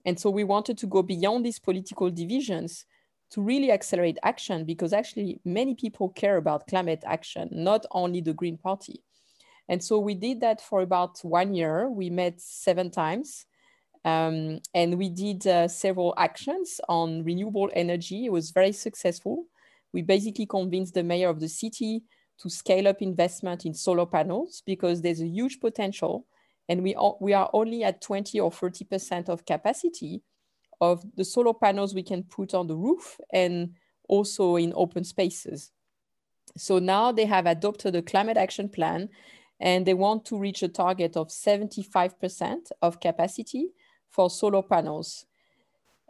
[0.04, 2.86] And so we wanted to go beyond these political divisions
[3.30, 8.34] to really accelerate action because actually many people care about climate action, not only the
[8.34, 9.02] Green Party.
[9.68, 11.88] And so we did that for about one year.
[11.88, 13.46] We met seven times
[14.04, 18.26] um, and we did uh, several actions on renewable energy.
[18.26, 19.44] It was very successful.
[19.92, 22.02] We basically convinced the mayor of the city
[22.40, 26.26] to scale up investment in solar panels because there's a huge potential
[26.68, 30.22] and we, we are only at 20 or 30% of capacity
[30.80, 33.74] of the solar panels we can put on the roof and
[34.08, 35.70] also in open spaces.
[36.56, 39.08] So now they have adopted a climate action plan
[39.60, 43.68] and they want to reach a target of 75% of capacity
[44.08, 45.26] for solar panels.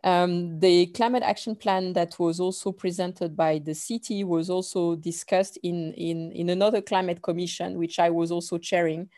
[0.02, 5.58] Um, the climate action plan that was also presented by the city was also discussed
[5.62, 9.10] in, in, in another climate commission, which I was also chairing.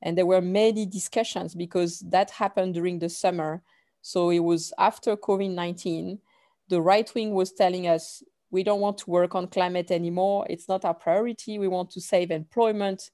[0.00, 3.62] And there were many discussions because that happened during the summer
[4.02, 6.18] so it was after COVID 19,
[6.68, 10.46] the right wing was telling us, we don't want to work on climate anymore.
[10.50, 11.58] It's not our priority.
[11.58, 13.10] We want to save employment.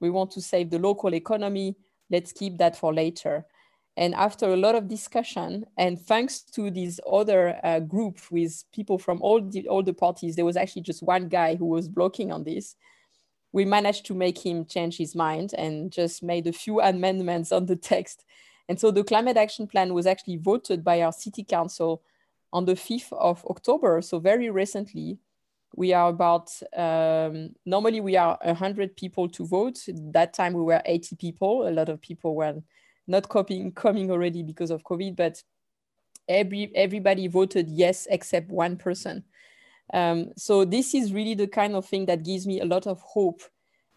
[0.00, 1.76] We want to save the local economy.
[2.10, 3.46] Let's keep that for later.
[3.96, 8.98] And after a lot of discussion, and thanks to this other uh, group with people
[8.98, 12.32] from all the, all the parties, there was actually just one guy who was blocking
[12.32, 12.74] on this.
[13.52, 17.66] We managed to make him change his mind and just made a few amendments on
[17.66, 18.24] the text
[18.68, 22.02] and so the climate action plan was actually voted by our city council
[22.52, 24.00] on the 5th of October.
[24.00, 25.18] So very recently,
[25.76, 29.80] we are about, um, normally we are 100 people to vote.
[29.88, 31.68] That time we were 80 people.
[31.68, 32.62] A lot of people were
[33.06, 35.42] not coming already because of COVID, but
[36.28, 39.24] every, everybody voted yes, except one person.
[39.92, 43.00] Um, so this is really the kind of thing that gives me a lot of
[43.00, 43.42] hope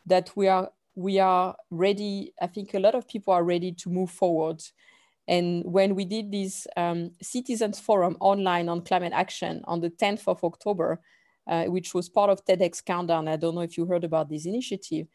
[0.08, 2.34] that we are we are ready.
[2.42, 4.64] I think a lot of people are ready to move forward.
[5.28, 10.28] And when we did this um, citizens forum online on climate action on the 10th
[10.28, 11.00] of October,
[11.46, 14.48] uh, which was part of TEDx Countdown, I don't know if you heard about this
[14.48, 15.08] initiative.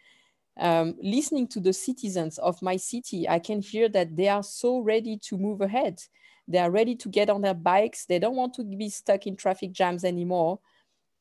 [0.56, 4.78] Um, listening to the citizens of my city, I can hear that they are so
[4.78, 6.00] ready to move ahead.
[6.46, 8.06] They are ready to get on their bikes.
[8.06, 10.60] They don't want to be stuck in traffic jams anymore.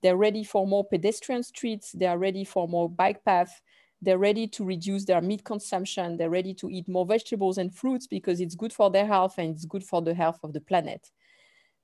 [0.03, 1.93] They're ready for more pedestrian streets.
[1.93, 3.59] They are ready for more bike paths
[4.01, 6.17] they're ready to reduce their meat consumption.
[6.17, 9.53] They're ready to eat more vegetables and fruits because it's good for their health and
[9.53, 11.11] it's good for the health of the planet.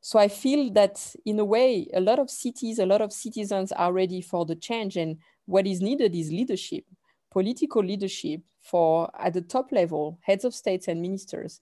[0.01, 3.71] So I feel that in a way, a lot of cities, a lot of citizens
[3.71, 4.97] are ready for the change.
[4.97, 6.85] And what is needed is leadership,
[7.31, 11.59] political leadership for at the top level, heads of states and ministers,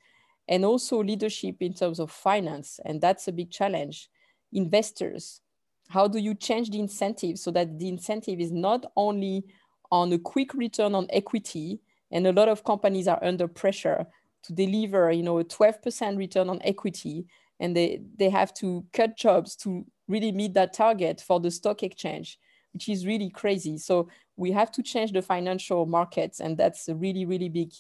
[0.48, 2.80] and also leadership in terms of finance.
[2.86, 4.10] And that's a big challenge.
[4.54, 5.42] Investors,
[5.90, 9.46] how do you change the incentive so that the incentive is not only
[9.92, 11.80] on a quick return on equity,
[12.12, 14.06] and a lot of companies are under pressure
[14.44, 17.26] to deliver, you know, a 12% return on equity,
[17.60, 21.84] and they, they have to cut jobs to really meet that target for the stock
[21.84, 22.38] exchange,
[22.74, 23.78] which is really crazy.
[23.78, 27.72] So we have to change the financial markets, and that's a really, really big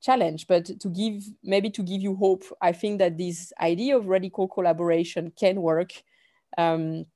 [0.00, 0.46] challenge.
[0.46, 4.48] But to give, maybe to give you hope, I think that this idea of radical
[4.48, 5.92] collaboration can work.
[6.56, 7.06] Um,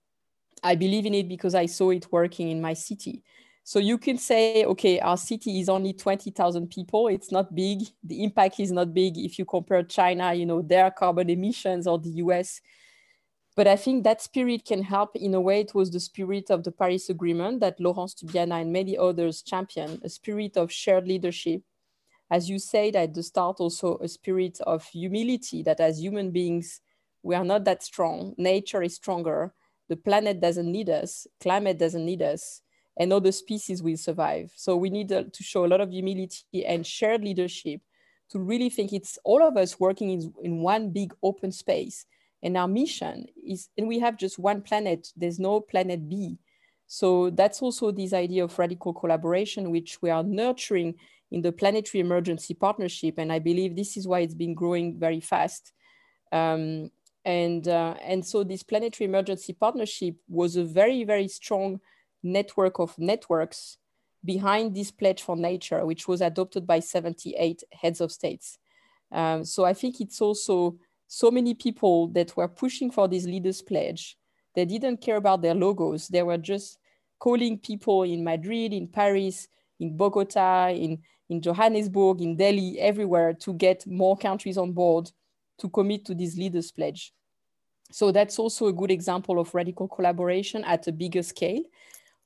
[0.62, 3.22] I believe in it because I saw it working in my city.
[3.64, 7.06] So you can say, okay, our city is only 20,000 people.
[7.08, 7.82] It's not big.
[8.02, 11.98] The impact is not big if you compare China, you know, their carbon emissions or
[11.98, 12.60] the US.
[13.54, 15.60] But I think that spirit can help in a way.
[15.60, 20.00] It was the spirit of the Paris Agreement that Laurence Tubiana and many others championed,
[20.02, 21.62] a spirit of shared leadership.
[22.30, 26.80] As you said at the start, also a spirit of humility that as human beings,
[27.22, 28.34] we are not that strong.
[28.38, 29.54] Nature is stronger.
[29.88, 31.26] The planet doesn't need us.
[31.40, 32.61] Climate doesn't need us
[32.98, 34.52] and other species will survive.
[34.54, 37.80] So we need to show a lot of humility and shared leadership
[38.30, 42.06] to really think it's all of us working in, in one big open space.
[42.42, 46.38] And our mission is, and we have just one planet, there's no planet B.
[46.86, 50.94] So that's also this idea of radical collaboration, which we are nurturing
[51.30, 53.14] in the Planetary Emergency Partnership.
[53.18, 55.72] And I believe this is why it's been growing very fast.
[56.32, 56.90] Um,
[57.24, 61.80] and, uh, and so this Planetary Emergency Partnership was a very, very strong
[62.22, 63.78] network of networks
[64.24, 68.58] behind this pledge for nature, which was adopted by 78 heads of states.
[69.10, 70.76] Um, so I think it's also
[71.06, 74.16] so many people that were pushing for this leaders pledge.
[74.54, 76.08] They didn't care about their logos.
[76.08, 76.78] They were just
[77.18, 83.52] calling people in Madrid, in Paris, in Bogota, in, in Johannesburg, in Delhi, everywhere to
[83.54, 85.10] get more countries on board
[85.58, 87.12] to commit to this leaders pledge.
[87.90, 91.62] So that's also a good example of radical collaboration at a bigger scale.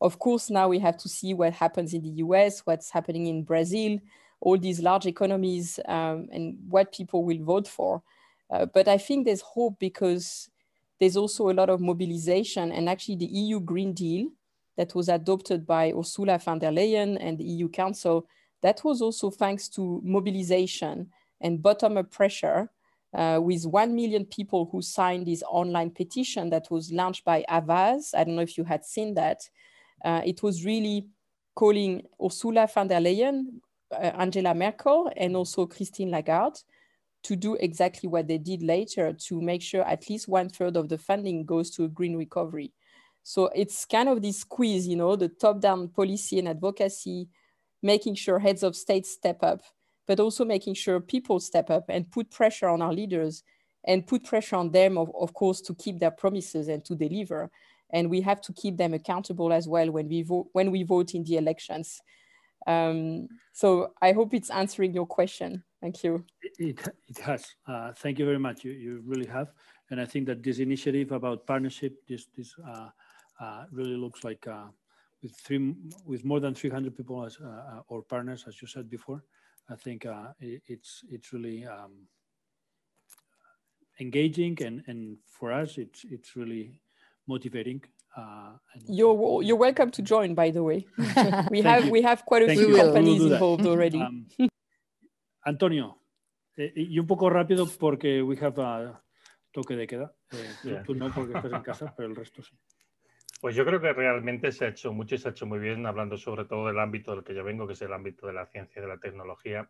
[0.01, 3.44] Of course, now we have to see what happens in the US, what's happening in
[3.44, 3.98] Brazil,
[4.40, 8.02] all these large economies, um, and what people will vote for.
[8.51, 10.51] Uh, but I think there's hope because
[11.01, 12.73] there's also a lot of mobilization.
[12.73, 14.28] And actually, the EU Green Deal
[14.77, 18.27] that was adopted by Ursula von der Leyen and the EU Council,
[18.62, 21.10] that was also thanks to mobilization
[21.40, 22.70] and bottom up pressure
[23.14, 28.14] uh, with 1 million people who signed this online petition that was launched by Avaaz.
[28.14, 29.48] I don't know if you had seen that.
[30.05, 31.06] Uh, it was really
[31.55, 33.60] calling Ursula von der Leyen,
[33.93, 36.60] uh, Angela Merkel, and also Christine Lagarde
[37.23, 40.89] to do exactly what they did later to make sure at least one third of
[40.89, 42.73] the funding goes to a green recovery.
[43.24, 47.28] So it's kind of this squeeze, you know, the top down policy and advocacy,
[47.82, 49.62] making sure heads of state step up,
[50.06, 53.43] but also making sure people step up and put pressure on our leaders
[53.85, 57.51] and put pressure on them, of, of course, to keep their promises and to deliver
[57.90, 61.14] and we have to keep them accountable as well when we vote when we vote
[61.14, 62.00] in the elections.
[62.66, 65.62] Um, so I hope it's answering your question.
[65.80, 66.24] Thank you.
[66.58, 67.46] It, it has.
[67.66, 68.64] Uh, thank you very much.
[68.64, 69.52] You, you really have.
[69.90, 72.88] And I think that this initiative about partnership, this, this uh,
[73.40, 74.66] uh, really looks like uh,
[75.22, 78.90] with three, with more than 300 people as uh, uh, or partners, as you said
[78.90, 79.22] before.
[79.68, 80.06] I think
[80.40, 82.06] it, it's it's really um,
[83.98, 86.80] engaging, and and for us, it's it's really
[87.26, 87.82] motivating.
[88.16, 88.56] Uh,
[88.88, 90.86] you're you're welcome to join, by the way.
[91.50, 91.92] we have you.
[91.92, 92.76] we have quite a Thank few you.
[92.76, 94.00] companies we'll involved already.
[94.00, 94.26] Um,
[95.44, 95.98] Antonio,
[96.56, 99.00] eh, y un poco rápido porque we have a
[99.52, 100.14] toque de queda.
[100.32, 100.82] Eh, yeah.
[100.82, 102.56] Tú no porque estás en casa, pero el resto sí.
[103.40, 105.84] Pues yo creo que realmente se ha hecho mucho y se ha hecho muy bien,
[105.84, 108.46] hablando sobre todo del ámbito del que yo vengo, que es el ámbito de la
[108.46, 109.68] ciencia y de la tecnología.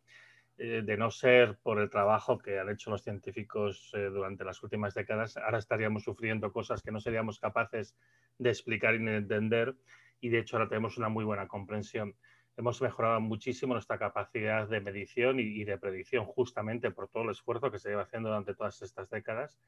[0.59, 4.63] Eh, de no ser por el trabajo que han hecho los científicos eh, durante las
[4.63, 7.95] últimas décadas, ahora estaríamos sufriendo cosas que no seríamos capaces
[8.39, 9.75] de explicar y de entender
[10.19, 12.17] y de hecho ahora tenemos una muy buena comprensión.
[12.57, 17.71] Hemos mejorado muchísimo nuestra capacidad de medición y, de predicción justamente por todo el esfuerzo
[17.71, 19.61] que se lleva haciendo durante todas estas décadas.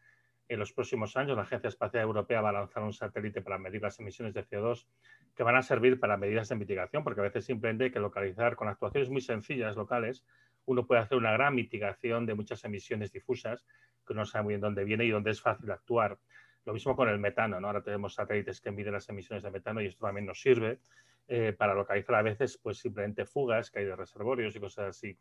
[0.49, 3.83] En los próximos años, la Agencia Espacial Europea va a lanzar un satélite para medir
[3.83, 4.87] las emisiones de CO2
[5.37, 8.57] que van a servir para medidas de mitigación, porque a veces simplemente hay que localizar
[8.57, 10.25] con actuaciones muy sencillas locales
[10.69, 13.65] uno puede hacer una gran mitigación de muchas emisiones difusas
[14.07, 16.19] que no sabe muy bien dónde viene y dónde es fácil actuar.
[16.67, 17.69] Lo mismo con el metano, ¿no?
[17.69, 20.81] Ahora tenemos satélites que miden las emisiones de metano y esto también nos sirve
[21.27, 25.19] eh, para localizar a veces pues simplemente fugas que hay de reservorios y cosas así.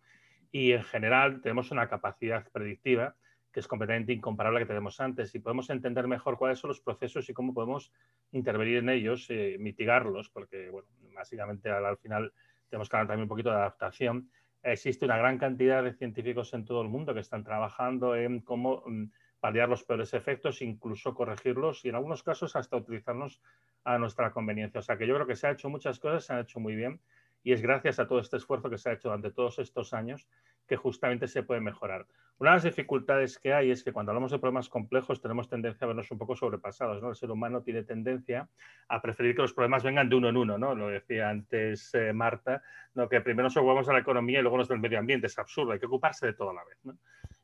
[0.52, 3.16] Y en general tenemos una capacidad predictiva
[3.54, 6.68] que es completamente incomparable a la que tenemos antes y podemos entender mejor cuáles son
[6.70, 7.94] los procesos y cómo podemos
[8.32, 12.34] intervenir en ellos, eh, mitigarlos, porque bueno, básicamente al, al final
[12.70, 14.30] tenemos que hablar también un poquito de adaptación.
[14.70, 18.84] Existe una gran cantidad de científicos en todo el mundo que están trabajando en cómo
[18.86, 19.06] mm,
[19.40, 23.42] paliar los peores efectos, incluso corregirlos y en algunos casos hasta utilizarlos
[23.86, 24.80] a nuestra conveniencia.
[24.80, 26.76] O sea que yo creo que se ha hecho muchas cosas, se han hecho muy
[26.76, 27.00] bien
[27.44, 30.28] y es gracias a todo este esfuerzo que se ha hecho durante todos estos años
[30.68, 32.06] que justamente se puede mejorar.
[32.40, 35.86] Una de las dificultades que hay es que cuando hablamos de problemas complejos tenemos tendencia
[35.86, 37.02] a vernos un poco sobrepasados.
[37.02, 37.10] ¿no?
[37.10, 38.48] El ser humano tiene tendencia
[38.88, 40.58] a preferir que los problemas vengan de uno en uno.
[40.58, 40.76] ¿no?
[40.76, 42.62] Lo decía antes eh, Marta,
[42.94, 43.10] ¿no?
[43.10, 45.26] que primero nos ocupamos de la economía y luego nos del medio ambiente.
[45.26, 46.78] Es absurdo, hay que ocuparse de todo a la vez.
[46.84, 46.96] ¿no?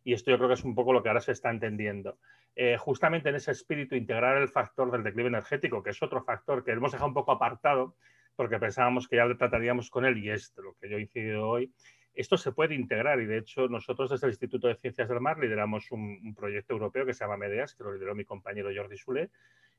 [0.04, 2.20] Y esto yo creo que es un poco lo que ahora se está entendiendo.
[2.56, 6.64] Eh, justamente en ese espíritu, integrar el factor del declive energético, que es otro factor
[6.64, 7.96] que hemos dejado un poco apartado
[8.36, 11.72] porque pensábamos que ya trataríamos con él y es lo que yo he incidido hoy,
[12.14, 15.40] esto se puede integrar y de hecho nosotros desde el Instituto de Ciencias del Mar
[15.40, 19.32] lideramos un, proyecto europeo que se llama MEDEAS, que lo lideró mi compañero Jordi Sule,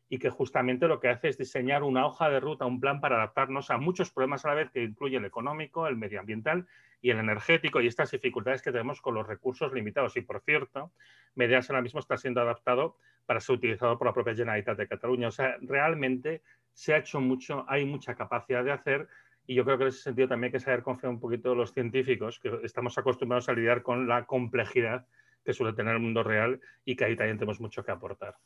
[0.08, 3.16] y que justamente lo que hace es diseñar una hoja de ruta, un plan para
[3.16, 6.66] adaptarnos a muchos problemas a la vez que incluye el económico, el medioambiental
[7.00, 10.16] y el energético y estas dificultades que tenemos con los recursos limitados.
[10.16, 10.92] Y por cierto,
[11.34, 12.96] MEDEAS ahora mismo está siendo adaptado
[13.26, 15.28] para ser utilizado por la propia Generalitat de Cataluña.
[15.28, 16.42] O sea, realmente
[16.72, 19.08] se ha hecho mucho, hay mucha capacidad de hacer
[19.46, 21.72] y yo creo que en ese sentido también hay que saber confiar un poquito los
[21.72, 25.06] científicos, que estamos acostumbrados a lidiar con la complejidad
[25.44, 28.36] que suele tener el mundo real y que ahí también tenemos mucho que aportar.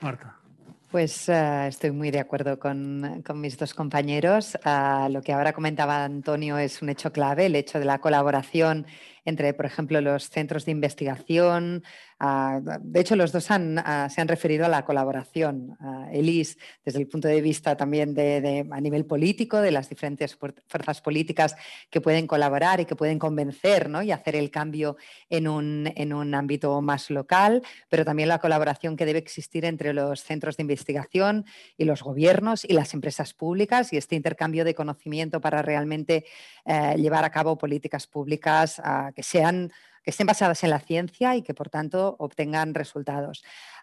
[0.00, 0.36] Marta.
[0.90, 4.56] Pues uh, estoy muy de acuerdo con, con mis dos compañeros.
[4.64, 8.86] Uh, lo que ahora comentaba Antonio es un hecho clave, el hecho de la colaboración
[9.24, 11.82] entre, por ejemplo, los centros de investigación.
[12.18, 15.76] Ah, de hecho, los dos han, ah, se han referido a la colaboración.
[15.80, 20.36] Uh, Elis, desde el punto de vista también de, a nivel político, de las diferentes
[20.36, 21.56] fuerzas políticas
[21.90, 24.02] que pueden colaborar y que pueden convencer ¿no?
[24.02, 24.96] y hacer el cambio
[25.28, 29.92] en un, en un ámbito más local, pero también la colaboración que debe existir entre
[29.92, 31.44] los centros de investigación
[31.76, 36.24] y los gobiernos y las empresas públicas y este intercambio de conocimiento para realmente
[36.64, 38.80] eh, llevar a cabo políticas públicas
[39.14, 39.72] que sean
[40.04, 43.42] que estén basadas en la ciencia y que por tanto obtengan resultados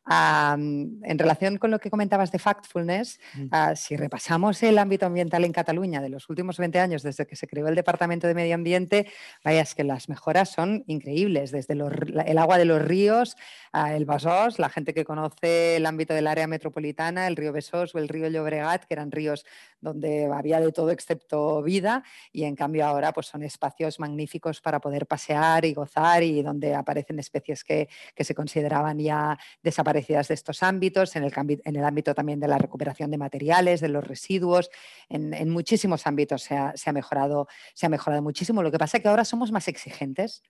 [0.09, 3.45] en relación con lo que comentabas de factfulness, mm.
[3.51, 7.35] ah, si repasamos el ámbito ambiental en Cataluña de los últimos 20 años, desde que
[7.35, 9.07] se creó el Departamento de Medio Ambiente,
[9.43, 13.37] vaya, es que las mejoras son increíbles, desde el agua de los ríos,
[13.73, 17.99] el Basós, la gente que conoce el ámbito del área metropolitana, el río Besós o
[17.99, 19.45] el río Llobregat, que eran ríos
[19.81, 24.79] donde había de todo excepto vida, y en cambio ahora pues, son espacios magníficos para
[24.79, 30.33] poder pasear y gozar y donde aparecen especies que, que se consideraban ya desaparecidas de
[30.33, 34.05] estos ámbitos, en el, en el ámbito también de la recuperación de materiales, de los
[34.05, 34.69] residuos,
[35.09, 38.63] en, muchísimos ámbitos se ha, se ha, mejorado, se ha mejorado muchísimo.
[38.63, 40.43] Lo que pasa es que ahora somos más exigentes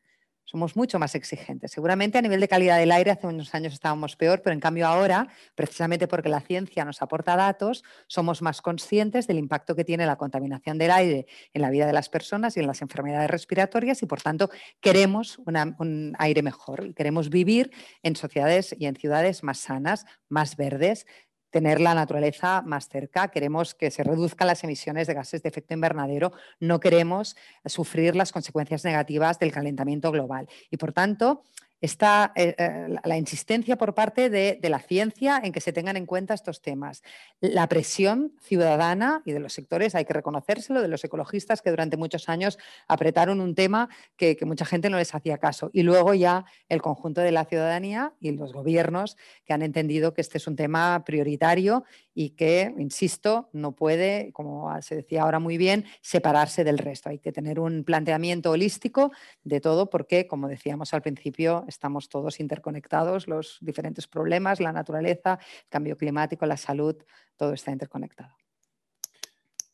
[0.51, 1.71] somos mucho más exigentes.
[1.71, 4.85] Seguramente a nivel de calidad del aire hace unos años estábamos peor, pero en cambio
[4.85, 10.05] ahora, precisamente porque la ciencia nos aporta datos, somos más conscientes del impacto que tiene
[10.05, 14.03] la contaminación del aire en la vida de las personas y en las enfermedades respiratorias
[14.03, 14.49] y por tanto
[14.81, 17.71] queremos un aire mejor y queremos vivir
[18.03, 21.05] en sociedades y en ciudades más sanas, más verdes,
[21.51, 25.73] tener la naturaleza más cerca, queremos que se reduzcan las emisiones de gases de efecto
[25.73, 30.47] invernadero, no queremos sufrir las consecuencias negativas del calentamiento global.
[30.69, 31.43] Y por tanto,
[31.81, 36.05] está eh, eh, la insistencia por parte de, la ciencia en que se tengan en
[36.05, 37.01] cuenta estos temas.
[37.41, 41.97] La presión ciudadana y de los sectores, hay que reconocérselo, de los ecologistas que durante
[41.97, 45.71] muchos años apretaron un tema que, que, mucha gente no les hacía caso.
[45.73, 50.21] Y luego ya el conjunto de la ciudadanía y los gobiernos que han entendido que
[50.21, 51.83] este es un tema prioritario
[52.13, 57.09] y que, insisto, no puede, como se decía ahora muy bien, separarse del resto.
[57.09, 59.11] Hay que tener un planteamiento holístico
[59.43, 65.39] de todo porque, como decíamos al principio, estamos todos interconectados, los diferentes problemas, la naturaleza,
[65.63, 66.95] el cambio climático, la salud,
[67.37, 68.35] todo está interconectado.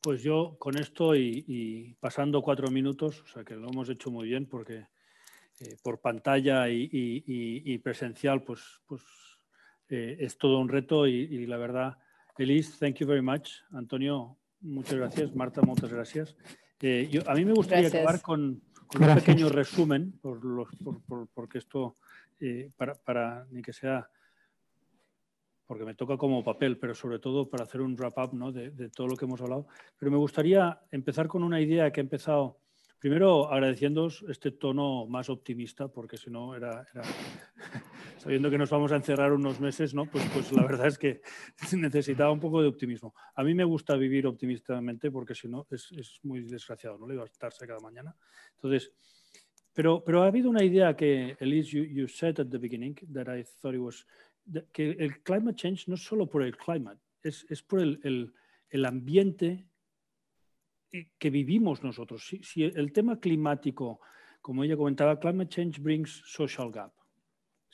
[0.02, 4.28] Pues yo con esto y, pasando cuatro minutos, o sea que lo hemos hecho muy
[4.28, 4.86] bien porque
[5.60, 9.02] eh, por pantalla y, presencial, pues, pues
[9.90, 11.98] eh, es todo un reto y, la verdad,
[12.38, 13.50] Elise, thank you very much.
[13.72, 15.36] Antonio, muchas gracias.
[15.36, 16.36] Marta, muchas gracias.
[16.82, 20.68] Eh, yo, a mí me gustaría acabar con, con un pequeño resumen, por los,
[21.08, 21.96] por, porque esto,
[22.40, 24.10] eh, para, para, ni que sea,
[25.66, 28.52] porque me toca como papel, pero sobre todo para hacer un wrap-up ¿no?
[28.52, 29.68] de, de, todo lo que hemos hablado.
[29.98, 32.60] Pero me gustaría empezar con una idea que he empezado
[33.00, 36.88] Primero, agradeciéndoos este tono más optimista, porque si no era,
[38.28, 40.06] sabiendo que nos vamos a encerrar unos meses, ¿no?
[40.06, 41.22] Pues, pues la verdad es que
[41.78, 43.16] necesitaba un poco de optimismo.
[43.36, 47.08] A mí me gusta vivir optimistamente porque si no es, es muy desgraciado, ¿no?
[47.08, 48.14] Levantarse cada mañana.
[48.56, 48.92] Entonces,
[49.74, 53.34] pero, pero ha habido una idea que, Elise, you, you said at the beginning, that
[53.34, 54.06] I thought it was,
[54.74, 58.34] que el climate change no es solo por el climate, es, es por el, el,
[58.70, 59.70] el ambiente
[61.18, 62.28] que vivimos nosotros.
[62.28, 64.02] Si, el tema climático,
[64.42, 66.92] como ella comentaba, climate change brings social gap.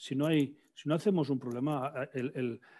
[0.03, 1.93] Si no, hay, si no hacemos un problema,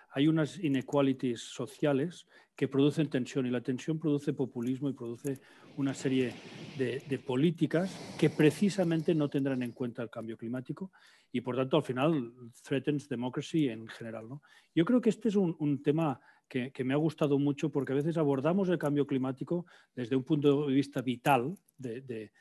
[0.10, 5.40] hay unas inequalities sociales que producen tensión y la tensión produce populismo y produce
[5.78, 6.34] una serie
[6.78, 10.92] de, políticas que precisamente no tendrán en cuenta el cambio climático
[11.32, 14.28] y por tanto al final threatens democracy en general.
[14.28, 14.42] ¿no?
[14.76, 16.20] Yo creo que este es un, tema
[16.50, 20.68] que, me ha gustado mucho porque a veces abordamos el cambio climático desde un punto
[20.68, 22.34] de vista vital de,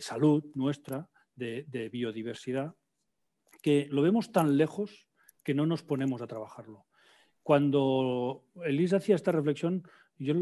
[0.00, 2.74] salud nuestra, de biodiversidad,
[3.66, 5.08] que lo vemos tan lejos
[5.42, 6.86] que no nos ponemos a trabajarlo.
[7.42, 9.82] Cuando Elisa hacía esta reflexión,
[10.20, 10.36] yo,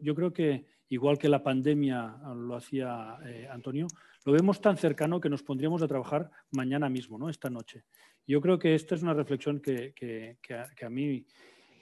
[0.00, 3.88] yo creo que igual que la pandemia lo hacía eh, Antonio,
[4.24, 7.28] lo vemos tan cercano que nos pondríamos a trabajar mañana mismo, ¿no?
[7.28, 7.82] esta noche.
[8.24, 11.26] Yo creo que esta es una reflexión que, que, que, a, mí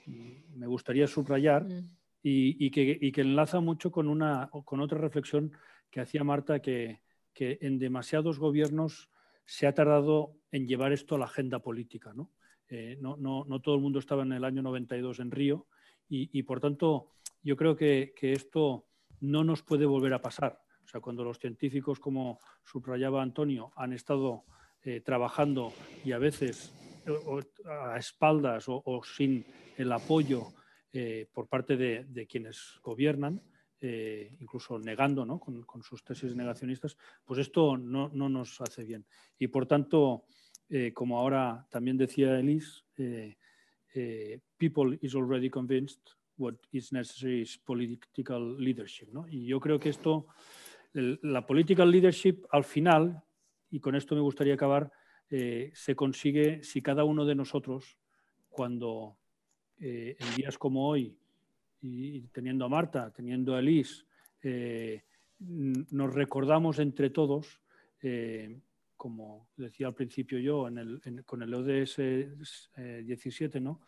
[0.07, 1.87] me gustaría subrayar mm.
[2.23, 2.71] y, y,
[3.11, 5.51] que, enlaza mucho con, una, con otra reflexión
[5.91, 7.01] que hacía Marta, que,
[7.35, 9.07] en demasiados gobiernos
[9.49, 12.13] se ha tardado en llevar esto a la agenda política.
[12.13, 12.31] ¿no?
[12.69, 13.15] Eh, no,
[13.61, 15.65] todo el mundo estaba en el año 92 en Río
[16.07, 17.09] y, por tanto
[17.41, 18.85] yo creo que, esto
[19.21, 20.61] no nos puede volver a pasar.
[20.83, 24.43] O sea, cuando los científicos, como subrayaba Antonio, han estado
[24.83, 25.73] eh, trabajando
[26.05, 26.71] y a veces
[27.65, 29.43] a espaldas o, sin
[29.77, 30.53] el apoyo
[30.93, 33.41] eh, por parte de, quienes gobiernan,
[33.81, 35.39] incluso negando ¿no?
[35.39, 39.05] con, con, sus tesis negacionistas, pues esto no, no, nos hace bien.
[39.37, 40.25] Y por tanto,
[40.69, 43.37] eh, como ahora también decía Elise, eh,
[43.95, 46.01] eh, people is already convinced
[46.37, 49.07] what is necessary is political leadership.
[49.11, 49.27] ¿no?
[49.27, 50.27] Y yo creo que esto,
[50.93, 53.23] la political leadership al final,
[53.71, 54.91] y con esto me gustaría acabar,
[55.29, 57.99] se consigue si cada uno de nosotros,
[58.49, 59.17] cuando
[59.77, 61.18] en días como hoy,
[61.81, 64.05] y teniendo a Marta, teniendo a Elise,
[65.39, 67.61] nos recordamos entre todos
[68.99, 70.67] como decía al principio yo,
[71.25, 72.01] con el ODS
[73.05, 73.79] 17, eh, ¿no?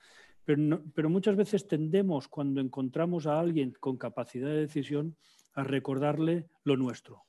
[0.45, 5.17] Pero, pero muchas veces tendemos, cuando encontramos a alguien con capacidad de decisión,
[5.53, 7.25] a recordarle lo nuestro.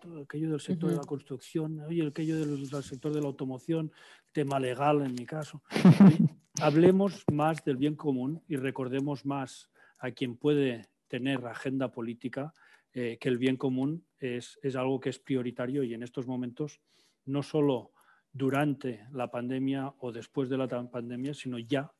[0.00, 3.92] Todo aquello del sector de la construcción, oye, aquello del, sector de la automoción,
[4.32, 5.62] tema legal en mi caso.
[6.60, 12.52] Hablemos más del bien común y recordemos más a quien puede tener agenda política,
[12.92, 16.80] eh, que el bien común es, es, algo que es prioritario y en estos momentos
[17.24, 17.92] no solo
[18.32, 21.92] durante la pandemia o después de la pandemia, sino ya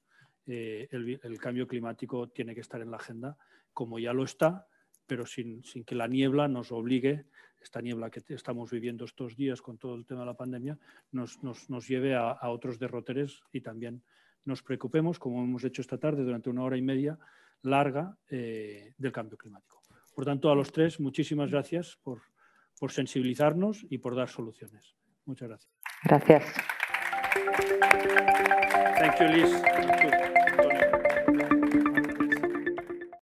[0.46, 3.38] eh, el, cambio climático tiene que estar en la agenda,
[3.72, 4.66] como ya lo está,
[5.06, 7.26] pero sin, que la niebla nos obligue,
[7.60, 10.78] esta niebla que estamos viviendo estos días con todo el tema de la pandemia,
[11.12, 11.38] nos,
[11.88, 14.02] lleve a, otros derroteres y también
[14.44, 17.18] nos preocupemos, como hemos hecho esta tarde durante una hora y media
[17.64, 19.82] larga, eh, del cambio climático.
[20.14, 22.22] Por tanto, a los tres, muchísimas gracias por,
[22.78, 24.94] por sensibilizarnos y por dar soluciones.
[25.24, 25.72] Muchas gracias.
[26.04, 26.44] Gracias.
[28.98, 30.23] Thank you, Liz.